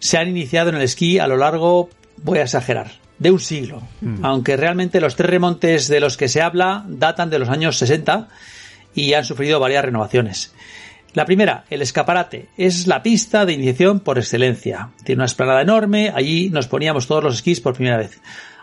se 0.00 0.18
han 0.18 0.28
iniciado 0.28 0.68
en 0.68 0.76
el 0.76 0.82
esquí 0.82 1.18
a 1.18 1.26
lo 1.26 1.38
largo, 1.38 1.88
voy 2.18 2.40
a 2.40 2.42
exagerar, 2.42 2.90
de 3.22 3.30
un 3.30 3.40
siglo. 3.40 3.82
Aunque 4.22 4.56
realmente 4.56 5.00
los 5.00 5.14
tres 5.14 5.30
remontes 5.30 5.86
de 5.88 6.00
los 6.00 6.16
que 6.16 6.28
se 6.28 6.42
habla 6.42 6.84
datan 6.88 7.30
de 7.30 7.38
los 7.38 7.48
años 7.48 7.78
60 7.78 8.28
y 8.94 9.14
han 9.14 9.24
sufrido 9.24 9.60
varias 9.60 9.84
renovaciones. 9.84 10.52
La 11.14 11.24
primera, 11.24 11.64
el 11.70 11.82
escaparate, 11.82 12.48
es 12.56 12.86
la 12.86 13.02
pista 13.02 13.46
de 13.46 13.52
iniciación 13.52 14.00
por 14.00 14.18
excelencia. 14.18 14.90
Tiene 15.04 15.20
una 15.20 15.26
esplanada 15.26 15.62
enorme, 15.62 16.10
allí 16.12 16.50
nos 16.50 16.66
poníamos 16.66 17.06
todos 17.06 17.22
los 17.22 17.34
esquís 17.36 17.60
por 17.60 17.74
primera 17.74 17.98
vez. 17.98 18.20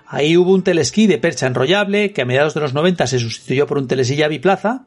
Ahí 0.08 0.36
hubo 0.36 0.54
un 0.54 0.64
telesquí 0.64 1.08
de 1.08 1.20
percha 1.20 1.48
enrollable 1.48 2.12
que 2.12 2.24
a 2.24 2.26
mediados 2.26 2.56
de 2.56 2.62
los 2.62 2.74
90 2.74 3.08
se 3.08 3.20
sustituyó 3.20 3.66
por 3.68 3.78
un 3.78 3.88
telesilla 3.88 4.28
biplaza. 4.28 4.86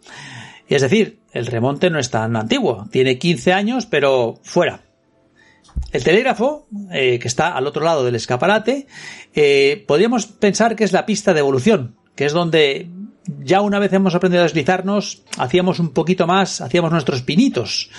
Es 0.68 0.82
decir, 0.82 1.20
el 1.32 1.46
remonte 1.46 1.88
no 1.88 1.98
es 1.98 2.10
tan 2.10 2.36
antiguo, 2.36 2.88
tiene 2.90 3.18
15 3.18 3.52
años, 3.52 3.86
pero 3.86 4.40
fuera. 4.42 4.80
El 5.92 6.04
telégrafo, 6.04 6.66
eh, 6.90 7.18
que 7.18 7.28
está 7.28 7.56
al 7.56 7.66
otro 7.66 7.84
lado 7.84 8.04
del 8.04 8.14
escaparate, 8.14 8.86
eh, 9.34 9.84
podríamos 9.86 10.26
pensar 10.26 10.74
que 10.74 10.84
es 10.84 10.92
la 10.92 11.04
pista 11.06 11.34
de 11.34 11.40
evolución, 11.40 11.96
que 12.14 12.24
es 12.24 12.32
donde 12.32 12.88
ya 13.44 13.60
una 13.60 13.78
vez 13.78 13.92
hemos 13.92 14.14
aprendido 14.14 14.42
a 14.42 14.44
deslizarnos, 14.44 15.22
hacíamos 15.38 15.78
un 15.78 15.90
poquito 15.90 16.26
más, 16.26 16.60
hacíamos 16.60 16.90
nuestros 16.90 17.22
pinitos 17.22 17.90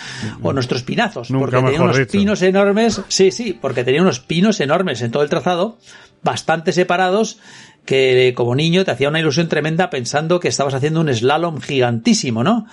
o 0.41 0.51
nuestros 0.53 0.83
pinazos, 0.83 1.31
Nunca 1.31 1.45
porque 1.45 1.65
tenía 1.65 1.81
unos 1.81 1.97
dicho. 1.97 2.11
pinos 2.11 2.41
enormes, 2.41 3.01
sí, 3.07 3.31
sí, 3.31 3.57
porque 3.59 3.83
tenía 3.83 4.01
unos 4.01 4.19
pinos 4.19 4.59
enormes 4.59 5.01
en 5.01 5.11
todo 5.11 5.23
el 5.23 5.29
trazado, 5.29 5.77
bastante 6.23 6.71
separados, 6.71 7.39
que 7.85 8.33
como 8.35 8.55
niño 8.55 8.85
te 8.85 8.91
hacía 8.91 9.09
una 9.09 9.19
ilusión 9.19 9.49
tremenda 9.49 9.89
pensando 9.89 10.39
que 10.39 10.47
estabas 10.47 10.73
haciendo 10.73 11.01
un 11.01 11.13
slalom 11.13 11.59
gigantísimo, 11.59 12.43
¿no? 12.43 12.65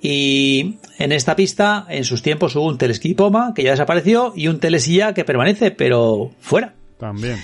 Y 0.00 0.78
en 0.98 1.12
esta 1.12 1.34
pista, 1.34 1.86
en 1.88 2.04
sus 2.04 2.22
tiempos, 2.22 2.54
hubo 2.56 2.66
un 2.66 2.78
telesquí 2.78 3.14
Poma, 3.14 3.52
que 3.54 3.64
ya 3.64 3.72
desapareció, 3.72 4.32
y 4.36 4.48
un 4.48 4.60
telesilla 4.60 5.12
que 5.12 5.24
permanece, 5.24 5.70
pero 5.70 6.30
fuera. 6.40 6.74
También. 6.98 7.38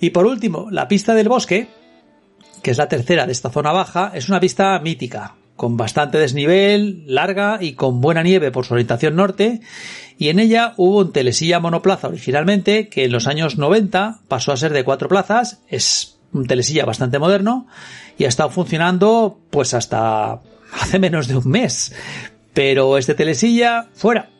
Y 0.00 0.10
por 0.10 0.26
último, 0.26 0.68
la 0.70 0.88
pista 0.88 1.14
del 1.14 1.28
bosque, 1.28 1.68
que 2.62 2.70
es 2.70 2.78
la 2.78 2.88
tercera 2.88 3.26
de 3.26 3.32
esta 3.32 3.50
zona 3.50 3.72
baja, 3.72 4.12
es 4.14 4.28
una 4.28 4.40
pista 4.40 4.78
mítica, 4.78 5.34
con 5.56 5.76
bastante 5.76 6.18
desnivel, 6.18 7.04
larga 7.06 7.58
y 7.60 7.72
con 7.72 8.00
buena 8.00 8.22
nieve 8.22 8.52
por 8.52 8.66
su 8.66 8.74
orientación 8.74 9.16
norte, 9.16 9.60
y 10.18 10.28
en 10.28 10.38
ella 10.38 10.74
hubo 10.76 10.98
un 10.98 11.12
telesilla 11.12 11.60
monoplaza 11.60 12.08
originalmente, 12.08 12.88
que 12.88 13.04
en 13.04 13.12
los 13.12 13.26
años 13.26 13.58
90 13.58 14.20
pasó 14.28 14.52
a 14.52 14.56
ser 14.56 14.72
de 14.72 14.84
cuatro 14.84 15.08
plazas, 15.08 15.62
es 15.68 16.15
un 16.32 16.46
telesilla 16.46 16.84
bastante 16.84 17.18
moderno, 17.18 17.66
y 18.18 18.24
ha 18.24 18.28
estado 18.28 18.50
funcionando 18.50 19.38
pues 19.50 19.74
hasta 19.74 20.40
hace 20.72 20.98
menos 20.98 21.28
de 21.28 21.36
un 21.36 21.48
mes. 21.48 21.94
Pero 22.52 22.98
este 22.98 23.14
telesilla, 23.14 23.88
fuera. 23.94 24.30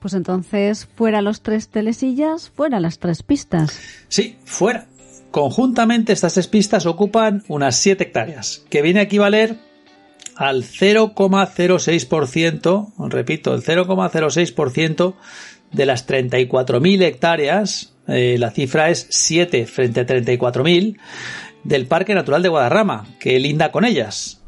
Pues 0.00 0.14
entonces, 0.14 0.88
fuera 0.94 1.20
los 1.22 1.42
tres 1.42 1.68
telesillas, 1.68 2.50
fuera 2.50 2.80
las 2.80 2.98
tres 2.98 3.22
pistas. 3.22 3.80
Sí, 4.08 4.36
fuera. 4.44 4.86
Conjuntamente 5.30 6.12
estas 6.12 6.34
tres 6.34 6.46
pistas 6.46 6.84
ocupan 6.86 7.42
unas 7.48 7.76
7 7.76 8.04
hectáreas, 8.04 8.62
que 8.70 8.82
viene 8.82 9.00
a 9.00 9.02
equivaler 9.02 9.58
al 10.36 10.62
0,06%, 10.62 13.10
repito, 13.10 13.52
el 13.54 13.62
0,06% 13.62 15.14
de 15.72 15.86
las 15.86 16.06
34.000 16.06 17.02
hectáreas, 17.02 17.95
eh, 18.08 18.36
la 18.38 18.50
cifra 18.50 18.90
es 18.90 19.06
7 19.10 19.66
frente 19.66 20.00
a 20.00 20.06
34.000, 20.06 20.98
del 21.64 21.86
Parque 21.86 22.14
Natural 22.14 22.42
de 22.42 22.48
Guadarrama, 22.48 23.06
que 23.18 23.38
linda 23.40 23.72
con 23.72 23.84
ellas. 23.84 24.42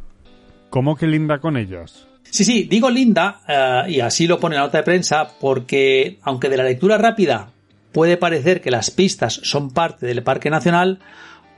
¿Cómo 0.70 0.96
que 0.96 1.06
linda 1.06 1.38
con 1.38 1.56
ellas? 1.56 2.06
Sí, 2.30 2.44
sí, 2.44 2.64
digo 2.64 2.90
linda, 2.90 3.40
eh, 3.48 3.82
y 3.88 4.00
así 4.00 4.26
lo 4.26 4.38
pone 4.38 4.56
la 4.56 4.62
nota 4.62 4.78
de 4.78 4.84
prensa, 4.84 5.28
porque 5.40 6.18
aunque 6.22 6.48
de 6.48 6.56
la 6.56 6.64
lectura 6.64 6.98
rápida 6.98 7.50
puede 7.92 8.16
parecer 8.16 8.60
que 8.60 8.70
las 8.70 8.90
pistas 8.90 9.40
son 9.42 9.70
parte 9.70 10.06
del 10.06 10.22
Parque 10.22 10.50
Nacional, 10.50 11.00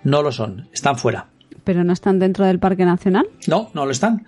no 0.04 0.22
lo 0.22 0.32
son, 0.32 0.68
están 0.72 0.96
fuera. 0.96 1.26
¿Pero 1.64 1.84
no 1.84 1.92
están 1.92 2.18
dentro 2.18 2.46
del 2.46 2.58
Parque 2.58 2.84
Nacional? 2.84 3.26
No, 3.46 3.70
no 3.74 3.84
lo 3.84 3.90
están. 3.92 4.26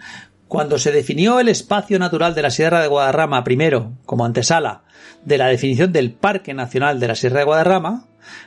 Cuando 0.48 0.78
se 0.78 0.92
definió 0.92 1.40
el 1.40 1.48
espacio 1.48 1.98
natural 1.98 2.34
de 2.34 2.42
la 2.42 2.50
Sierra 2.50 2.82
de 2.82 2.88
Guadarrama 2.88 3.42
primero 3.44 3.92
como 4.04 4.26
antesala 4.26 4.82
de 5.24 5.38
la 5.38 5.46
definición 5.46 5.92
del 5.92 6.12
Parque 6.12 6.54
Nacional 6.54 7.00
de 7.00 7.08
la 7.08 7.14
Sierra 7.14 7.38
de 7.38 7.44
Guadarrama, 7.44 8.06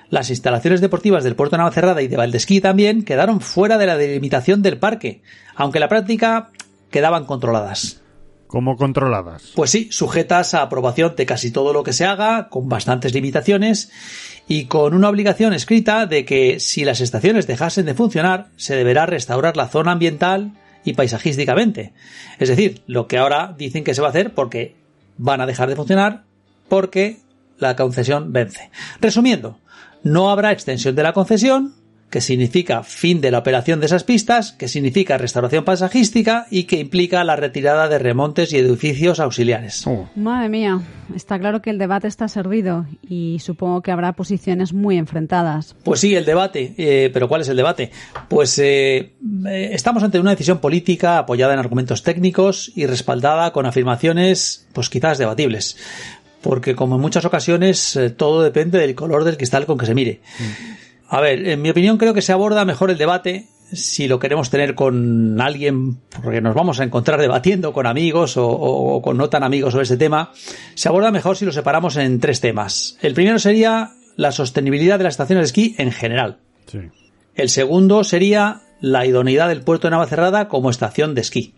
las 0.09 0.29
instalaciones 0.29 0.81
deportivas 0.81 1.23
del 1.23 1.35
Puerto 1.35 1.55
de 1.55 1.59
Navacerrada 1.59 2.01
y 2.01 2.07
de 2.07 2.17
Valdesquí 2.17 2.61
también 2.61 3.03
quedaron 3.03 3.41
fuera 3.41 3.77
de 3.77 3.85
la 3.85 3.97
delimitación 3.97 4.61
del 4.61 4.77
parque, 4.77 5.21
aunque 5.55 5.79
en 5.79 5.81
la 5.81 5.89
práctica 5.89 6.51
quedaban 6.89 7.25
controladas. 7.25 8.01
¿Cómo 8.47 8.77
controladas? 8.77 9.51
Pues 9.55 9.71
sí, 9.71 9.89
sujetas 9.91 10.53
a 10.53 10.61
aprobación 10.61 11.15
de 11.17 11.25
casi 11.25 11.51
todo 11.51 11.73
lo 11.73 11.83
que 11.83 11.93
se 11.93 12.05
haga, 12.05 12.47
con 12.49 12.69
bastantes 12.69 13.13
limitaciones 13.13 13.91
y 14.47 14.65
con 14.65 14.93
una 14.93 15.09
obligación 15.09 15.53
escrita 15.53 16.05
de 16.05 16.25
que 16.25 16.59
si 16.59 16.85
las 16.85 17.01
estaciones 17.01 17.47
dejasen 17.47 17.85
de 17.85 17.95
funcionar, 17.95 18.49
se 18.55 18.75
deberá 18.75 19.07
restaurar 19.07 19.57
la 19.57 19.67
zona 19.67 19.91
ambiental 19.91 20.53
y 20.85 20.93
paisajísticamente. 20.93 21.93
Es 22.39 22.49
decir, 22.49 22.83
lo 22.85 23.07
que 23.07 23.17
ahora 23.17 23.53
dicen 23.57 23.83
que 23.83 23.95
se 23.95 24.01
va 24.01 24.07
a 24.07 24.11
hacer 24.11 24.33
porque 24.33 24.75
van 25.17 25.41
a 25.41 25.47
dejar 25.47 25.67
de 25.67 25.75
funcionar 25.75 26.23
porque 26.67 27.19
la 27.57 27.75
concesión 27.75 28.33
vence. 28.33 28.69
Resumiendo, 28.99 29.59
no 30.03 30.29
habrá 30.29 30.51
extensión 30.51 30.95
de 30.95 31.03
la 31.03 31.13
concesión, 31.13 31.73
que 32.09 32.21
significa 32.21 32.83
fin 32.83 33.19
de 33.19 33.31
la 33.31 33.39
operación 33.39 33.79
de 33.79 33.87
esas 33.87 34.03
pistas, 34.03 34.53
que 34.53 34.67
significa 34.67 35.17
restauración 35.17 35.65
paisajística 35.65 36.45
y 36.49 36.63
que 36.63 36.79
implica 36.79 37.23
la 37.23 37.35
retirada 37.35 37.89
de 37.89 37.99
remontes 37.99 38.53
y 38.53 38.57
edificios 38.57 39.19
auxiliares. 39.19 39.85
Oh, 39.85 40.07
Madre 40.15 40.47
mía, 40.47 40.79
está 41.13 41.37
claro 41.39 41.61
que 41.61 41.71
el 41.71 41.77
debate 41.77 42.07
está 42.07 42.27
servido 42.27 42.85
y 43.01 43.39
supongo 43.39 43.81
que 43.81 43.91
habrá 43.91 44.13
posiciones 44.13 44.71
muy 44.71 44.97
enfrentadas. 44.97 45.75
Pues 45.83 45.99
sí, 45.99 46.15
el 46.15 46.23
debate. 46.25 46.73
Eh, 46.77 47.09
¿Pero 47.11 47.27
cuál 47.27 47.41
es 47.41 47.49
el 47.49 47.57
debate? 47.57 47.91
Pues 48.29 48.57
eh, 48.59 49.15
eh, 49.47 49.69
estamos 49.73 50.03
ante 50.03 50.19
una 50.19 50.31
decisión 50.31 50.59
política 50.59 51.17
apoyada 51.17 51.53
en 51.53 51.59
argumentos 51.59 52.03
técnicos 52.03 52.71
y 52.75 52.85
respaldada 52.85 53.51
con 53.51 53.65
afirmaciones, 53.65 54.67
pues 54.73 54.89
quizás 54.89 55.17
debatibles. 55.17 55.75
Porque 56.45 56.75
como 56.75 56.95
en 56.95 57.01
muchas 57.01 57.25
ocasiones, 57.25 57.95
eh, 57.95 58.11
todo 58.11 58.43
depende 58.43 58.77
del 58.79 58.93
color 58.95 59.23
del 59.23 59.35
cristal 59.35 59.65
con 59.65 59.77
que 59.77 59.85
se 59.87 59.95
mire. 59.95 60.21
A 61.09 61.19
ver, 61.19 61.47
en 61.47 61.61
mi 61.61 61.69
opinión 61.71 61.97
creo 61.97 62.13
que 62.13 62.21
se 62.21 62.31
aborda 62.31 62.63
mejor 62.65 62.91
el 62.91 62.97
debate 62.97 63.47
si 63.73 64.07
lo 64.07 64.19
queremos 64.19 64.51
tener 64.51 64.75
con 64.75 65.41
alguien, 65.41 65.97
porque 66.21 66.39
nos 66.39 66.53
vamos 66.53 66.79
a 66.79 66.83
encontrar 66.83 67.19
debatiendo 67.19 67.73
con 67.73 67.87
amigos 67.87 68.37
o, 68.37 68.47
o- 68.47 68.95
o 68.97 69.01
con 69.01 69.17
no 69.17 69.27
tan 69.29 69.41
amigos 69.43 69.71
sobre 69.73 69.83
este 69.83 69.97
tema, 69.97 70.31
se 70.75 70.87
aborda 70.87 71.09
mejor 71.11 71.35
si 71.35 71.45
lo 71.45 71.51
separamos 71.51 71.97
en 71.97 72.19
tres 72.19 72.41
temas. 72.41 72.95
El 73.01 73.15
primero 73.15 73.39
sería 73.39 73.89
la 74.17 74.31
sostenibilidad 74.31 74.99
de 74.99 75.05
las 75.05 75.13
estaciones 75.15 75.41
de 75.43 75.47
esquí 75.47 75.75
en 75.79 75.91
general. 75.91 76.37
sí. 76.71 76.77
El 77.33 77.49
segundo 77.49 78.03
sería 78.05 78.61
la 78.81 79.05
idoneidad 79.05 79.49
del 79.49 79.61
puerto 79.61 79.87
de 79.87 79.91
Navacerrada 79.91 80.47
como 80.47 80.69
estación 80.69 81.15
de 81.15 81.21
esquí. 81.21 81.53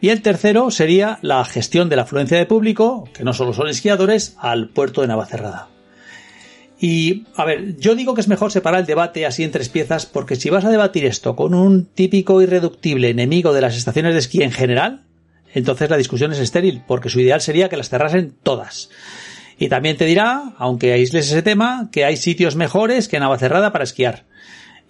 Y 0.00 0.08
el 0.08 0.22
tercero 0.22 0.70
sería 0.70 1.18
la 1.22 1.44
gestión 1.44 1.88
de 1.88 1.96
la 1.96 2.02
afluencia 2.02 2.38
de 2.38 2.46
público, 2.46 3.08
que 3.12 3.24
no 3.24 3.32
solo 3.32 3.52
son 3.52 3.68
esquiadores, 3.68 4.36
al 4.38 4.68
puerto 4.68 5.00
de 5.00 5.08
Navacerrada. 5.08 5.68
Y, 6.78 7.24
a 7.36 7.44
ver, 7.44 7.76
yo 7.76 7.94
digo 7.94 8.14
que 8.14 8.20
es 8.20 8.28
mejor 8.28 8.52
separar 8.52 8.80
el 8.80 8.86
debate 8.86 9.26
así 9.26 9.44
en 9.44 9.50
tres 9.50 9.68
piezas, 9.68 10.06
porque 10.06 10.36
si 10.36 10.50
vas 10.50 10.64
a 10.64 10.70
debatir 10.70 11.04
esto 11.04 11.36
con 11.36 11.54
un 11.54 11.86
típico 11.86 12.42
irreductible 12.42 13.10
enemigo 13.10 13.52
de 13.52 13.60
las 13.60 13.76
estaciones 13.76 14.12
de 14.12 14.18
esquí 14.18 14.42
en 14.42 14.52
general, 14.52 15.04
entonces 15.54 15.88
la 15.88 15.96
discusión 15.96 16.32
es 16.32 16.40
estéril, 16.40 16.82
porque 16.86 17.08
su 17.08 17.20
ideal 17.20 17.40
sería 17.40 17.68
que 17.68 17.76
las 17.76 17.88
cerrasen 17.88 18.34
todas. 18.42 18.90
Y 19.58 19.68
también 19.68 19.96
te 19.96 20.04
dirá, 20.04 20.52
aunque 20.58 20.92
aísles 20.92 21.30
ese 21.30 21.42
tema, 21.42 21.88
que 21.92 22.04
hay 22.04 22.16
sitios 22.16 22.56
mejores 22.56 23.08
que 23.08 23.20
Navacerrada 23.20 23.72
para 23.72 23.84
esquiar. 23.84 24.24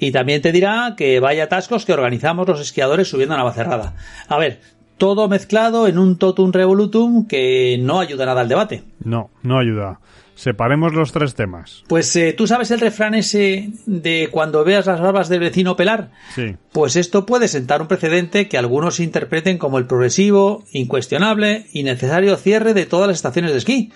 Y 0.05 0.13
también 0.13 0.43
te 0.43 0.53
dirá 0.53 0.97
que 0.99 1.19
vaya 1.19 1.45
atascos 1.45 1.87
que 1.87 1.95
organizamos 1.95 2.47
los 2.47 2.61
esquiadores 2.61 3.09
subiendo 3.09 3.35
a 3.35 3.39
Navacerrada. 3.39 3.95
A 4.29 4.37
ver, 4.37 4.61
todo 4.99 5.31
mezclado 5.31 5.89
en 5.89 5.97
un 5.97 6.19
totum 6.19 6.53
revolutum 6.53 7.27
que 7.27 7.79
no 7.81 8.01
ayuda 8.01 8.27
nada 8.27 8.43
al 8.43 8.51
debate. 8.51 8.83
No, 9.03 9.31
no 9.43 9.59
ayuda. 9.59 10.01
Separemos 10.35 10.93
los 10.93 11.11
tres 11.13 11.35
temas. 11.35 11.85
Pues 11.89 12.15
eh, 12.17 12.35
tú 12.35 12.47
sabes 12.47 12.71
el 12.71 12.81
refrán 12.81 13.15
ese 13.15 13.71
de 13.87 14.29
cuando 14.31 14.63
veas 14.63 14.85
las 14.85 15.01
barbas 15.01 15.31
del 15.31 15.41
vecino 15.41 15.75
pelar. 15.75 16.11
Sí. 16.35 16.55
Pues 16.71 16.97
esto 16.97 17.25
puede 17.25 17.49
sentar 17.49 17.81
un 17.81 17.89
precedente 17.89 18.47
que 18.47 18.59
algunos 18.59 19.01
interpreten 19.01 19.57
como 19.57 19.79
el 19.79 19.87
progresivo, 19.87 20.65
incuestionable 20.73 21.65
y 21.73 21.83
necesario 21.83 22.37
cierre 22.37 22.75
de 22.75 22.85
todas 22.85 23.09
las 23.09 23.17
estaciones 23.17 23.53
de 23.53 23.59
esquí. 23.59 23.91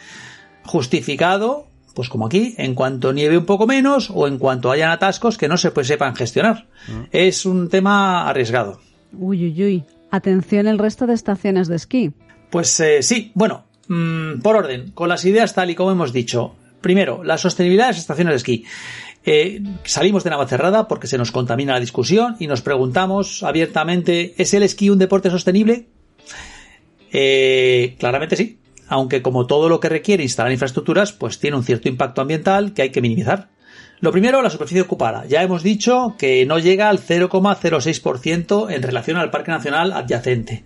Justificado, 0.65 1.68
pues 1.99 2.09
como 2.09 2.27
aquí, 2.27 2.55
en 2.59 2.77
cuanto 2.77 3.13
nieve 3.13 3.37
un 3.37 3.45
poco 3.45 3.67
menos 3.67 4.09
o 4.15 4.29
en 4.29 4.39
cuanto 4.39 4.71
hayan 4.71 4.93
atascos 4.93 5.37
que 5.37 5.49
no 5.49 5.57
se 5.57 5.73
pues, 5.73 5.89
sepan 5.89 6.15
gestionar. 6.15 6.69
Es 7.11 7.45
un 7.45 7.69
tema 7.69 8.29
arriesgado. 8.29 8.79
Uy, 9.13 9.47
uy, 9.47 9.65
uy. 9.65 9.85
Atención 10.13 10.69
el 10.69 10.79
resto 10.79 11.09
de 11.09 11.15
estaciones 11.15 11.67
de 11.67 11.75
esquí. 11.75 12.13
Pues 12.51 12.79
eh, 12.79 13.03
sí, 13.03 13.33
bueno, 13.35 13.65
mm, 13.89 14.43
por 14.43 14.55
orden, 14.55 14.93
con 14.93 15.09
las 15.09 15.25
ideas 15.25 15.55
tal 15.55 15.71
y 15.71 15.75
como 15.75 15.91
hemos 15.91 16.13
dicho. 16.13 16.55
Primero, 16.81 17.25
la 17.25 17.37
sostenibilidad 17.37 17.87
de 17.87 17.91
las 17.95 17.99
estaciones 17.99 18.31
de 18.31 18.37
esquí. 18.37 18.65
Eh, 19.25 19.61
salimos 19.83 20.23
de 20.23 20.31
Navacerrada 20.31 20.87
porque 20.87 21.09
se 21.09 21.19
nos 21.19 21.33
contamina 21.33 21.73
la 21.73 21.81
discusión 21.81 22.37
y 22.39 22.47
nos 22.47 22.63
preguntamos 22.63 23.43
abiertamente, 23.43 24.41
¿es 24.41 24.55
el 24.55 24.63
esquí 24.63 24.89
un 24.89 25.01
deporte 25.01 25.31
sostenible? 25.31 25.89
Eh, 27.11 27.97
claramente 27.99 28.37
sí, 28.37 28.61
aunque 28.89 29.23
como 29.23 29.47
todo 29.47 29.69
lo 29.69 29.81
que 29.81 29.89
requiere 29.89 30.23
instalar 30.23 30.53
infraestructuras, 30.53 31.13
pues 31.13 31.39
tiene 31.39 31.57
un 31.57 31.65
cierto 31.65 31.89
impacto 31.89 32.21
ambiental 32.21 32.73
que 32.73 32.83
hay 32.83 32.91
que 32.91 33.01
minimizar. 33.01 33.49
Lo 34.01 34.13
primero, 34.13 34.43
la 34.43 34.51
superficie 34.51 34.83
ocupada. 34.83 35.27
Ya 35.27 35.43
hemos 35.43 35.63
dicho 35.63 36.15
que 36.19 36.47
no 36.47 36.59
llega 36.59 36.89
al 36.89 37.01
0,06% 37.01 38.73
en 38.73 38.83
relación 38.83 39.17
al 39.17 39.31
Parque 39.31 39.51
Nacional 39.51 39.93
adyacente. 39.93 40.65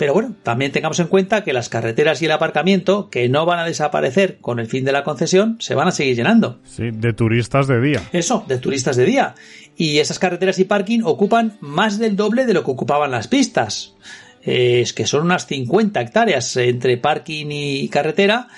Pero 0.00 0.14
bueno, 0.14 0.34
también 0.42 0.72
tengamos 0.72 0.98
en 0.98 1.08
cuenta 1.08 1.44
que 1.44 1.52
las 1.52 1.68
carreteras 1.68 2.22
y 2.22 2.24
el 2.24 2.30
aparcamiento, 2.30 3.10
que 3.10 3.28
no 3.28 3.44
van 3.44 3.58
a 3.58 3.66
desaparecer 3.66 4.38
con 4.38 4.58
el 4.58 4.66
fin 4.66 4.82
de 4.86 4.92
la 4.92 5.04
concesión, 5.04 5.58
se 5.60 5.74
van 5.74 5.88
a 5.88 5.90
seguir 5.90 6.16
llenando. 6.16 6.58
Sí, 6.64 6.84
de 6.90 7.12
turistas 7.12 7.66
de 7.66 7.82
día. 7.82 8.00
Eso, 8.10 8.42
de 8.48 8.56
turistas 8.56 8.96
de 8.96 9.04
día. 9.04 9.34
Y 9.76 9.98
esas 9.98 10.18
carreteras 10.18 10.58
y 10.58 10.64
parking 10.64 11.00
ocupan 11.04 11.58
más 11.60 11.98
del 11.98 12.16
doble 12.16 12.46
de 12.46 12.54
lo 12.54 12.64
que 12.64 12.70
ocupaban 12.70 13.10
las 13.10 13.28
pistas. 13.28 13.94
Es 14.42 14.92
que 14.92 15.06
son 15.06 15.22
unas 15.22 15.46
50 15.46 16.00
hectáreas 16.00 16.56
entre 16.56 16.96
parking 16.96 17.46
y 17.50 17.88
carretera. 17.88 18.48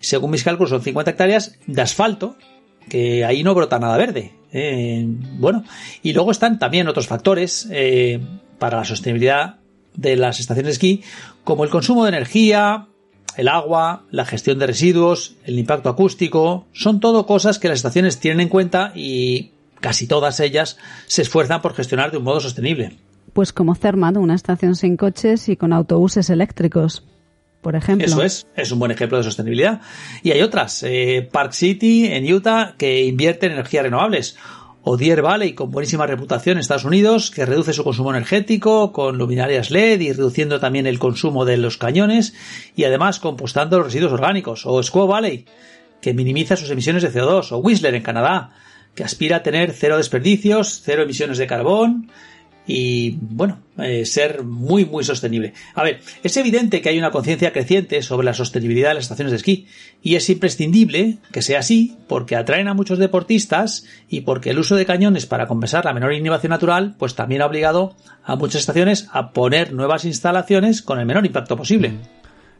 Según 0.00 0.32
mis 0.32 0.42
cálculos, 0.42 0.70
son 0.70 0.82
50 0.82 1.12
hectáreas 1.12 1.58
de 1.66 1.82
asfalto, 1.82 2.36
que 2.88 3.24
ahí 3.24 3.42
no 3.42 3.54
brota 3.54 3.78
nada 3.78 3.96
verde. 3.96 4.32
Eh, 4.52 5.04
bueno, 5.06 5.64
y 6.02 6.12
luego 6.12 6.30
están 6.30 6.58
también 6.58 6.88
otros 6.88 7.06
factores 7.06 7.68
eh, 7.70 8.20
para 8.58 8.78
la 8.78 8.84
sostenibilidad 8.84 9.56
de 9.94 10.16
las 10.16 10.40
estaciones 10.40 10.66
de 10.66 10.72
esquí, 10.72 11.02
como 11.44 11.64
el 11.64 11.70
consumo 11.70 12.04
de 12.04 12.10
energía, 12.10 12.88
el 13.36 13.48
agua, 13.48 14.04
la 14.10 14.24
gestión 14.24 14.58
de 14.58 14.66
residuos, 14.66 15.36
el 15.44 15.58
impacto 15.58 15.88
acústico, 15.88 16.66
son 16.72 17.00
todo 17.00 17.26
cosas 17.26 17.58
que 17.58 17.68
las 17.68 17.78
estaciones 17.78 18.20
tienen 18.20 18.40
en 18.40 18.48
cuenta 18.48 18.92
y 18.94 19.52
casi 19.80 20.06
todas 20.06 20.40
ellas 20.40 20.78
se 21.06 21.22
esfuerzan 21.22 21.62
por 21.62 21.74
gestionar 21.74 22.10
de 22.10 22.18
un 22.18 22.24
modo 22.24 22.40
sostenible. 22.40 22.96
Pues 23.32 23.52
como 23.52 23.74
Cermat, 23.74 24.16
una 24.16 24.34
estación 24.34 24.74
sin 24.74 24.96
coches 24.96 25.48
y 25.48 25.56
con 25.56 25.72
autobuses 25.72 26.28
eléctricos, 26.30 27.04
por 27.62 27.76
ejemplo. 27.76 28.06
Eso 28.06 28.22
es, 28.22 28.46
es 28.56 28.72
un 28.72 28.78
buen 28.78 28.90
ejemplo 28.90 29.18
de 29.18 29.24
sostenibilidad. 29.24 29.80
Y 30.22 30.32
hay 30.32 30.42
otras, 30.42 30.82
eh, 30.82 31.28
Park 31.32 31.52
City 31.52 32.06
en 32.06 32.30
Utah 32.30 32.74
que 32.76 33.04
invierte 33.04 33.46
en 33.46 33.52
energías 33.52 33.84
renovables, 33.84 34.36
o 34.84 34.96
Deer 34.96 35.22
Valley 35.22 35.54
con 35.54 35.70
buenísima 35.70 36.06
reputación 36.06 36.56
en 36.56 36.60
Estados 36.60 36.84
Unidos, 36.84 37.30
que 37.30 37.46
reduce 37.46 37.72
su 37.72 37.84
consumo 37.84 38.10
energético 38.10 38.92
con 38.92 39.16
luminarias 39.16 39.70
LED 39.70 40.00
y 40.00 40.12
reduciendo 40.12 40.58
también 40.58 40.86
el 40.86 40.98
consumo 40.98 41.44
de 41.44 41.56
los 41.56 41.78
cañones 41.78 42.34
y 42.74 42.84
además 42.84 43.20
compostando 43.20 43.78
los 43.78 43.86
residuos 43.86 44.12
orgánicos, 44.12 44.66
o 44.66 44.82
Squaw 44.82 45.06
Valley, 45.06 45.46
que 46.00 46.14
minimiza 46.14 46.56
sus 46.56 46.70
emisiones 46.70 47.02
de 47.04 47.12
CO2, 47.12 47.52
o 47.52 47.58
Whistler 47.58 47.94
en 47.94 48.02
Canadá, 48.02 48.50
que 48.94 49.04
aspira 49.04 49.36
a 49.36 49.42
tener 49.42 49.72
cero 49.72 49.96
desperdicios, 49.96 50.82
cero 50.84 51.04
emisiones 51.04 51.38
de 51.38 51.46
carbón 51.46 52.10
y 52.66 53.18
bueno, 53.20 53.58
eh, 53.78 54.06
ser 54.06 54.44
muy 54.44 54.84
muy 54.84 55.02
sostenible. 55.02 55.52
A 55.74 55.82
ver, 55.82 56.00
es 56.22 56.36
evidente 56.36 56.80
que 56.80 56.88
hay 56.88 56.98
una 56.98 57.10
conciencia 57.10 57.52
creciente 57.52 58.02
sobre 58.02 58.24
la 58.24 58.34
sostenibilidad 58.34 58.90
de 58.90 58.94
las 58.94 59.04
estaciones 59.04 59.32
de 59.32 59.36
esquí 59.38 59.66
y 60.02 60.14
es 60.14 60.28
imprescindible 60.30 61.18
que 61.32 61.42
sea 61.42 61.58
así 61.58 61.96
porque 62.08 62.36
atraen 62.36 62.68
a 62.68 62.74
muchos 62.74 62.98
deportistas 62.98 63.86
y 64.08 64.20
porque 64.20 64.50
el 64.50 64.58
uso 64.58 64.76
de 64.76 64.86
cañones 64.86 65.26
para 65.26 65.46
compensar 65.46 65.84
la 65.84 65.94
menor 65.94 66.12
innovación 66.12 66.50
natural 66.50 66.94
pues 66.98 67.14
también 67.14 67.42
ha 67.42 67.46
obligado 67.46 67.96
a 68.24 68.36
muchas 68.36 68.60
estaciones 68.60 69.08
a 69.12 69.32
poner 69.32 69.72
nuevas 69.72 70.04
instalaciones 70.04 70.82
con 70.82 71.00
el 71.00 71.06
menor 71.06 71.26
impacto 71.26 71.56
posible. 71.56 71.94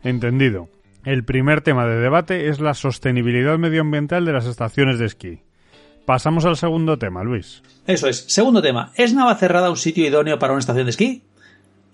Entendido. 0.02 0.68
El 1.04 1.24
primer 1.24 1.62
tema 1.62 1.86
de 1.86 1.96
debate 1.96 2.48
es 2.48 2.60
la 2.60 2.74
sostenibilidad 2.74 3.58
medioambiental 3.58 4.24
de 4.24 4.32
las 4.32 4.46
estaciones 4.46 4.98
de 4.98 5.06
esquí. 5.06 5.40
Pasamos 6.04 6.44
al 6.44 6.56
segundo 6.56 6.98
tema, 6.98 7.22
Luis. 7.22 7.62
Eso 7.86 8.08
es. 8.08 8.24
Segundo 8.28 8.60
tema. 8.62 8.92
¿Es 8.96 9.14
Navacerrada 9.14 9.70
un 9.70 9.76
sitio 9.76 10.06
idóneo 10.06 10.38
para 10.38 10.52
una 10.52 10.60
estación 10.60 10.86
de 10.86 10.90
esquí? 10.90 11.22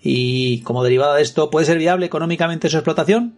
Y 0.01 0.61
como 0.61 0.83
derivada 0.83 1.15
de 1.15 1.21
esto, 1.21 1.49
¿puede 1.49 1.65
ser 1.65 1.77
viable 1.77 2.05
económicamente 2.05 2.69
su 2.69 2.77
explotación? 2.77 3.35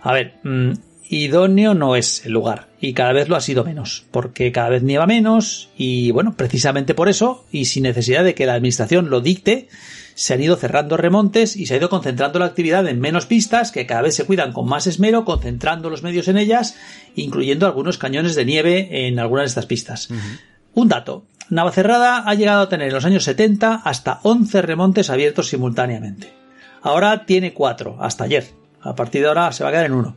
A 0.00 0.12
ver, 0.12 0.34
mmm, 0.44 0.72
idóneo 1.08 1.74
no 1.74 1.94
es 1.96 2.24
el 2.24 2.32
lugar 2.32 2.68
y 2.80 2.94
cada 2.94 3.12
vez 3.12 3.28
lo 3.28 3.36
ha 3.36 3.40
sido 3.40 3.64
menos, 3.64 4.06
porque 4.10 4.50
cada 4.50 4.70
vez 4.70 4.82
nieva 4.82 5.06
menos 5.06 5.68
y 5.76 6.10
bueno, 6.10 6.34
precisamente 6.36 6.94
por 6.94 7.08
eso 7.08 7.44
y 7.52 7.66
sin 7.66 7.82
necesidad 7.82 8.24
de 8.24 8.34
que 8.34 8.46
la 8.46 8.54
administración 8.54 9.10
lo 9.10 9.20
dicte, 9.20 9.68
se 10.14 10.34
han 10.34 10.42
ido 10.42 10.56
cerrando 10.56 10.96
remontes 10.96 11.56
y 11.56 11.66
se 11.66 11.74
ha 11.74 11.76
ido 11.78 11.88
concentrando 11.88 12.38
la 12.38 12.46
actividad 12.46 12.86
en 12.86 13.00
menos 13.00 13.26
pistas 13.26 13.72
que 13.72 13.86
cada 13.86 14.02
vez 14.02 14.14
se 14.14 14.24
cuidan 14.24 14.52
con 14.52 14.68
más 14.68 14.86
esmero, 14.86 15.24
concentrando 15.24 15.90
los 15.90 16.02
medios 16.02 16.28
en 16.28 16.38
ellas, 16.38 16.76
incluyendo 17.14 17.66
algunos 17.66 17.98
cañones 17.98 18.34
de 18.34 18.44
nieve 18.44 19.06
en 19.06 19.18
algunas 19.18 19.44
de 19.44 19.48
estas 19.48 19.66
pistas. 19.66 20.10
Uh 20.10 20.14
-huh. 20.14 20.40
Un 20.74 20.88
dato. 20.88 21.24
Navacerrada 21.50 22.18
ha 22.26 22.34
llegado 22.34 22.62
a 22.62 22.68
tener 22.68 22.88
en 22.88 22.94
los 22.94 23.04
años 23.04 23.24
70 23.24 23.82
hasta 23.84 24.20
11 24.22 24.62
remontes 24.62 25.10
abiertos 25.10 25.48
simultáneamente. 25.48 26.32
Ahora 26.80 27.26
tiene 27.26 27.52
4, 27.52 27.98
hasta 28.00 28.24
ayer. 28.24 28.46
A 28.80 28.94
partir 28.94 29.22
de 29.22 29.28
ahora 29.28 29.52
se 29.52 29.62
va 29.62 29.68
a 29.68 29.72
quedar 29.72 29.86
en 29.86 29.92
uno. 29.92 30.16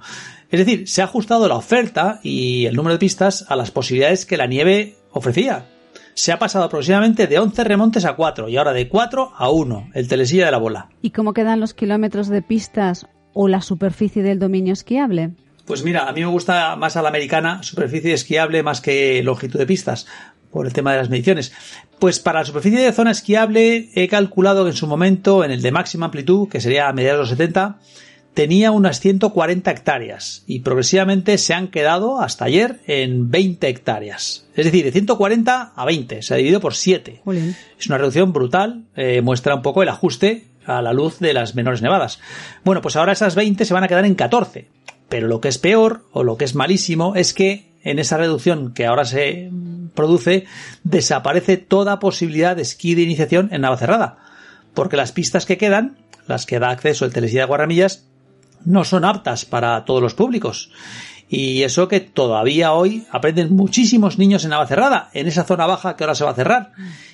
Es 0.49 0.59
decir, 0.59 0.87
se 0.87 1.01
ha 1.01 1.05
ajustado 1.05 1.47
la 1.47 1.55
oferta 1.55 2.19
y 2.23 2.65
el 2.65 2.75
número 2.75 2.93
de 2.93 2.99
pistas 2.99 3.45
a 3.49 3.55
las 3.55 3.71
posibilidades 3.71 4.25
que 4.25 4.37
la 4.37 4.47
nieve 4.47 4.95
ofrecía. 5.11 5.65
Se 6.15 6.31
ha 6.31 6.39
pasado 6.39 6.63
aproximadamente 6.63 7.27
de 7.27 7.39
11 7.39 7.63
remontes 7.65 8.05
a 8.05 8.15
4 8.15 8.47
y 8.47 8.55
ahora 8.55 8.71
de 8.71 8.87
4 8.87 9.33
a 9.35 9.49
1, 9.49 9.89
el 9.93 10.07
telesilla 10.07 10.45
de 10.45 10.51
la 10.51 10.57
bola. 10.57 10.89
¿Y 11.01 11.11
cómo 11.11 11.33
quedan 11.33 11.59
los 11.59 11.73
kilómetros 11.73 12.29
de 12.29 12.41
pistas 12.41 13.07
o 13.33 13.49
la 13.49 13.61
superficie 13.61 14.23
del 14.23 14.39
dominio 14.39 14.71
esquiable? 14.71 15.31
Pues 15.65 15.83
mira, 15.83 16.07
a 16.07 16.13
mí 16.13 16.21
me 16.21 16.27
gusta 16.27 16.77
más 16.77 16.95
a 16.95 17.01
la 17.01 17.09
americana, 17.09 17.63
superficie 17.63 18.13
esquiable 18.13 18.63
más 18.63 18.79
que 18.79 19.21
longitud 19.23 19.59
de 19.59 19.65
pistas, 19.65 20.07
por 20.51 20.65
el 20.65 20.71
tema 20.71 20.93
de 20.93 20.99
las 20.99 21.09
mediciones. 21.09 21.51
Pues 21.99 22.19
para 22.19 22.39
la 22.39 22.45
superficie 22.45 22.79
de 22.79 22.93
zona 22.93 23.11
esquiable 23.11 23.89
he 23.93 24.07
calculado 24.07 24.63
que 24.63 24.69
en 24.69 24.77
su 24.77 24.87
momento, 24.87 25.43
en 25.43 25.51
el 25.51 25.61
de 25.61 25.71
máxima 25.71 26.05
amplitud, 26.05 26.47
que 26.47 26.61
sería 26.61 26.87
a 26.87 26.93
mediados 26.93 27.17
de 27.17 27.21
los 27.23 27.29
70, 27.29 27.79
tenía 28.35 28.71
unas 28.71 28.99
140 28.99 29.71
hectáreas 29.71 30.43
y 30.45 30.59
progresivamente 30.59 31.37
se 31.37 31.53
han 31.53 31.69
quedado 31.69 32.21
hasta 32.21 32.45
ayer 32.45 32.81
en 32.85 33.31
20 33.31 33.67
hectáreas. 33.67 34.45
Es 34.55 34.65
decir, 34.65 34.83
de 34.83 34.91
140 34.91 35.73
a 35.75 35.85
20, 35.85 36.21
se 36.21 36.33
ha 36.33 36.37
dividido 36.37 36.59
por 36.59 36.75
7. 36.75 37.21
Bien. 37.25 37.55
Es 37.79 37.87
una 37.87 37.97
reducción 37.97 38.33
brutal, 38.33 38.83
eh, 38.95 39.21
muestra 39.21 39.55
un 39.55 39.61
poco 39.61 39.81
el 39.81 39.89
ajuste 39.89 40.47
a 40.65 40.81
la 40.81 40.93
luz 40.93 41.19
de 41.19 41.33
las 41.33 41.55
menores 41.55 41.81
nevadas. 41.81 42.19
Bueno, 42.65 42.81
pues 42.81 42.97
ahora 42.97 43.13
esas 43.13 43.35
20 43.35 43.63
se 43.63 43.73
van 43.73 43.85
a 43.85 43.87
quedar 43.87 44.05
en 44.05 44.15
14. 44.15 44.67
Pero 45.07 45.27
lo 45.27 45.39
que 45.39 45.47
es 45.47 45.57
peor, 45.57 46.03
o 46.11 46.23
lo 46.23 46.35
que 46.35 46.45
es 46.45 46.55
malísimo, 46.55 47.15
es 47.15 47.33
que 47.33 47.71
en 47.83 47.99
esa 47.99 48.17
reducción 48.17 48.73
que 48.73 48.85
ahora 48.85 49.05
se 49.05 49.49
produce, 49.93 50.45
desaparece 50.83 51.55
toda 51.57 51.99
posibilidad 51.99 52.55
de 52.55 52.63
esquí 52.63 52.95
de 52.95 53.03
iniciación 53.03 53.49
en 53.53 53.61
Navacerrada. 53.61 54.17
Porque 54.73 54.97
las 54.97 55.13
pistas 55.13 55.45
que 55.45 55.57
quedan, 55.57 55.97
las 56.27 56.45
que 56.45 56.59
da 56.59 56.71
acceso 56.71 57.05
el 57.05 57.13
telesilla 57.13 57.41
de 57.41 57.47
Guarramillas, 57.47 58.07
no 58.65 58.83
son 58.83 59.05
aptas 59.05 59.45
para 59.45 59.85
todos 59.85 60.01
los 60.01 60.13
públicos. 60.13 60.71
Y 61.27 61.63
eso 61.63 61.87
que 61.87 62.01
todavía 62.01 62.73
hoy 62.73 63.05
aprenden 63.09 63.55
muchísimos 63.55 64.19
niños 64.19 64.43
en 64.43 64.51
Navacerrada, 64.51 65.09
en 65.13 65.27
esa 65.27 65.43
zona 65.43 65.65
baja 65.65 65.95
que 65.95 66.03
ahora 66.03 66.15
se 66.15 66.23
va 66.23 66.31
a 66.31 66.35
cerrar. 66.35 66.71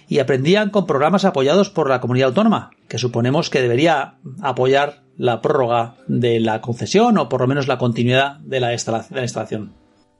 Y 0.08 0.20
aprendían 0.20 0.70
con 0.70 0.86
programas 0.86 1.24
apoyados 1.24 1.70
por 1.70 1.90
la 1.90 2.02
comunidad 2.02 2.30
autónoma, 2.30 2.72
que 2.90 2.98
suponemos 2.98 3.50
que 3.50 3.62
debería 3.62 4.16
apoyar 4.42 5.04
la 5.18 5.42
prórroga 5.42 5.96
de 6.08 6.40
la 6.40 6.60
concesión 6.60 7.18
o 7.18 7.30
por 7.30 7.42
lo 7.42 7.48
menos 7.48 7.68
la 7.68 7.78
continuidad 7.78 8.40
de 8.40 8.60
la, 8.60 8.70
de 8.70 9.16
la 9.16 9.22
instalación. 9.22 9.74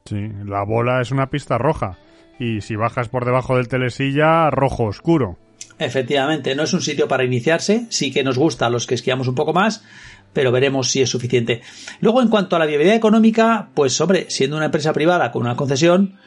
Sí, 0.06 0.28
la 0.46 0.64
bola 0.64 1.00
es 1.02 1.10
una 1.10 1.28
pista 1.28 1.58
roja. 1.58 1.98
Y 2.38 2.62
si 2.62 2.76
bajas 2.76 3.08
por 3.08 3.24
debajo 3.24 3.56
del 3.56 3.68
telesilla, 3.68 4.50
rojo 4.50 4.84
oscuro. 4.84 5.36
Efectivamente, 5.78 6.54
no 6.54 6.62
es 6.62 6.72
un 6.72 6.80
sitio 6.80 7.08
para 7.08 7.24
iniciarse, 7.24 7.86
sí 7.88 8.12
que 8.12 8.24
nos 8.24 8.38
gusta 8.38 8.66
a 8.66 8.70
los 8.70 8.86
que 8.86 8.94
esquiamos 8.94 9.28
un 9.28 9.34
poco 9.34 9.52
más, 9.52 9.84
pero 10.32 10.52
veremos 10.52 10.90
si 10.90 11.02
es 11.02 11.10
suficiente. 11.10 11.62
Luego, 12.00 12.22
en 12.22 12.28
cuanto 12.28 12.56
a 12.56 12.58
la 12.58 12.66
viabilidad 12.66 12.96
económica, 12.96 13.70
pues 13.74 14.00
hombre, 14.00 14.26
siendo 14.28 14.56
una 14.56 14.66
empresa 14.66 14.92
privada 14.92 15.30
con 15.32 15.42
una 15.42 15.56
concesión, 15.56 16.18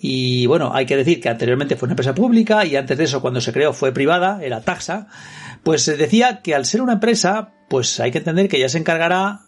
y 0.00 0.46
bueno, 0.46 0.72
hay 0.74 0.84
que 0.84 0.96
decir 0.96 1.20
que 1.20 1.28
anteriormente 1.28 1.76
fue 1.76 1.86
una 1.86 1.92
empresa 1.92 2.14
pública 2.14 2.64
y 2.64 2.74
antes 2.74 2.98
de 2.98 3.04
eso, 3.04 3.20
cuando 3.20 3.40
se 3.40 3.52
creó, 3.52 3.72
fue 3.72 3.92
privada, 3.92 4.40
era 4.42 4.60
taxa, 4.60 5.06
pues 5.62 5.82
se 5.82 5.96
decía 5.96 6.42
que 6.42 6.56
al 6.56 6.66
ser 6.66 6.82
una 6.82 6.94
empresa, 6.94 7.52
pues 7.68 8.00
hay 8.00 8.10
que 8.10 8.18
entender 8.18 8.48
que 8.48 8.58
ya 8.58 8.68
se 8.68 8.78
encargará 8.78 9.42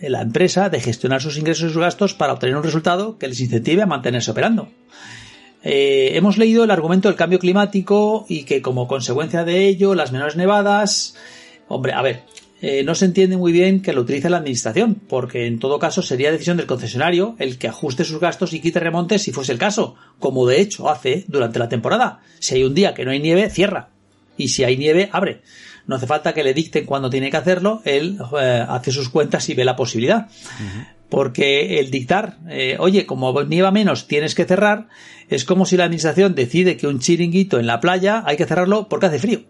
la 0.00 0.22
empresa 0.22 0.68
de 0.68 0.80
gestionar 0.80 1.20
sus 1.20 1.38
ingresos 1.38 1.70
y 1.70 1.72
sus 1.72 1.82
gastos 1.82 2.14
para 2.14 2.32
obtener 2.32 2.56
un 2.56 2.64
resultado 2.64 3.18
que 3.18 3.28
les 3.28 3.40
incentive 3.40 3.82
a 3.82 3.86
mantenerse 3.86 4.30
operando. 4.32 4.68
Eh, 5.62 6.12
hemos 6.14 6.38
leído 6.38 6.64
el 6.64 6.70
argumento 6.70 7.08
del 7.08 7.16
cambio 7.16 7.38
climático 7.38 8.24
y 8.28 8.44
que 8.44 8.62
como 8.62 8.88
consecuencia 8.88 9.44
de 9.44 9.66
ello 9.66 9.94
las 9.94 10.12
menores 10.12 10.36
nevadas... 10.36 11.14
Hombre, 11.68 11.92
a 11.92 12.02
ver, 12.02 12.24
eh, 12.62 12.82
no 12.84 12.94
se 12.94 13.06
entiende 13.06 13.38
muy 13.38 13.52
bien 13.52 13.80
que 13.80 13.94
lo 13.94 14.02
utilice 14.02 14.28
la 14.28 14.36
administración, 14.36 14.94
porque 15.08 15.46
en 15.46 15.58
todo 15.58 15.78
caso 15.78 16.02
sería 16.02 16.30
decisión 16.30 16.58
del 16.58 16.66
concesionario 16.66 17.34
el 17.38 17.56
que 17.56 17.68
ajuste 17.68 18.04
sus 18.04 18.20
gastos 18.20 18.52
y 18.52 18.60
quite 18.60 18.80
remontes 18.80 19.22
si 19.22 19.32
fuese 19.32 19.52
el 19.52 19.58
caso, 19.58 19.94
como 20.18 20.46
de 20.46 20.60
hecho 20.60 20.90
hace 20.90 21.24
durante 21.26 21.58
la 21.58 21.70
temporada. 21.70 22.20
Si 22.38 22.54
hay 22.54 22.64
un 22.64 22.74
día 22.74 22.92
que 22.92 23.04
no 23.04 23.12
hay 23.12 23.20
nieve, 23.20 23.48
cierra. 23.48 23.88
Y 24.36 24.48
si 24.48 24.64
hay 24.64 24.76
nieve, 24.76 25.08
abre. 25.12 25.40
No 25.86 25.96
hace 25.96 26.06
falta 26.06 26.34
que 26.34 26.44
le 26.44 26.52
dicten 26.52 26.84
cuando 26.84 27.08
tiene 27.08 27.30
que 27.30 27.36
hacerlo, 27.38 27.80
él 27.84 28.18
eh, 28.38 28.64
hace 28.68 28.92
sus 28.92 29.08
cuentas 29.08 29.48
y 29.48 29.54
ve 29.54 29.64
la 29.64 29.76
posibilidad. 29.76 30.28
Porque 31.08 31.80
el 31.80 31.90
dictar, 31.90 32.38
eh, 32.48 32.76
oye, 32.78 33.06
como 33.06 33.42
nieva 33.42 33.70
menos, 33.70 34.06
tienes 34.06 34.34
que 34.34 34.44
cerrar, 34.44 34.88
es 35.28 35.44
como 35.44 35.64
si 35.64 35.76
la 35.76 35.84
administración 35.84 36.34
decide 36.34 36.76
que 36.76 36.86
un 36.86 37.00
chiringuito 37.00 37.58
en 37.58 37.66
la 37.66 37.80
playa 37.80 38.22
hay 38.26 38.36
que 38.36 38.46
cerrarlo 38.46 38.88
porque 38.88 39.06
hace 39.06 39.18
frío. 39.18 39.40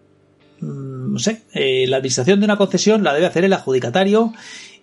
Mm, 0.61 1.13
no 1.13 1.19
sé, 1.19 1.43
eh, 1.55 1.87
la 1.89 1.99
administración 1.99 2.41
de 2.41 2.45
una 2.45 2.57
concesión 2.57 3.03
la 3.03 3.15
debe 3.15 3.27
hacer 3.27 3.45
el 3.45 3.53
adjudicatario 3.53 4.33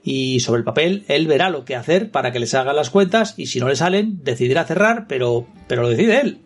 y 0.04 0.40
sobre 0.40 0.60
el 0.60 0.66
papel 0.66 1.04
él 1.08 1.28
verá 1.28 1.50
lo 1.50 1.66
que 1.66 1.76
hacer 1.76 2.12
para 2.12 2.32
que 2.32 2.40
les 2.40 2.54
haga 2.54 2.74
las 2.74 2.90
cuentas 2.90 3.34
y 3.38 3.48
si 3.48 3.60
no 3.60 3.68
le 3.68 3.76
salen 3.76 4.24
decidirá 4.24 4.64
cerrar, 4.64 5.06
pero, 5.08 5.48
pero 5.68 5.82
lo 5.82 5.90
decide 5.90 6.22
él. 6.22 6.40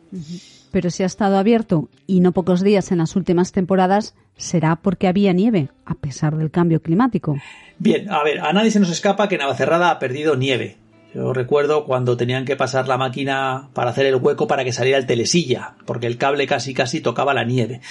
Pero 0.71 0.89
si 0.89 1.03
ha 1.03 1.05
estado 1.05 1.38
abierto 1.38 1.89
y 2.07 2.21
no 2.21 2.32
pocos 2.32 2.61
días 2.61 2.91
en 2.91 2.99
las 2.99 3.15
últimas 3.15 3.51
temporadas, 3.51 4.15
será 4.38 4.77
porque 4.77 5.07
había 5.07 5.34
nieve, 5.34 5.69
a 5.86 5.95
pesar 5.95 6.38
del 6.38 6.49
cambio 6.49 6.82
climático. 6.82 7.38
Bien, 7.77 8.09
a 8.09 8.23
ver, 8.23 8.39
a 8.39 8.53
nadie 8.53 8.71
se 8.71 8.79
nos 8.79 8.89
escapa 8.89 9.27
que 9.27 9.38
Navacerrada 9.38 9.91
ha 9.91 9.99
perdido 9.99 10.36
nieve. 10.36 10.77
Yo 11.13 11.34
recuerdo 11.34 11.84
cuando 11.84 12.15
tenían 12.15 12.45
que 12.45 12.55
pasar 12.55 12.88
la 12.88 12.97
máquina 12.97 13.69
para 13.73 13.89
hacer 13.89 14.05
el 14.05 14.15
hueco 14.15 14.47
para 14.47 14.63
que 14.63 14.71
saliera 14.71 14.97
el 14.97 15.05
telesilla, 15.05 15.75
porque 15.86 16.07
el 16.07 16.17
cable 16.17 16.47
casi 16.47 16.73
casi 16.73 17.01
tocaba 17.01 17.34
la 17.34 17.43
nieve. 17.43 17.82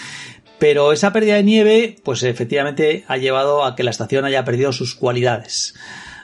Pero 0.61 0.92
esa 0.92 1.12
pérdida 1.12 1.36
de 1.36 1.42
nieve, 1.42 1.96
pues 2.04 2.22
efectivamente 2.22 3.04
ha 3.08 3.16
llevado 3.16 3.64
a 3.64 3.74
que 3.74 3.82
la 3.82 3.90
estación 3.90 4.26
haya 4.26 4.44
perdido 4.44 4.72
sus 4.72 4.94
cualidades. 4.94 5.74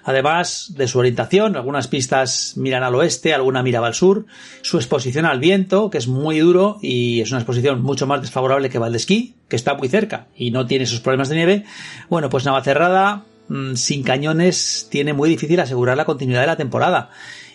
Además 0.05 0.75
de 0.77 0.87
su 0.87 0.99
orientación, 1.01 1.57
algunas 1.57 1.89
pistas 1.89 2.53
miran 2.57 2.85
al 2.85 2.95
oeste, 2.95 3.35
alguna 3.35 3.65
miraba 3.65 3.89
al 3.89 3.95
sur, 3.95 4.27
su 4.61 4.77
exposición 4.77 5.25
al 5.25 5.41
viento, 5.41 5.91
que 5.91 5.99
es 5.99 6.07
muy 6.07 6.39
duro 6.39 6.79
y 6.81 7.23
es 7.23 7.31
una 7.33 7.41
exposición 7.41 7.83
mucho 7.83 8.07
más 8.07 8.21
desfavorable 8.21 8.69
que 8.69 8.79
Valdesquí, 8.79 9.35
que 9.49 9.57
está 9.57 9.75
muy 9.75 9.89
cerca 9.89 10.29
y 10.37 10.53
no 10.53 10.67
tiene 10.67 10.85
esos 10.85 11.01
problemas 11.01 11.29
de 11.31 11.37
nieve. 11.37 11.65
Bueno, 12.09 12.29
pues 12.29 12.45
Navacerrada, 12.45 13.25
mm, 13.49 13.75
sin 13.75 14.03
cañones, 14.03 14.89
tiene 14.91 15.13
muy 15.13 15.29
difícil 15.29 15.61
asegurar 15.61 15.97
la 15.97 16.05
continuidad 16.05 16.43
de 16.43 16.47
la 16.47 16.57
temporada. 16.57 17.11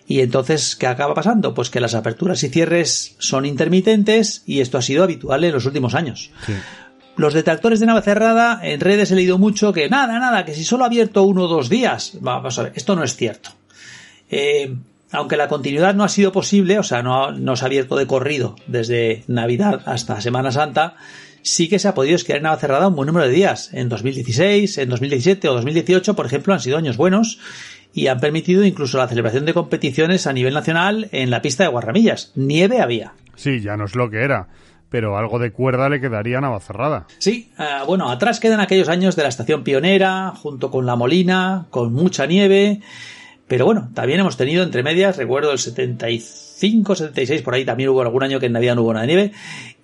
Y 0.07 0.19
entonces, 0.19 0.75
¿qué 0.75 0.87
acaba 0.87 1.13
pasando? 1.13 1.53
Pues 1.53 1.69
que 1.69 1.79
las 1.79 1.93
aperturas 1.93 2.43
y 2.43 2.49
cierres 2.49 3.15
son 3.19 3.45
intermitentes 3.45 4.43
y 4.45 4.59
esto 4.59 4.77
ha 4.77 4.81
sido 4.81 5.03
habitual 5.03 5.43
en 5.43 5.53
los 5.53 5.65
últimos 5.65 5.95
años. 5.95 6.31
Los 7.15 7.33
detractores 7.33 7.79
de 7.79 7.85
Navacerrada, 7.85 8.59
en 8.63 8.79
redes 8.79 9.11
he 9.11 9.15
leído 9.15 9.37
mucho 9.37 9.73
que 9.73 9.89
nada, 9.89 10.19
nada, 10.19 10.43
que 10.43 10.53
si 10.53 10.63
solo 10.63 10.83
ha 10.83 10.87
abierto 10.87 11.23
uno 11.23 11.43
o 11.43 11.47
dos 11.47 11.69
días. 11.69 12.17
Vamos 12.19 12.57
a 12.57 12.63
ver, 12.63 12.73
esto 12.75 12.95
no 12.95 13.03
es 13.03 13.15
cierto. 13.15 13.51
Eh, 14.29 14.75
aunque 15.11 15.37
la 15.37 15.47
continuidad 15.47 15.93
no 15.93 16.03
ha 16.03 16.09
sido 16.09 16.31
posible, 16.31 16.79
o 16.79 16.83
sea, 16.83 17.03
no, 17.03 17.31
no 17.31 17.55
se 17.55 17.65
ha 17.65 17.67
abierto 17.67 17.95
de 17.95 18.07
corrido 18.07 18.55
desde 18.67 19.23
Navidad 19.27 19.81
hasta 19.85 20.21
Semana 20.21 20.51
Santa, 20.51 20.95
sí 21.43 21.69
que 21.69 21.79
se 21.79 21.87
ha 21.87 21.93
podido 21.93 22.15
esquiar 22.15 22.37
en 22.37 22.43
Navacerrada 22.43 22.87
un 22.87 22.95
buen 22.95 23.07
número 23.07 23.27
de 23.27 23.33
días. 23.33 23.73
En 23.73 23.89
2016, 23.89 24.77
en 24.77 24.89
2017 24.89 25.49
o 25.49 25.53
2018, 25.53 26.15
por 26.15 26.25
ejemplo, 26.25 26.53
han 26.53 26.59
sido 26.59 26.77
años 26.77 26.97
buenos 26.97 27.39
y 27.93 28.07
han 28.07 28.19
permitido 28.19 28.63
incluso 28.63 28.97
la 28.97 29.07
celebración 29.07 29.45
de 29.45 29.53
competiciones 29.53 30.27
a 30.27 30.33
nivel 30.33 30.53
nacional 30.53 31.09
en 31.11 31.29
la 31.29 31.41
pista 31.41 31.63
de 31.63 31.69
Guarramillas. 31.69 32.31
Nieve 32.35 32.81
había. 32.81 33.13
Sí, 33.35 33.59
ya 33.59 33.75
no 33.77 33.85
es 33.85 33.95
lo 33.95 34.09
que 34.09 34.23
era 34.23 34.47
pero 34.91 35.17
algo 35.17 35.39
de 35.39 35.53
cuerda 35.53 35.87
le 35.87 36.01
quedaría 36.01 36.39
a 36.39 36.41
Navacerrada. 36.41 37.07
Sí, 37.17 37.49
uh, 37.57 37.85
bueno, 37.85 38.11
atrás 38.11 38.41
quedan 38.41 38.59
aquellos 38.59 38.89
años 38.89 39.15
de 39.15 39.23
la 39.23 39.29
estación 39.29 39.63
pionera, 39.63 40.33
junto 40.35 40.69
con 40.69 40.85
la 40.85 40.97
Molina, 40.97 41.65
con 41.69 41.93
mucha 41.93 42.25
nieve, 42.25 42.81
pero 43.51 43.65
bueno, 43.65 43.89
también 43.93 44.21
hemos 44.21 44.37
tenido 44.37 44.63
entre 44.63 44.81
medias, 44.81 45.17
recuerdo 45.17 45.51
el 45.51 45.59
75, 45.59 46.95
76, 46.95 47.41
por 47.41 47.53
ahí 47.53 47.65
también 47.65 47.89
hubo 47.89 48.01
algún 48.01 48.23
año 48.23 48.39
que 48.39 48.45
en 48.45 48.53
Navidad 48.53 48.75
no 48.75 48.83
hubo 48.83 48.93
nada 48.93 49.05
de 49.05 49.13
nieve, 49.13 49.31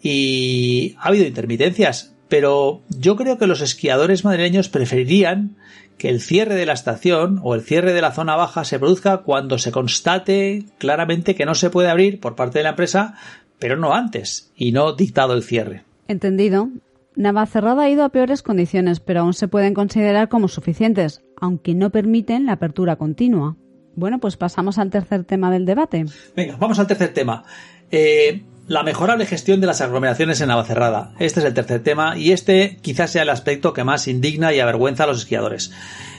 y 0.01 0.95
ha 0.97 1.09
habido 1.09 1.25
intermitencias, 1.25 2.15
pero 2.29 2.83
yo 2.87 3.17
creo 3.17 3.37
que 3.37 3.45
los 3.45 3.59
esquiadores 3.59 4.23
madrileños 4.23 4.69
preferirían 4.69 5.57
que 5.97 6.07
el 6.07 6.21
cierre 6.21 6.55
de 6.55 6.65
la 6.65 6.71
estación 6.71 7.41
o 7.43 7.55
el 7.55 7.61
cierre 7.61 7.91
de 7.91 7.99
la 7.99 8.13
zona 8.13 8.37
baja 8.37 8.63
se 8.63 8.79
produzca 8.79 9.17
cuando 9.17 9.57
se 9.57 9.73
constate 9.73 10.63
claramente 10.77 11.35
que 11.35 11.45
no 11.45 11.53
se 11.53 11.69
puede 11.69 11.89
abrir 11.89 12.21
por 12.21 12.37
parte 12.37 12.59
de 12.59 12.63
la 12.63 12.69
empresa 12.69 13.15
pero 13.59 13.75
no 13.75 13.93
antes, 13.93 14.49
y 14.55 14.71
no 14.71 14.93
dictado 14.93 15.33
el 15.33 15.43
cierre. 15.43 15.83
Entendido. 16.07 16.69
Navacerrada 17.17 17.83
ha 17.83 17.89
ido 17.89 18.05
a 18.05 18.09
peores 18.09 18.43
condiciones, 18.43 19.01
pero 19.01 19.21
aún 19.21 19.33
se 19.33 19.49
pueden 19.49 19.73
considerar 19.73 20.29
como 20.29 20.47
suficientes, 20.47 21.21
aunque 21.39 21.75
no 21.75 21.89
permiten 21.89 22.45
la 22.45 22.53
apertura 22.53 22.95
continua. 22.95 23.55
Bueno, 23.95 24.19
pues 24.19 24.37
pasamos 24.37 24.77
al 24.77 24.89
tercer 24.89 25.23
tema 25.23 25.49
del 25.51 25.65
debate. 25.65 26.05
Venga, 26.35 26.55
vamos 26.57 26.77
al 26.79 26.87
tercer 26.87 27.13
tema. 27.13 27.43
Eh, 27.89 28.43
la 28.67 28.83
mejorable 28.83 29.25
gestión 29.25 29.61
de 29.61 29.67
las 29.67 29.81
aglomeraciones 29.81 30.41
en 30.41 30.49
Navacerrada. 30.49 31.13
Este 31.19 31.39
es 31.39 31.45
el 31.45 31.53
tercer 31.53 31.81
tema 31.81 32.17
y 32.17 32.31
este 32.31 32.77
quizás 32.81 33.11
sea 33.11 33.23
el 33.23 33.29
aspecto 33.29 33.73
que 33.73 33.83
más 33.83 34.07
indigna 34.07 34.53
y 34.53 34.59
avergüenza 34.59 35.05
a 35.05 35.07
los 35.07 35.19
esquiadores. 35.19 35.71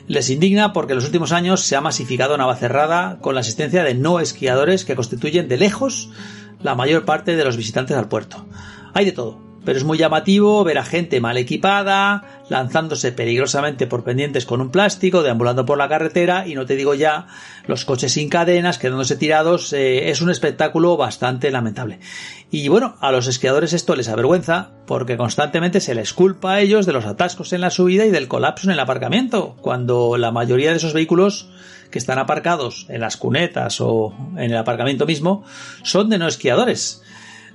Les 0.06 0.30
indigna 0.30 0.72
porque 0.72 0.94
en 0.94 0.96
los 0.96 1.04
últimos 1.04 1.32
años 1.32 1.60
se 1.60 1.76
ha 1.76 1.82
masificado 1.82 2.36
Navacerrada 2.38 3.18
con 3.20 3.34
la 3.34 3.42
asistencia 3.42 3.84
de 3.84 3.94
no 3.94 4.18
esquiadores 4.18 4.84
que 4.84 4.96
constituyen 4.96 5.46
de 5.46 5.58
lejos 5.58 6.10
la 6.62 6.74
mayor 6.74 7.04
parte 7.04 7.36
de 7.36 7.44
los 7.44 7.56
visitantes 7.56 7.96
al 7.96 8.08
puerto. 8.08 8.46
Hay 8.94 9.04
de 9.04 9.12
todo, 9.12 9.47
pero 9.68 9.76
es 9.76 9.84
muy 9.84 9.98
llamativo 9.98 10.64
ver 10.64 10.78
a 10.78 10.82
gente 10.82 11.20
mal 11.20 11.36
equipada, 11.36 12.40
lanzándose 12.48 13.12
peligrosamente 13.12 13.86
por 13.86 14.02
pendientes 14.02 14.46
con 14.46 14.62
un 14.62 14.70
plástico, 14.70 15.22
deambulando 15.22 15.66
por 15.66 15.76
la 15.76 15.90
carretera 15.90 16.46
y 16.46 16.54
no 16.54 16.64
te 16.64 16.74
digo 16.74 16.94
ya 16.94 17.26
los 17.66 17.84
coches 17.84 18.12
sin 18.12 18.30
cadenas 18.30 18.78
quedándose 18.78 19.16
tirados, 19.16 19.74
eh, 19.74 20.08
es 20.08 20.22
un 20.22 20.30
espectáculo 20.30 20.96
bastante 20.96 21.50
lamentable. 21.50 22.00
Y 22.50 22.68
bueno, 22.68 22.96
a 23.00 23.12
los 23.12 23.26
esquiadores 23.26 23.74
esto 23.74 23.94
les 23.94 24.08
avergüenza 24.08 24.70
porque 24.86 25.18
constantemente 25.18 25.82
se 25.82 25.94
les 25.94 26.14
culpa 26.14 26.54
a 26.54 26.60
ellos 26.60 26.86
de 26.86 26.94
los 26.94 27.04
atascos 27.04 27.52
en 27.52 27.60
la 27.60 27.68
subida 27.68 28.06
y 28.06 28.10
del 28.10 28.26
colapso 28.26 28.68
en 28.68 28.72
el 28.72 28.80
aparcamiento, 28.80 29.54
cuando 29.60 30.16
la 30.16 30.32
mayoría 30.32 30.70
de 30.70 30.78
esos 30.78 30.94
vehículos 30.94 31.50
que 31.90 31.98
están 31.98 32.18
aparcados 32.18 32.86
en 32.88 33.02
las 33.02 33.18
cunetas 33.18 33.82
o 33.82 34.14
en 34.38 34.50
el 34.50 34.56
aparcamiento 34.56 35.04
mismo 35.04 35.44
son 35.82 36.08
de 36.08 36.16
no 36.16 36.26
esquiadores. 36.26 37.02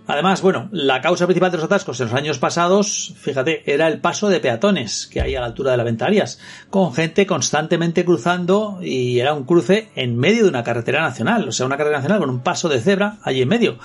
Además, 0.08 0.41
bueno, 0.41 0.70
la 0.72 1.01
causa 1.01 1.26
principal 1.26 1.51
de 1.51 1.58
los 1.58 1.66
atascos 1.66 1.99
en 1.99 2.08
los 2.08 2.16
años 2.16 2.39
pasados, 2.39 3.14
fíjate, 3.18 3.64
era 3.72 3.88
el 3.88 3.99
paso 3.99 4.30
de 4.30 4.39
peatones 4.39 5.08
que 5.12 5.22
hay 5.22 5.36
a 5.36 5.39
la 5.39 5.45
altura 5.45 5.72
de 5.72 5.78
la 5.78 5.84
Ventarias, 5.84 6.39
con 6.70 6.93
gente 6.93 7.26
constantemente 7.26 8.04
cruzando 8.04 8.80
y 8.82 9.20
era 9.20 9.34
un 9.34 9.45
cruce 9.45 9.89
en 9.95 10.18
medio 10.18 10.43
de 10.43 10.49
una 10.49 10.64
carretera 10.64 11.01
nacional, 11.01 11.47
o 11.47 11.51
sea, 11.51 11.66
una 11.66 11.78
carretera 11.78 11.99
nacional 11.99 12.20
con 12.20 12.30
un 12.30 12.41
paso 12.41 12.70
de 12.70 12.82
cebra 12.82 13.18
allí 13.24 13.41
en 13.41 13.49
medio. 13.49 13.78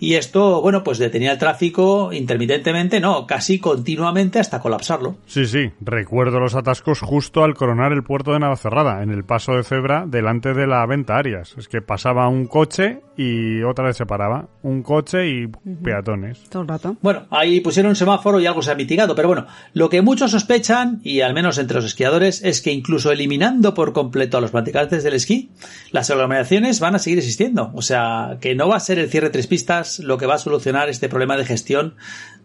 Y 0.00 0.14
esto, 0.14 0.60
bueno, 0.60 0.82
pues 0.82 0.98
detenía 0.98 1.32
el 1.32 1.38
tráfico 1.38 2.12
intermitentemente, 2.12 3.00
no, 3.00 3.26
casi 3.26 3.58
continuamente 3.58 4.38
hasta 4.38 4.60
colapsarlo. 4.60 5.16
Sí, 5.26 5.46
sí, 5.46 5.70
recuerdo 5.80 6.40
los 6.40 6.54
atascos 6.54 7.00
justo 7.00 7.44
al 7.44 7.54
coronar 7.54 7.92
el 7.92 8.02
puerto 8.02 8.32
de 8.32 8.40
Navacerrada, 8.40 9.02
en 9.02 9.10
el 9.10 9.24
paso 9.24 9.52
de 9.52 9.62
cebra 9.62 10.04
delante 10.06 10.54
de 10.54 10.66
la 10.66 10.84
Venta 10.86 11.16
Arias. 11.16 11.54
Es 11.56 11.68
que 11.68 11.80
pasaba 11.80 12.28
un 12.28 12.46
coche 12.46 13.00
y 13.16 13.62
otra 13.62 13.86
vez 13.86 13.96
se 13.96 14.06
paraba, 14.06 14.48
un 14.62 14.82
coche 14.82 15.28
y 15.28 15.48
peatones. 15.82 16.40
Todo 16.48 16.62
el 16.62 16.68
rato. 16.68 16.96
Bueno, 17.02 17.26
ahí 17.30 17.60
pusieron 17.60 17.90
un 17.90 17.96
semáforo 17.96 18.40
y 18.40 18.46
algo 18.46 18.62
se 18.62 18.70
ha 18.70 18.74
mitigado, 18.74 19.14
pero 19.14 19.28
bueno, 19.28 19.46
lo 19.74 19.88
que 19.88 20.02
muchos 20.02 20.30
sospechan, 20.30 21.00
y 21.04 21.20
al 21.20 21.34
menos 21.34 21.58
entre 21.58 21.76
los 21.76 21.84
esquiadores, 21.84 22.42
es 22.42 22.62
que 22.62 22.72
incluso 22.72 23.12
eliminando 23.12 23.74
por 23.74 23.92
completo 23.92 24.38
a 24.38 24.40
los 24.40 24.50
practicantes 24.50 25.04
del 25.04 25.14
esquí, 25.14 25.50
las 25.92 26.10
aglomeraciones 26.10 26.80
van 26.80 26.94
a 26.94 26.98
seguir 26.98 27.18
existiendo. 27.18 27.70
O 27.74 27.82
sea, 27.82 28.38
que 28.40 28.54
no 28.54 28.68
va 28.68 28.76
a 28.76 28.80
ser 28.80 28.98
el 28.98 29.10
cierre 29.10 29.28
de 29.28 29.32
tres 29.32 29.46
pistas 29.46 29.98
lo 29.98 30.18
que 30.18 30.26
va 30.26 30.34
a 30.34 30.38
solucionar 30.38 30.88
este 30.88 31.08
problema 31.08 31.36
de 31.36 31.44
gestión 31.44 31.94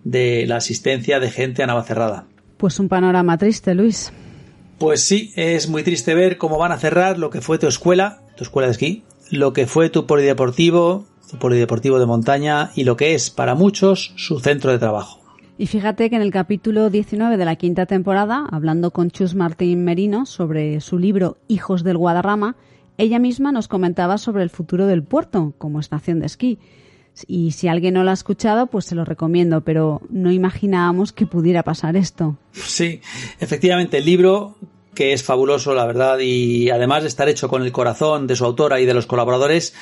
de 0.04 0.46
la 0.48 0.58
asistencia 0.58 1.20
de 1.20 1.32
gente 1.32 1.64
a 1.64 1.68
Navacerrada. 1.68 2.26
Pues 2.58 2.80
un 2.80 2.90
panorama 2.90 3.38
triste, 3.38 3.74
Luis. 3.76 4.12
Pues 4.78 5.02
sí, 5.02 5.32
es 5.36 5.70
muy 5.70 5.84
triste 5.84 6.14
ver 6.14 6.38
cómo 6.38 6.58
van 6.58 6.72
a 6.72 6.78
cerrar 6.78 7.18
lo 7.18 7.30
que 7.30 7.42
fue 7.42 7.58
tu 7.58 7.68
escuela, 7.68 8.22
tu 8.36 8.44
escuela 8.44 8.68
de 8.68 8.74
esquí, 8.74 9.04
lo 9.32 9.54
que 9.54 9.68
fue 9.68 9.90
tu 9.90 10.06
polideportivo, 10.06 11.08
su 11.28 11.38
polideportivo 11.38 12.00
de 12.00 12.06
montaña 12.06 12.72
y 12.76 12.84
lo 12.84 12.96
que 12.96 13.16
es 13.16 13.30
para 13.30 13.56
muchos 13.56 14.14
su 14.16 14.40
centro 14.40 14.72
de 14.72 14.80
trabajo. 14.80 15.20
Y 15.58 15.68
fíjate 15.68 16.10
que 16.10 16.18
en 16.18 16.22
el 16.22 16.32
capítulo 16.32 16.90
19 16.90 17.38
de 17.38 17.46
la 17.46 17.56
quinta 17.56 17.86
temporada, 17.86 18.46
hablando 18.52 18.92
con 18.92 19.10
Chus 19.10 19.36
Martín 19.36 19.86
Merino 19.86 20.26
sobre 20.26 20.82
su 20.82 21.00
libro 21.00 21.38
Hijos 21.48 21.84
del 21.84 21.98
Guadarrama, 21.98 22.58
ella 22.98 23.20
misma 23.20 23.52
nos 23.52 23.68
comentaba 23.68 24.18
sobre 24.18 24.44
el 24.44 24.50
futuro 24.50 24.86
del 24.86 25.04
puerto 25.04 25.54
como 25.58 25.80
estación 25.80 26.20
de 26.20 26.26
esquí. 26.26 26.60
Y 27.28 27.52
si 27.52 27.70
alguien 27.70 27.94
no 27.94 28.04
lo 28.04 28.10
ha 28.10 28.14
escuchado, 28.14 28.68
pues 28.68 28.84
se 28.84 28.96
lo 28.96 29.06
recomiendo, 29.06 29.62
pero 29.62 30.02
no 30.10 30.32
imaginábamos 30.32 31.14
que 31.14 31.26
pudiera 31.26 31.64
pasar 31.64 31.96
esto. 31.96 32.38
Sí, 32.52 33.00
efectivamente, 33.40 34.00
el 34.00 34.06
libro 34.06 34.56
que 34.96 35.14
es 35.14 35.24
fabuloso, 35.24 35.74
la 35.76 35.86
verdad, 35.86 36.20
y 36.20 36.70
además 36.70 37.04
de 37.04 37.10
estar 37.10 37.30
hecho 37.30 37.48
con 37.48 37.62
el 37.62 37.72
corazón 37.72 38.28
de 38.28 38.36
su 38.36 38.46
autora 38.46 38.80
y 38.80 38.86
de 38.86 38.94
los 38.94 39.06
colaboradores, 39.06 39.74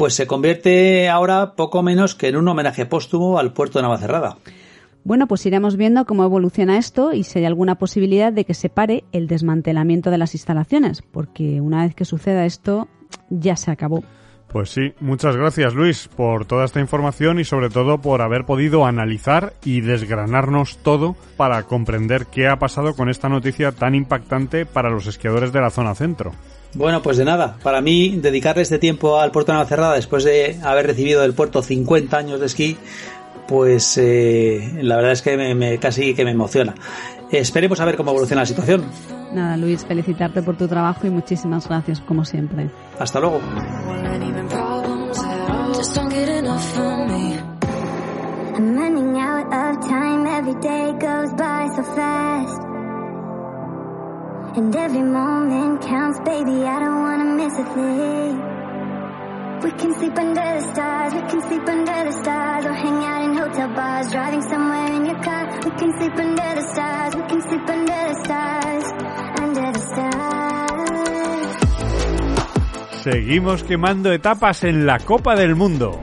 pues 0.00 0.14
se 0.14 0.26
convierte 0.26 1.10
ahora 1.10 1.56
poco 1.56 1.82
menos 1.82 2.14
que 2.14 2.28
en 2.28 2.36
un 2.38 2.48
homenaje 2.48 2.86
póstumo 2.86 3.38
al 3.38 3.52
puerto 3.52 3.78
de 3.78 3.82
Navacerrada. 3.82 4.38
Bueno, 5.04 5.26
pues 5.26 5.44
iremos 5.44 5.76
viendo 5.76 6.06
cómo 6.06 6.24
evoluciona 6.24 6.78
esto 6.78 7.12
y 7.12 7.24
si 7.24 7.38
hay 7.38 7.44
alguna 7.44 7.74
posibilidad 7.74 8.32
de 8.32 8.46
que 8.46 8.54
se 8.54 8.70
pare 8.70 9.04
el 9.12 9.26
desmantelamiento 9.26 10.10
de 10.10 10.16
las 10.16 10.32
instalaciones, 10.32 11.02
porque 11.02 11.60
una 11.60 11.82
vez 11.84 11.94
que 11.94 12.06
suceda 12.06 12.46
esto, 12.46 12.88
ya 13.28 13.56
se 13.56 13.70
acabó. 13.70 14.02
Pues 14.48 14.70
sí, 14.70 14.94
muchas 15.00 15.36
gracias 15.36 15.74
Luis 15.74 16.08
por 16.08 16.46
toda 16.46 16.64
esta 16.64 16.80
información 16.80 17.38
y 17.38 17.44
sobre 17.44 17.68
todo 17.68 17.98
por 17.98 18.22
haber 18.22 18.46
podido 18.46 18.86
analizar 18.86 19.52
y 19.66 19.82
desgranarnos 19.82 20.78
todo 20.78 21.14
para 21.36 21.64
comprender 21.64 22.24
qué 22.24 22.48
ha 22.48 22.58
pasado 22.58 22.94
con 22.94 23.10
esta 23.10 23.28
noticia 23.28 23.72
tan 23.72 23.94
impactante 23.94 24.64
para 24.64 24.88
los 24.88 25.06
esquiadores 25.06 25.52
de 25.52 25.60
la 25.60 25.68
zona 25.68 25.94
centro. 25.94 26.32
Bueno, 26.74 27.02
pues 27.02 27.16
de 27.16 27.24
nada. 27.24 27.56
Para 27.62 27.80
mí, 27.80 28.16
dedicarle 28.16 28.62
este 28.62 28.78
tiempo 28.78 29.18
al 29.18 29.32
puerto 29.32 29.52
de 29.52 29.58
Navacerrada 29.58 29.94
después 29.94 30.24
de 30.24 30.58
haber 30.62 30.86
recibido 30.86 31.22
del 31.22 31.34
puerto 31.34 31.62
50 31.62 32.16
años 32.16 32.40
de 32.40 32.46
esquí, 32.46 32.76
pues 33.48 33.98
eh, 33.98 34.78
la 34.82 34.96
verdad 34.96 35.12
es 35.12 35.22
que 35.22 35.36
me, 35.36 35.78
casi 35.78 36.14
que 36.14 36.24
me 36.24 36.30
emociona. 36.30 36.74
esperemos 37.32 37.80
a 37.80 37.84
ver 37.84 37.96
cómo 37.96 38.12
evoluciona 38.12 38.42
la 38.42 38.46
situación. 38.46 38.84
Nada, 39.32 39.56
Luis, 39.56 39.84
felicitarte 39.84 40.42
por 40.42 40.56
tu 40.56 40.68
trabajo 40.68 41.06
y 41.06 41.10
muchísimas 41.10 41.68
gracias, 41.68 42.00
como 42.00 42.24
siempre. 42.24 42.70
Hasta 42.98 43.20
luego. 43.20 43.40
I'm 48.60 48.76
running 48.76 49.16
out 49.16 49.46
of 49.54 49.88
time, 49.88 50.26
every 50.26 50.54
day 50.60 50.92
goes 51.00 51.32
by 51.34 51.68
so 51.74 51.82
fast. 51.82 52.69
And 54.52 54.74
every 54.74 55.02
moment 55.02 55.80
counts, 55.80 56.18
baby, 56.24 56.64
I 56.64 56.80
don't 56.80 57.02
wanna 57.02 57.36
miss 57.36 57.56
a 57.56 57.64
thing. 57.72 58.34
We 59.62 59.70
can 59.78 59.94
sleep 59.94 60.18
under 60.18 60.40
the 60.40 60.72
stars, 60.72 61.14
we 61.14 61.20
can 61.20 61.40
sleep 61.42 61.68
under 61.68 62.04
the 62.04 62.12
stars, 62.20 62.66
or 62.66 62.72
hang 62.72 63.04
out 63.04 63.22
in 63.22 63.36
hotel 63.38 63.68
bars, 63.68 64.10
driving 64.10 64.42
somewhere 64.42 64.92
in 64.92 65.06
your 65.06 65.22
car. 65.22 65.46
We 65.64 65.70
can 65.78 65.92
sleep 65.98 66.18
under 66.18 66.54
the 66.56 66.62
stars, 66.72 67.14
we 67.14 67.22
can 67.28 67.40
sleep 67.42 67.68
under 67.68 68.08
the 68.08 68.14
stars, 68.24 68.84
under 69.40 69.72
the 69.72 69.78
stars. 69.78 70.20
Seguimos 73.04 73.62
quemando 73.62 74.12
etapas 74.12 74.64
en 74.64 74.84
la 74.84 74.98
Copa 74.98 75.36
del 75.36 75.54
Mundo. 75.54 76.00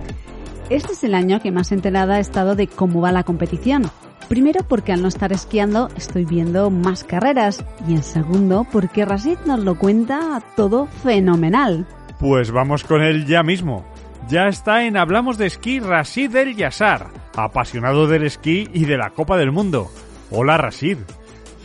Este 0.69 0.93
es 0.93 1.03
el 1.03 1.15
año 1.15 1.41
que 1.41 1.51
más 1.51 1.73
enterada 1.73 2.17
he 2.17 2.21
estado 2.21 2.55
de 2.55 2.67
cómo 2.67 3.01
va 3.01 3.11
la 3.11 3.23
competición. 3.23 3.91
Primero 4.27 4.61
porque 4.67 4.91
al 4.91 5.01
no 5.01 5.07
estar 5.07 5.31
esquiando 5.31 5.89
estoy 5.95 6.25
viendo 6.25 6.69
más 6.69 7.05
carreras 7.05 7.63
y 7.87 7.93
en 7.93 8.03
segundo 8.03 8.65
porque 8.69 9.05
Rasid 9.05 9.37
nos 9.45 9.59
lo 9.59 9.77
cuenta 9.77 10.41
todo 10.55 10.87
fenomenal. 10.87 11.85
Pues 12.19 12.51
vamos 12.51 12.83
con 12.83 13.01
él 13.01 13.25
ya 13.25 13.43
mismo. 13.43 13.85
Ya 14.27 14.47
está 14.47 14.83
en 14.83 14.97
Hablamos 14.97 15.37
de 15.37 15.45
Esquí 15.45 15.79
Rasid 15.79 16.35
El 16.35 16.57
Yassar, 16.57 17.07
apasionado 17.37 18.07
del 18.07 18.25
esquí 18.25 18.69
y 18.73 18.83
de 18.83 18.97
la 18.97 19.11
Copa 19.11 19.37
del 19.37 19.53
Mundo. 19.53 19.89
Hola 20.29 20.57
Rasid. 20.57 20.97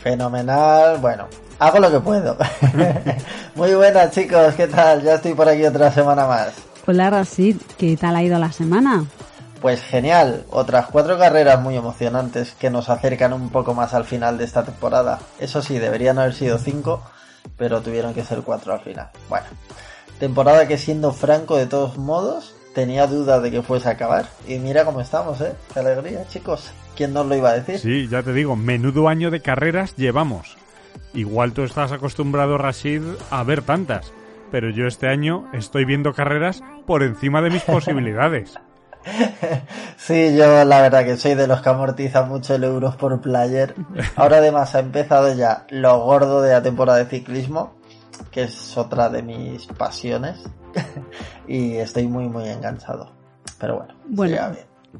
Fenomenal, 0.01 0.99
bueno, 0.99 1.27
hago 1.59 1.79
lo 1.79 1.91
que 1.91 1.99
puedo. 1.99 2.37
Muy 3.55 3.75
buenas 3.75 4.11
chicos, 4.11 4.53
¿qué 4.55 4.67
tal? 4.67 5.01
Ya 5.01 5.15
estoy 5.15 5.33
por 5.33 5.49
aquí 5.49 5.65
otra 5.65 5.91
semana 5.91 6.25
más. 6.25 6.53
Hola 6.87 7.09
Rasid, 7.09 7.57
¿qué 7.77 7.97
tal 7.97 8.15
ha 8.15 8.23
ido 8.23 8.39
la 8.39 8.53
semana? 8.53 9.05
Pues 9.63 9.81
genial, 9.81 10.43
otras 10.49 10.87
cuatro 10.87 11.17
carreras 11.17 11.61
muy 11.61 11.77
emocionantes 11.77 12.51
que 12.51 12.69
nos 12.69 12.89
acercan 12.89 13.31
un 13.31 13.49
poco 13.49 13.73
más 13.73 13.93
al 13.93 14.03
final 14.03 14.37
de 14.37 14.43
esta 14.43 14.65
temporada. 14.65 15.19
Eso 15.39 15.61
sí, 15.61 15.79
deberían 15.79 16.19
haber 16.19 16.33
sido 16.33 16.57
cinco, 16.57 17.01
pero 17.55 17.79
tuvieron 17.81 18.13
que 18.13 18.25
ser 18.25 18.41
cuatro 18.41 18.73
al 18.73 18.81
final. 18.81 19.07
Bueno, 19.29 19.45
temporada 20.19 20.67
que 20.67 20.77
siendo 20.77 21.13
franco 21.13 21.55
de 21.55 21.65
todos 21.65 21.97
modos, 21.97 22.53
tenía 22.75 23.07
dudas 23.07 23.41
de 23.41 23.51
que 23.51 23.61
fuese 23.61 23.87
a 23.87 23.93
acabar. 23.93 24.27
Y 24.49 24.59
mira 24.59 24.83
cómo 24.83 24.99
estamos, 24.99 25.39
¿eh? 25.39 25.53
Qué 25.73 25.79
alegría, 25.79 26.27
chicos. 26.27 26.69
¿Quién 26.97 27.13
nos 27.13 27.25
lo 27.25 27.33
iba 27.33 27.51
a 27.51 27.53
decir? 27.53 27.79
Sí, 27.79 28.09
ya 28.09 28.21
te 28.21 28.33
digo, 28.33 28.57
menudo 28.57 29.07
año 29.07 29.31
de 29.31 29.39
carreras 29.39 29.95
llevamos. 29.95 30.57
Igual 31.13 31.53
tú 31.53 31.63
estás 31.63 31.93
acostumbrado, 31.93 32.57
Rashid, 32.57 33.01
a 33.31 33.43
ver 33.43 33.61
tantas 33.61 34.11
pero 34.51 34.69
yo 34.69 34.85
este 34.85 35.07
año 35.07 35.49
estoy 35.51 35.83
viendo 35.83 36.13
carreras 36.13 36.61
por 36.85 37.01
encima 37.01 37.41
de 37.41 37.49
mis 37.49 37.63
posibilidades. 37.63 38.59
Sí, 39.97 40.35
yo 40.35 40.65
la 40.65 40.81
verdad 40.81 41.05
que 41.05 41.15
soy 41.15 41.35
de 41.35 41.47
los 41.47 41.61
que 41.61 41.69
amortiza 41.69 42.23
mucho 42.23 42.55
el 42.55 42.65
euros 42.65 42.97
por 42.97 43.21
player. 43.21 43.73
Ahora 44.17 44.37
además 44.37 44.75
ha 44.75 44.79
empezado 44.79 45.33
ya 45.33 45.65
lo 45.69 45.97
gordo 46.01 46.41
de 46.41 46.51
la 46.51 46.61
temporada 46.61 46.99
de 46.99 47.05
ciclismo, 47.05 47.75
que 48.29 48.43
es 48.43 48.77
otra 48.77 49.09
de 49.09 49.23
mis 49.23 49.65
pasiones. 49.67 50.43
y 51.47 51.75
estoy 51.75 52.07
muy 52.07 52.27
muy 52.27 52.49
enganchado. 52.49 53.13
Pero 53.59 53.77
bueno, 53.77 53.93
bueno 54.07 54.37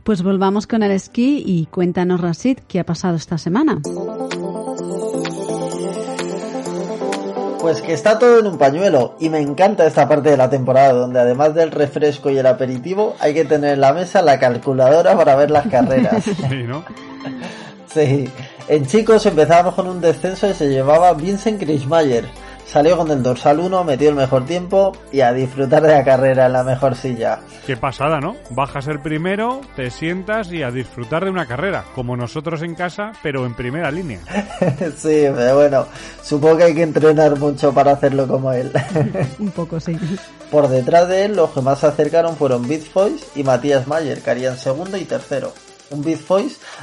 pues 0.03 0.23
volvamos 0.23 0.65
con 0.65 0.81
el 0.81 0.91
esquí 0.91 1.43
y 1.45 1.67
cuéntanos 1.67 2.19
Rasid 2.19 2.59
qué 2.67 2.79
ha 2.79 2.85
pasado 2.85 3.15
esta 3.15 3.37
semana. 3.37 3.79
Pues 7.63 7.81
que 7.81 7.93
está 7.93 8.19
todo 8.19 8.39
en 8.39 8.47
un 8.47 8.57
pañuelo 8.57 9.15
y 9.21 9.29
me 9.29 9.39
encanta 9.39 9.87
esta 9.87 10.05
parte 10.05 10.29
de 10.29 10.35
la 10.35 10.49
temporada 10.49 10.91
donde 10.91 11.21
además 11.21 11.55
del 11.55 11.71
refresco 11.71 12.29
y 12.29 12.37
el 12.37 12.45
aperitivo 12.45 13.15
hay 13.21 13.33
que 13.33 13.45
tener 13.45 13.75
en 13.75 13.79
la 13.79 13.93
mesa 13.93 14.21
la 14.21 14.37
calculadora 14.37 15.15
para 15.15 15.37
ver 15.37 15.49
las 15.49 15.67
carreras. 15.67 16.25
Sí, 16.49 16.63
¿no? 16.67 16.83
Sí. 17.87 18.29
En 18.67 18.85
chicos 18.85 19.25
empezábamos 19.25 19.75
con 19.75 19.87
un 19.87 20.01
descenso 20.01 20.49
y 20.49 20.53
se 20.53 20.67
llevaba 20.67 21.13
Vincent 21.13 21.57
Krismayer 21.57 22.25
Salió 22.73 22.97
con 22.97 23.11
el 23.11 23.21
dorsal 23.21 23.59
1, 23.59 23.83
metió 23.83 24.09
el 24.09 24.15
mejor 24.15 24.47
tiempo 24.47 24.93
y 25.11 25.21
a 25.21 25.31
disfrutar 25.31 25.83
de 25.83 25.89
la 25.89 26.03
carrera 26.03 26.47
en 26.47 26.53
la 26.53 26.63
mejor 26.63 26.95
silla. 26.95 27.41
Qué 27.67 27.77
pasada, 27.77 28.19
¿no? 28.19 28.35
Bajas 28.49 28.87
el 28.87 28.99
primero, 28.99 29.61
te 29.75 29.91
sientas 29.91 30.51
y 30.51 30.63
a 30.63 30.71
disfrutar 30.71 31.23
de 31.23 31.29
una 31.29 31.45
carrera, 31.45 31.85
como 31.93 32.17
nosotros 32.17 32.63
en 32.63 32.73
casa, 32.73 33.11
pero 33.21 33.45
en 33.45 33.53
primera 33.53 33.91
línea. 33.91 34.21
sí, 34.97 35.27
pero 35.35 35.55
bueno, 35.55 35.85
supongo 36.23 36.57
que 36.57 36.63
hay 36.63 36.73
que 36.73 36.81
entrenar 36.81 37.37
mucho 37.37 37.71
para 37.71 37.91
hacerlo 37.91 38.27
como 38.27 38.51
él. 38.51 38.71
Un 39.37 39.51
poco, 39.51 39.79
sí. 39.79 39.95
Por 40.49 40.67
detrás 40.67 41.07
de 41.07 41.25
él, 41.25 41.35
los 41.35 41.51
que 41.51 41.61
más 41.61 41.77
se 41.77 41.85
acercaron 41.85 42.35
fueron 42.37 42.67
Bitfoys 42.67 43.23
y 43.35 43.43
Matías 43.43 43.85
Mayer, 43.85 44.19
que 44.23 44.31
harían 44.31 44.57
segundo 44.57 44.97
y 44.97 45.05
tercero 45.05 45.53
un 45.93 46.03
Big 46.03 46.19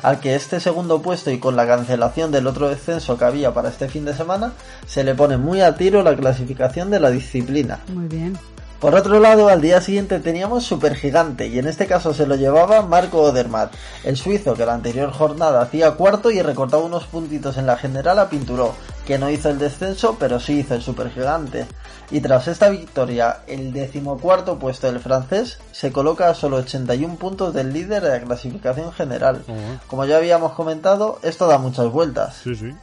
al 0.03 0.21
que 0.21 0.35
este 0.35 0.61
segundo 0.61 1.03
puesto 1.03 1.31
y 1.31 1.39
con 1.39 1.57
la 1.57 1.67
cancelación 1.67 2.31
del 2.31 2.47
otro 2.47 2.69
descenso 2.69 3.19
que 3.19 3.25
había 3.25 3.53
para 3.53 3.69
este 3.69 3.89
fin 3.89 4.05
de 4.05 4.15
semana, 4.15 4.53
se 4.87 5.05
le 5.05 5.15
pone 5.15 5.37
muy 5.37 5.61
a 5.61 5.77
tiro 5.77 6.03
la 6.03 6.17
clasificación 6.17 6.91
de 6.91 7.01
la 7.01 7.11
disciplina. 7.11 7.81
Muy 7.89 8.07
bien. 8.07 8.39
Por 8.81 8.95
otro 8.95 9.21
lado, 9.21 9.51
al 9.51 9.61
día 9.61 9.83
siguiente 9.83 10.21
teníamos 10.21 10.65
Super 10.65 10.95
Gigante 10.95 11.49
y 11.49 11.59
en 11.59 11.67
este 11.67 11.87
caso 11.87 12.15
se 12.15 12.27
lo 12.27 12.37
llevaba 12.37 12.81
Marco 12.81 13.21
Odermatt, 13.21 13.75
el 14.05 14.17
suizo 14.17 14.55
que 14.55 14.65
la 14.65 14.73
anterior 14.73 15.13
jornada 15.13 15.61
hacía 15.61 15.91
cuarto 15.93 16.31
y 16.31 16.41
recortaba 16.41 16.83
unos 16.83 17.05
puntitos 17.05 17.59
en 17.59 17.67
la 17.67 17.77
general 17.77 18.19
a 18.19 18.31
Pinturó, 18.31 18.75
que 19.07 19.19
no 19.19 19.29
hizo 19.29 19.51
el 19.51 19.59
descenso 19.59 20.17
pero 20.19 20.41
sí 20.41 20.61
hizo 20.61 20.75
el 20.75 20.81
Super 20.81 21.11
Gigante. 21.11 21.67
Y 22.11 22.21
tras 22.21 22.49
esta 22.49 22.69
victoria, 22.71 23.41
el 23.47 23.73
decimocuarto 23.73 24.59
puesto 24.59 24.89
del 24.89 25.01
francés 25.01 25.59
se 25.71 25.93
coloca 25.93 26.29
a 26.29 26.35
solo 26.35 26.57
81 26.57 27.17
puntos 27.17 27.55
del 27.55 27.73
líder 27.73 28.03
de 28.03 28.11
la 28.11 28.21
clasificación 28.21 28.93
general. 28.93 29.45
Como 29.87 30.05
ya 30.05 30.17
habíamos 30.17 30.53
comentado, 30.53 31.21
esto 31.23 31.47
da 31.47 31.59
muchas 31.59 31.91
vueltas. 31.91 32.41
Sí, 32.43 32.55
sí. 32.55 32.75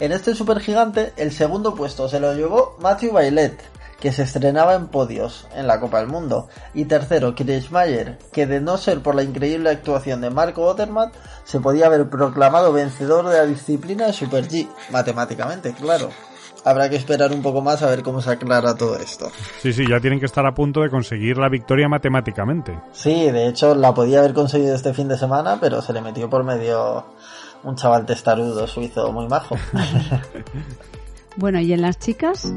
En 0.00 0.12
este 0.12 0.34
supergigante, 0.34 1.12
el 1.16 1.32
segundo 1.32 1.74
puesto 1.74 2.08
se 2.08 2.20
lo 2.20 2.34
llevó 2.34 2.76
Matthew 2.80 3.12
Bailet, 3.12 3.58
que 4.00 4.12
se 4.12 4.22
estrenaba 4.22 4.74
en 4.74 4.86
podios 4.86 5.48
en 5.56 5.66
la 5.66 5.80
Copa 5.80 5.98
del 5.98 6.06
Mundo, 6.06 6.48
y 6.72 6.84
tercero 6.84 7.34
Chris 7.34 7.72
Mayer, 7.72 8.16
que 8.30 8.46
de 8.46 8.60
no 8.60 8.76
ser 8.76 9.00
por 9.02 9.14
la 9.14 9.24
increíble 9.24 9.70
actuación 9.70 10.20
de 10.20 10.30
Marco 10.30 10.62
Odermatt, 10.62 11.14
se 11.44 11.58
podía 11.58 11.86
haber 11.86 12.08
proclamado 12.08 12.72
vencedor 12.72 13.26
de 13.28 13.38
la 13.38 13.46
disciplina 13.46 14.06
de 14.06 14.12
Super 14.12 14.46
G, 14.46 14.68
matemáticamente, 14.90 15.72
claro. 15.72 16.10
Habrá 16.68 16.90
que 16.90 16.96
esperar 16.96 17.32
un 17.32 17.40
poco 17.40 17.62
más 17.62 17.82
a 17.82 17.88
ver 17.88 18.02
cómo 18.02 18.20
se 18.20 18.30
aclara 18.30 18.74
todo 18.74 18.96
esto. 18.98 19.30
Sí, 19.62 19.72
sí, 19.72 19.86
ya 19.88 20.00
tienen 20.00 20.20
que 20.20 20.26
estar 20.26 20.44
a 20.44 20.52
punto 20.52 20.82
de 20.82 20.90
conseguir 20.90 21.38
la 21.38 21.48
victoria 21.48 21.88
matemáticamente. 21.88 22.78
Sí, 22.92 23.30
de 23.30 23.48
hecho 23.48 23.74
la 23.74 23.94
podía 23.94 24.18
haber 24.18 24.34
conseguido 24.34 24.74
este 24.74 24.92
fin 24.92 25.08
de 25.08 25.16
semana, 25.16 25.58
pero 25.60 25.80
se 25.80 25.92
le 25.92 26.02
metió 26.02 26.28
por 26.28 26.44
medio 26.44 27.06
un 27.64 27.74
chaval 27.74 28.04
testarudo 28.04 28.66
suizo 28.66 29.10
muy 29.12 29.26
majo. 29.28 29.56
bueno, 31.36 31.58
¿y 31.60 31.72
en 31.72 31.82
las 31.82 31.98
chicas? 31.98 32.52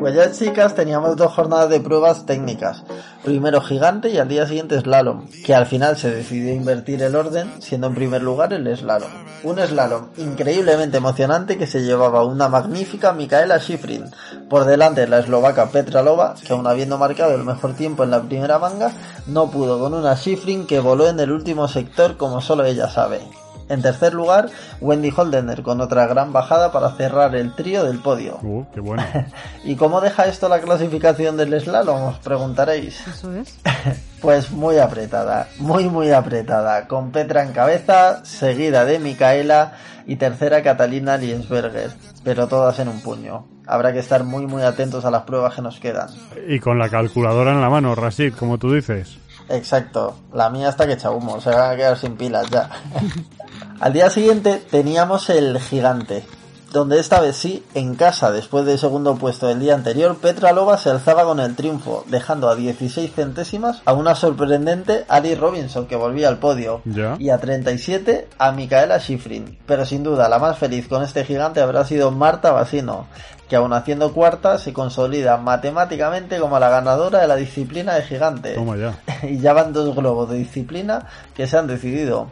Pues 0.00 0.14
ya 0.14 0.30
chicas 0.30 0.74
teníamos 0.74 1.16
dos 1.16 1.32
jornadas 1.32 1.70
de 1.70 1.80
pruebas 1.80 2.26
técnicas. 2.26 2.84
Primero 3.24 3.60
gigante 3.60 4.10
y 4.10 4.18
al 4.18 4.28
día 4.28 4.46
siguiente 4.46 4.78
slalom, 4.78 5.26
que 5.44 5.54
al 5.54 5.66
final 5.66 5.96
se 5.96 6.10
decidió 6.10 6.52
invertir 6.52 7.02
el 7.02 7.16
orden, 7.16 7.50
siendo 7.60 7.88
en 7.88 7.94
primer 7.94 8.22
lugar 8.22 8.52
el 8.52 8.76
slalom. 8.76 9.10
Un 9.42 9.58
slalom 9.58 10.08
increíblemente 10.18 10.98
emocionante 10.98 11.56
que 11.56 11.66
se 11.66 11.82
llevaba 11.82 12.24
una 12.24 12.48
magnífica 12.48 13.12
Micaela 13.12 13.58
Schifrin. 13.58 14.04
Por 14.48 14.64
delante 14.64 15.08
la 15.08 15.20
eslovaca 15.20 15.70
Petra 15.70 16.02
Lova, 16.02 16.34
que 16.46 16.52
aun 16.52 16.66
habiendo 16.66 16.98
marcado 16.98 17.34
el 17.34 17.44
mejor 17.44 17.74
tiempo 17.74 18.04
en 18.04 18.10
la 18.10 18.22
primera 18.22 18.58
manga, 18.58 18.92
no 19.26 19.50
pudo 19.50 19.80
con 19.80 19.94
una 19.94 20.14
Schifrin 20.14 20.66
que 20.66 20.78
voló 20.78 21.08
en 21.08 21.18
el 21.20 21.32
último 21.32 21.68
sector 21.68 22.16
como 22.16 22.40
solo 22.40 22.64
ella 22.64 22.88
sabe. 22.88 23.20
En 23.68 23.82
tercer 23.82 24.14
lugar, 24.14 24.48
Wendy 24.80 25.12
Holdener 25.14 25.62
con 25.62 25.80
otra 25.80 26.06
gran 26.06 26.32
bajada 26.32 26.70
para 26.70 26.90
cerrar 26.92 27.34
el 27.34 27.54
trío 27.54 27.84
del 27.84 27.98
podio. 27.98 28.38
Uh, 28.42 28.64
qué 28.72 28.80
bueno. 28.80 29.04
¿Y 29.64 29.74
cómo 29.76 30.00
deja 30.00 30.26
esto 30.26 30.48
la 30.48 30.60
clasificación 30.60 31.36
del 31.36 31.60
slalom? 31.60 32.02
Os 32.04 32.18
preguntaréis. 32.18 33.06
Eso 33.06 33.34
es. 33.34 33.58
Pues 34.16 34.50
muy 34.50 34.78
apretada, 34.78 35.46
muy 35.58 35.90
muy 35.90 36.10
apretada, 36.10 36.88
con 36.88 37.12
Petra 37.12 37.42
en 37.42 37.52
cabeza, 37.52 38.24
seguida 38.24 38.86
de 38.86 38.98
Micaela 38.98 39.74
y 40.06 40.16
tercera 40.16 40.62
Catalina 40.62 41.18
Liensberger, 41.18 41.90
pero 42.24 42.48
todas 42.48 42.78
en 42.78 42.88
un 42.88 43.02
puño. 43.02 43.46
Habrá 43.66 43.92
que 43.92 43.98
estar 43.98 44.24
muy 44.24 44.46
muy 44.46 44.62
atentos 44.62 45.04
a 45.04 45.10
las 45.10 45.24
pruebas 45.24 45.54
que 45.54 45.62
nos 45.62 45.78
quedan. 45.78 46.08
Y 46.48 46.58
con 46.60 46.78
la 46.78 46.88
calculadora 46.88 47.52
en 47.52 47.60
la 47.60 47.68
mano, 47.68 47.94
Rashid, 47.94 48.34
como 48.34 48.56
tú 48.58 48.72
dices. 48.72 49.18
Exacto, 49.48 50.16
la 50.32 50.50
mía 50.50 50.70
está 50.70 50.86
que 50.86 50.94
echa 50.94 51.10
humo, 51.10 51.40
se 51.40 51.50
van 51.50 51.72
a 51.72 51.76
quedar 51.76 51.96
sin 51.96 52.16
pilas 52.16 52.48
ya. 52.50 52.68
Al 53.80 53.92
día 53.92 54.10
siguiente 54.10 54.62
teníamos 54.70 55.28
el 55.30 55.58
gigante, 55.60 56.24
donde 56.72 56.98
esta 56.98 57.20
vez 57.20 57.36
sí, 57.36 57.64
en 57.74 57.94
casa, 57.94 58.30
después 58.32 58.66
del 58.66 58.78
segundo 58.78 59.16
puesto 59.16 59.46
del 59.46 59.60
día 59.60 59.74
anterior, 59.74 60.16
Petra 60.16 60.52
Loba 60.52 60.76
se 60.78 60.90
alzaba 60.90 61.24
con 61.24 61.40
el 61.40 61.54
triunfo, 61.54 62.04
dejando 62.08 62.48
a 62.48 62.56
16 62.56 63.12
centésimas 63.14 63.80
a 63.84 63.92
una 63.94 64.14
sorprendente 64.14 65.04
Ali 65.08 65.34
Robinson 65.34 65.86
que 65.86 65.96
volvía 65.96 66.28
al 66.28 66.38
podio, 66.38 66.82
Ya. 66.84 67.16
y 67.18 67.30
a 67.30 67.38
37 67.38 68.28
a 68.38 68.52
Micaela 68.52 68.98
Schifrin. 68.98 69.58
Pero 69.66 69.84
sin 69.86 70.02
duda, 70.02 70.28
la 70.28 70.38
más 70.38 70.58
feliz 70.58 70.88
con 70.88 71.02
este 71.02 71.24
gigante 71.24 71.60
habrá 71.60 71.84
sido 71.84 72.10
Marta 72.10 72.50
Basino, 72.52 73.06
que 73.48 73.56
aun 73.56 73.72
haciendo 73.72 74.12
cuarta 74.12 74.58
se 74.58 74.72
consolida 74.72 75.36
matemáticamente 75.36 76.38
como 76.40 76.58
la 76.58 76.68
ganadora 76.68 77.20
de 77.20 77.28
la 77.28 77.36
disciplina 77.36 77.94
de 77.94 78.02
gigante 78.02 78.54
Toma 78.54 78.76
ya. 78.76 78.98
y 79.22 79.38
ya 79.38 79.52
van 79.52 79.72
dos 79.72 79.94
globos 79.94 80.28
de 80.30 80.38
disciplina 80.38 81.06
que 81.34 81.46
se 81.46 81.56
han 81.56 81.66
decidido. 81.68 82.26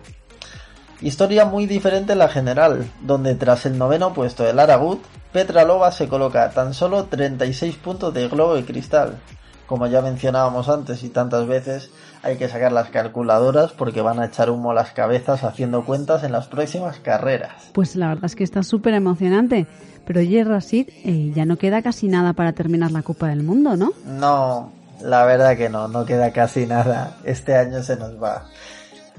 Historia 1.01 1.45
muy 1.45 1.67
diferente 1.67 2.13
en 2.13 2.19
la 2.19 2.29
general, 2.29 2.91
donde 3.03 3.35
tras 3.35 3.67
el 3.67 3.79
noveno 3.79 4.15
puesto 4.15 4.45
de 4.45 4.55
Lara 4.55 4.77
Good, 4.77 4.99
Petra 5.33 5.65
Loba 5.65 5.91
se 5.91 6.09
coloca 6.09 6.49
tan 6.51 6.75
solo 6.75 7.05
36 7.05 7.77
puntos 7.77 8.15
de 8.15 8.29
globo 8.29 8.55
de 8.55 8.65
cristal. 8.65 9.19
Como 9.67 9.87
ya 9.87 10.03
mencionábamos 10.03 10.69
antes 10.69 11.03
y 11.03 11.09
tantas 11.09 11.47
veces, 11.47 11.91
hay 12.23 12.37
que 12.37 12.49
sacar 12.49 12.71
las 12.71 12.91
calculadoras 12.91 13.73
porque 13.73 14.01
van 14.01 14.21
a 14.21 14.27
echar 14.27 14.51
humo 14.51 14.73
las 14.75 14.93
cabezas 14.93 15.43
haciendo 15.43 15.85
cuentas 15.85 16.23
en 16.23 16.33
las 16.33 16.47
próximas 16.47 16.99
carreras. 17.01 17.71
Pues 17.73 17.97
la 17.97 18.09
verdad 18.09 18.27
es 18.27 18.37
que 18.37 18.45
está 18.45 18.63
súper 18.63 18.95
emocionante. 18.95 19.67
Pero 20.07 20.21
oye, 20.21 20.45
Rasid, 20.45 20.89
eh, 21.05 21.33
ya 21.35 21.47
no 21.47 21.57
queda 21.57 21.83
casi 21.83 22.09
nada 22.09 22.35
para 22.35 22.53
terminar 22.53 22.91
la 22.91 23.03
Copa 23.03 23.29
del 23.29 23.43
Mundo, 23.43 23.77
¿no? 23.77 23.93
No, 24.05 24.71
la 25.03 25.25
verdad 25.25 25.57
que 25.57 25.71
no, 25.71 25.89
no 25.89 26.05
queda 26.05 26.31
casi 26.33 26.67
nada. 26.67 27.17
Este 27.25 27.57
año 27.57 27.83
se 27.83 27.97
nos 27.97 28.23
va. 28.23 28.45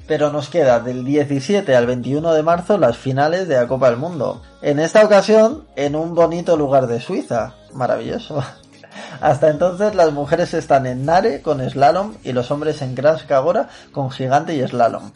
Pero 0.07 0.31
nos 0.31 0.49
queda 0.49 0.79
del 0.79 1.03
17 1.03 1.75
al 1.75 1.87
21 1.87 2.33
de 2.33 2.43
marzo 2.43 2.77
las 2.77 2.97
finales 2.97 3.47
de 3.47 3.55
la 3.55 3.67
Copa 3.67 3.89
del 3.89 3.97
Mundo. 3.97 4.41
En 4.61 4.79
esta 4.79 5.03
ocasión, 5.03 5.63
en 5.75 5.95
un 5.95 6.13
bonito 6.13 6.57
lugar 6.57 6.87
de 6.87 6.99
Suiza. 6.99 7.55
Maravilloso. 7.73 8.43
Hasta 9.21 9.49
entonces 9.49 9.95
las 9.95 10.11
mujeres 10.11 10.53
están 10.53 10.85
en 10.85 11.05
Nare 11.05 11.41
con 11.41 11.67
slalom 11.67 12.13
y 12.23 12.33
los 12.33 12.51
hombres 12.51 12.81
en 12.81 12.95
Gras 12.95 13.23
Cagora 13.23 13.69
con 13.91 14.11
gigante 14.11 14.55
y 14.55 14.65
slalom. 14.67 15.11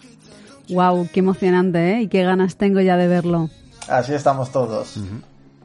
¡Wow! 0.70 1.08
¡Qué 1.12 1.20
emocionante, 1.20 1.94
¿eh? 1.94 2.02
Y 2.02 2.08
qué 2.08 2.24
ganas 2.24 2.56
tengo 2.56 2.80
ya 2.80 2.98
de 2.98 3.08
verlo. 3.08 3.50
Así 3.88 4.14
estamos 4.14 4.52
todos. 4.52 4.98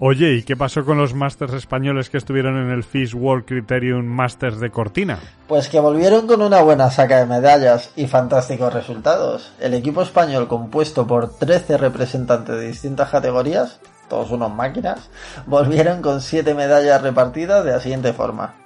Oye, 0.01 0.35
¿y 0.35 0.43
qué 0.43 0.57
pasó 0.57 0.85
con 0.85 0.99
los 0.99 1.15
Masters 1.15 1.53
españoles 1.55 2.11
que 2.11 2.19
estuvieron 2.19 2.57
en 2.57 2.71
el 2.71 2.83
FIS 2.83 3.15
World 3.15 3.45
Criterium 3.45 4.05
Masters 4.05 4.59
de 4.59 4.71
Cortina? 4.71 5.21
Pues 5.47 5.69
que 5.69 5.79
volvieron 5.79 6.27
con 6.27 6.43
una 6.43 6.63
buena 6.63 6.91
saca 6.91 7.19
de 7.19 7.27
medallas 7.27 7.91
y 7.95 8.09
fantásticos 8.09 8.75
resultados. 8.75 9.53
El 9.61 9.73
equipo 9.73 10.03
español 10.03 10.49
compuesto 10.49 11.07
por 11.07 11.37
13 11.37 11.79
representantes 11.79 12.57
de 12.57 12.67
distintas 12.67 13.09
categorías, 13.11 13.79
todos 14.09 14.33
unos 14.33 14.53
máquinas, 14.53 15.11
volvieron 15.47 16.03
con 16.03 16.21
7 16.21 16.55
medallas 16.55 17.01
repartidas 17.01 17.65
de 17.65 17.71
la 17.71 17.81
siguiente 17.81 18.13
forma. 18.13 18.57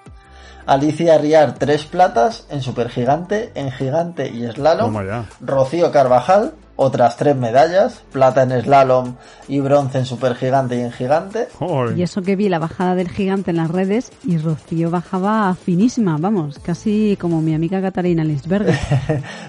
Alicia 0.64 1.18
Riar 1.18 1.54
3 1.58 1.84
platas 1.84 2.46
en 2.48 2.62
supergigante, 2.62 3.52
en 3.54 3.70
gigante 3.70 4.28
y 4.28 4.46
slalom. 4.50 4.96
Rocío 5.40 5.92
Carvajal 5.92 6.54
otras 6.80 7.16
3 7.16 7.34
medallas, 7.34 8.04
plata 8.12 8.44
en 8.44 8.62
slalom 8.62 9.16
y 9.48 9.58
bronce 9.58 9.98
en 9.98 10.06
supergigante 10.06 10.76
y 10.76 10.80
en 10.82 10.92
gigante. 10.92 11.48
Y 11.96 12.02
eso 12.02 12.22
que 12.22 12.36
vi 12.36 12.48
la 12.48 12.60
bajada 12.60 12.94
del 12.94 13.10
gigante 13.10 13.50
en 13.50 13.56
las 13.56 13.68
redes 13.68 14.12
y 14.24 14.38
Rocío 14.38 14.88
bajaba 14.88 15.52
finísima, 15.56 16.16
vamos, 16.20 16.60
casi 16.60 17.18
como 17.20 17.42
mi 17.42 17.52
amiga 17.52 17.82
Catarina 17.82 18.24
Lisberger. 18.24 18.78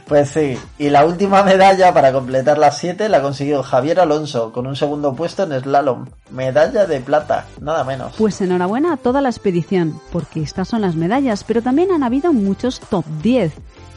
Pues 0.08 0.30
sí, 0.30 0.58
y 0.80 0.90
la 0.90 1.06
última 1.06 1.44
medalla 1.44 1.94
para 1.94 2.12
completar 2.12 2.58
las 2.58 2.80
7 2.80 3.10
la 3.10 3.22
consiguió 3.22 3.62
Javier 3.62 4.00
Alonso 4.00 4.52
con 4.52 4.66
un 4.66 4.76
segundo 4.76 5.14
puesto 5.14 5.44
en 5.44 5.62
slalom. 5.62 6.08
Medalla 6.32 6.88
de 6.88 7.00
plata, 7.00 7.46
nada 7.62 7.84
menos. 7.84 8.16
Pues 8.18 8.42
enhorabuena 8.42 8.94
a 8.94 8.98
toda 8.98 9.22
la 9.22 9.30
expedición, 9.30 10.00
porque 10.12 10.42
estas 10.42 10.68
son 10.68 10.82
las 10.82 10.96
medallas, 10.96 11.44
pero 11.44 11.62
también 11.62 11.92
han 11.92 12.02
habido 12.02 12.34
muchos 12.34 12.80
top 12.80 13.06
10 13.22 13.54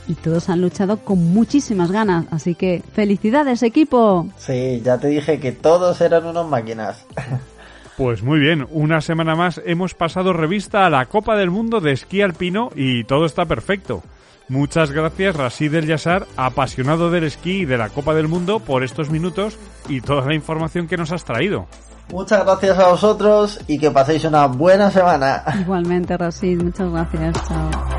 y 0.08 0.14
todos 0.14 0.48
han 0.48 0.60
luchado 0.60 0.98
con 0.98 1.32
muchísimas 1.32 1.90
ganas, 1.90 2.26
así 2.30 2.54
que 2.54 2.82
felicidades 2.92 3.62
equipo. 3.62 4.26
Sí, 4.36 4.80
ya 4.84 4.98
te 4.98 5.08
dije 5.08 5.40
que 5.40 5.52
todos 5.52 6.00
eran 6.00 6.26
unos 6.26 6.48
máquinas. 6.48 7.04
Pues 7.96 8.22
muy 8.22 8.40
bien, 8.40 8.66
una 8.70 9.02
semana 9.02 9.34
más 9.34 9.60
hemos 9.66 9.92
pasado 9.92 10.32
revista 10.32 10.86
a 10.86 10.90
la 10.90 11.04
Copa 11.06 11.36
del 11.36 11.50
Mundo 11.50 11.80
de 11.80 11.92
esquí 11.92 12.22
alpino 12.22 12.70
y 12.74 13.04
todo 13.04 13.26
está 13.26 13.44
perfecto. 13.44 14.02
Muchas 14.48 14.90
gracias 14.90 15.36
Rasid 15.36 15.74
El 15.74 15.86
Yassar, 15.86 16.26
apasionado 16.36 17.10
del 17.10 17.24
esquí 17.24 17.60
y 17.60 17.64
de 17.64 17.76
la 17.76 17.90
Copa 17.90 18.14
del 18.14 18.28
Mundo, 18.28 18.60
por 18.60 18.82
estos 18.82 19.10
minutos 19.10 19.58
y 19.88 20.00
toda 20.00 20.26
la 20.26 20.34
información 20.34 20.88
que 20.88 20.96
nos 20.96 21.12
has 21.12 21.24
traído. 21.24 21.66
Muchas 22.10 22.44
gracias 22.44 22.78
a 22.78 22.88
vosotros 22.88 23.60
y 23.66 23.78
que 23.78 23.90
paséis 23.90 24.24
una 24.24 24.46
buena 24.46 24.90
semana. 24.90 25.44
Igualmente, 25.60 26.16
Rasid, 26.16 26.62
muchas 26.62 26.90
gracias. 26.90 27.34
Chao. 27.46 27.91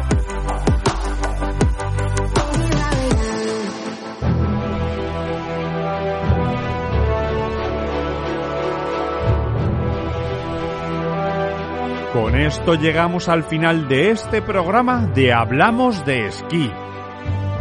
Con 12.24 12.40
esto 12.40 12.76
llegamos 12.76 13.28
al 13.28 13.44
final 13.44 13.90
de 13.90 14.12
este 14.12 14.42
programa 14.42 15.08
de 15.08 15.34
Hablamos 15.34 16.06
de 16.06 16.28
Esquí. 16.28 16.72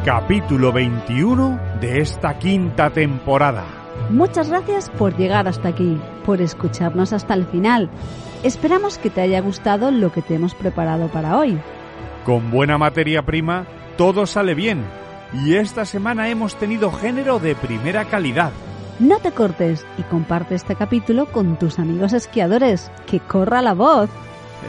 Capítulo 0.05 0.71
21 0.73 1.59
de 1.81 2.01
esta 2.01 2.39
quinta 2.39 2.91
temporada. 2.91 3.65
Muchas 4.11 4.51
gracias 4.51 4.89
por 4.89 5.17
llegar 5.17 5.49
hasta 5.49 5.67
aquí, 5.67 6.01
por 6.25 6.41
escucharnos 6.41 7.13
hasta 7.13 7.35
el 7.35 7.45
final. 7.47 7.91
Esperamos 8.45 8.99
que 8.99 9.11
te 9.11 9.21
haya 9.21 9.41
gustado 9.41 9.91
lo 9.91 10.13
que 10.13 10.23
te 10.23 10.37
hemos 10.37 10.55
preparado 10.55 11.09
para 11.09 11.39
hoy. 11.39 11.59
Con 12.25 12.53
buena 12.53 12.79
materia 12.79 13.23
prima, 13.23 13.67
todo 13.97 14.27
sale 14.27 14.55
bien. 14.55 14.85
Y 15.45 15.57
esta 15.57 15.85
semana 15.85 16.29
hemos 16.29 16.55
tenido 16.55 16.93
género 16.93 17.41
de 17.41 17.57
primera 17.57 18.05
calidad. 18.05 18.53
No 19.01 19.19
te 19.19 19.33
cortes 19.33 19.85
y 19.99 20.03
comparte 20.05 20.55
este 20.55 20.77
capítulo 20.77 21.27
con 21.27 21.59
tus 21.59 21.81
amigos 21.81 22.13
esquiadores. 22.13 22.93
¡Que 23.07 23.19
corra 23.19 23.61
la 23.61 23.75
voz! 23.75 24.09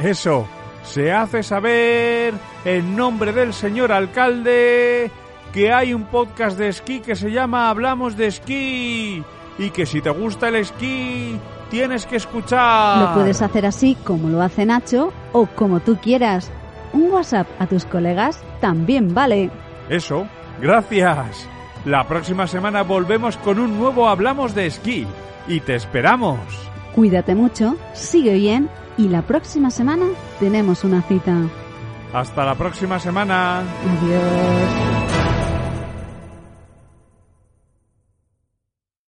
Eso, 0.01 0.47
se 0.83 1.11
hace 1.11 1.43
saber 1.43 2.33
en 2.65 2.95
nombre 2.95 3.31
del 3.31 3.53
señor 3.53 3.91
alcalde 3.91 5.11
que 5.53 5.71
hay 5.71 5.93
un 5.93 6.05
podcast 6.05 6.57
de 6.57 6.69
esquí 6.69 6.99
que 6.99 7.15
se 7.15 7.31
llama 7.31 7.69
Hablamos 7.69 8.17
de 8.17 8.27
Esquí 8.27 9.23
y 9.59 9.69
que 9.69 9.85
si 9.85 10.01
te 10.01 10.09
gusta 10.09 10.47
el 10.49 10.55
esquí 10.55 11.39
tienes 11.69 12.05
que 12.05 12.15
escuchar. 12.15 13.09
Lo 13.09 13.13
puedes 13.13 13.41
hacer 13.41 13.65
así 13.65 13.95
como 14.03 14.29
lo 14.29 14.41
hace 14.41 14.65
Nacho 14.65 15.13
o 15.31 15.45
como 15.45 15.79
tú 15.79 15.97
quieras. 15.97 16.51
Un 16.91 17.11
WhatsApp 17.11 17.47
a 17.59 17.67
tus 17.67 17.85
colegas 17.85 18.43
también 18.61 19.13
vale. 19.13 19.51
Eso, 19.89 20.27
gracias. 20.59 21.47
La 21.85 22.07
próxima 22.07 22.47
semana 22.47 22.83
volvemos 22.83 23.37
con 23.37 23.59
un 23.59 23.77
nuevo 23.77 24.09
Hablamos 24.09 24.55
de 24.55 24.65
Esquí 24.65 25.05
y 25.47 25.59
te 25.59 25.75
esperamos. 25.75 26.39
Cuídate 26.95 27.35
mucho, 27.35 27.75
sigue 27.93 28.33
bien 28.35 28.69
y 28.97 29.09
la 29.09 29.21
próxima 29.21 29.71
semana 29.71 30.05
tenemos 30.39 30.83
una 30.83 31.01
cita. 31.01 31.35
Hasta 32.13 32.45
la 32.45 32.55
próxima 32.55 32.99
semana. 32.99 33.59
Adiós. 33.61 35.22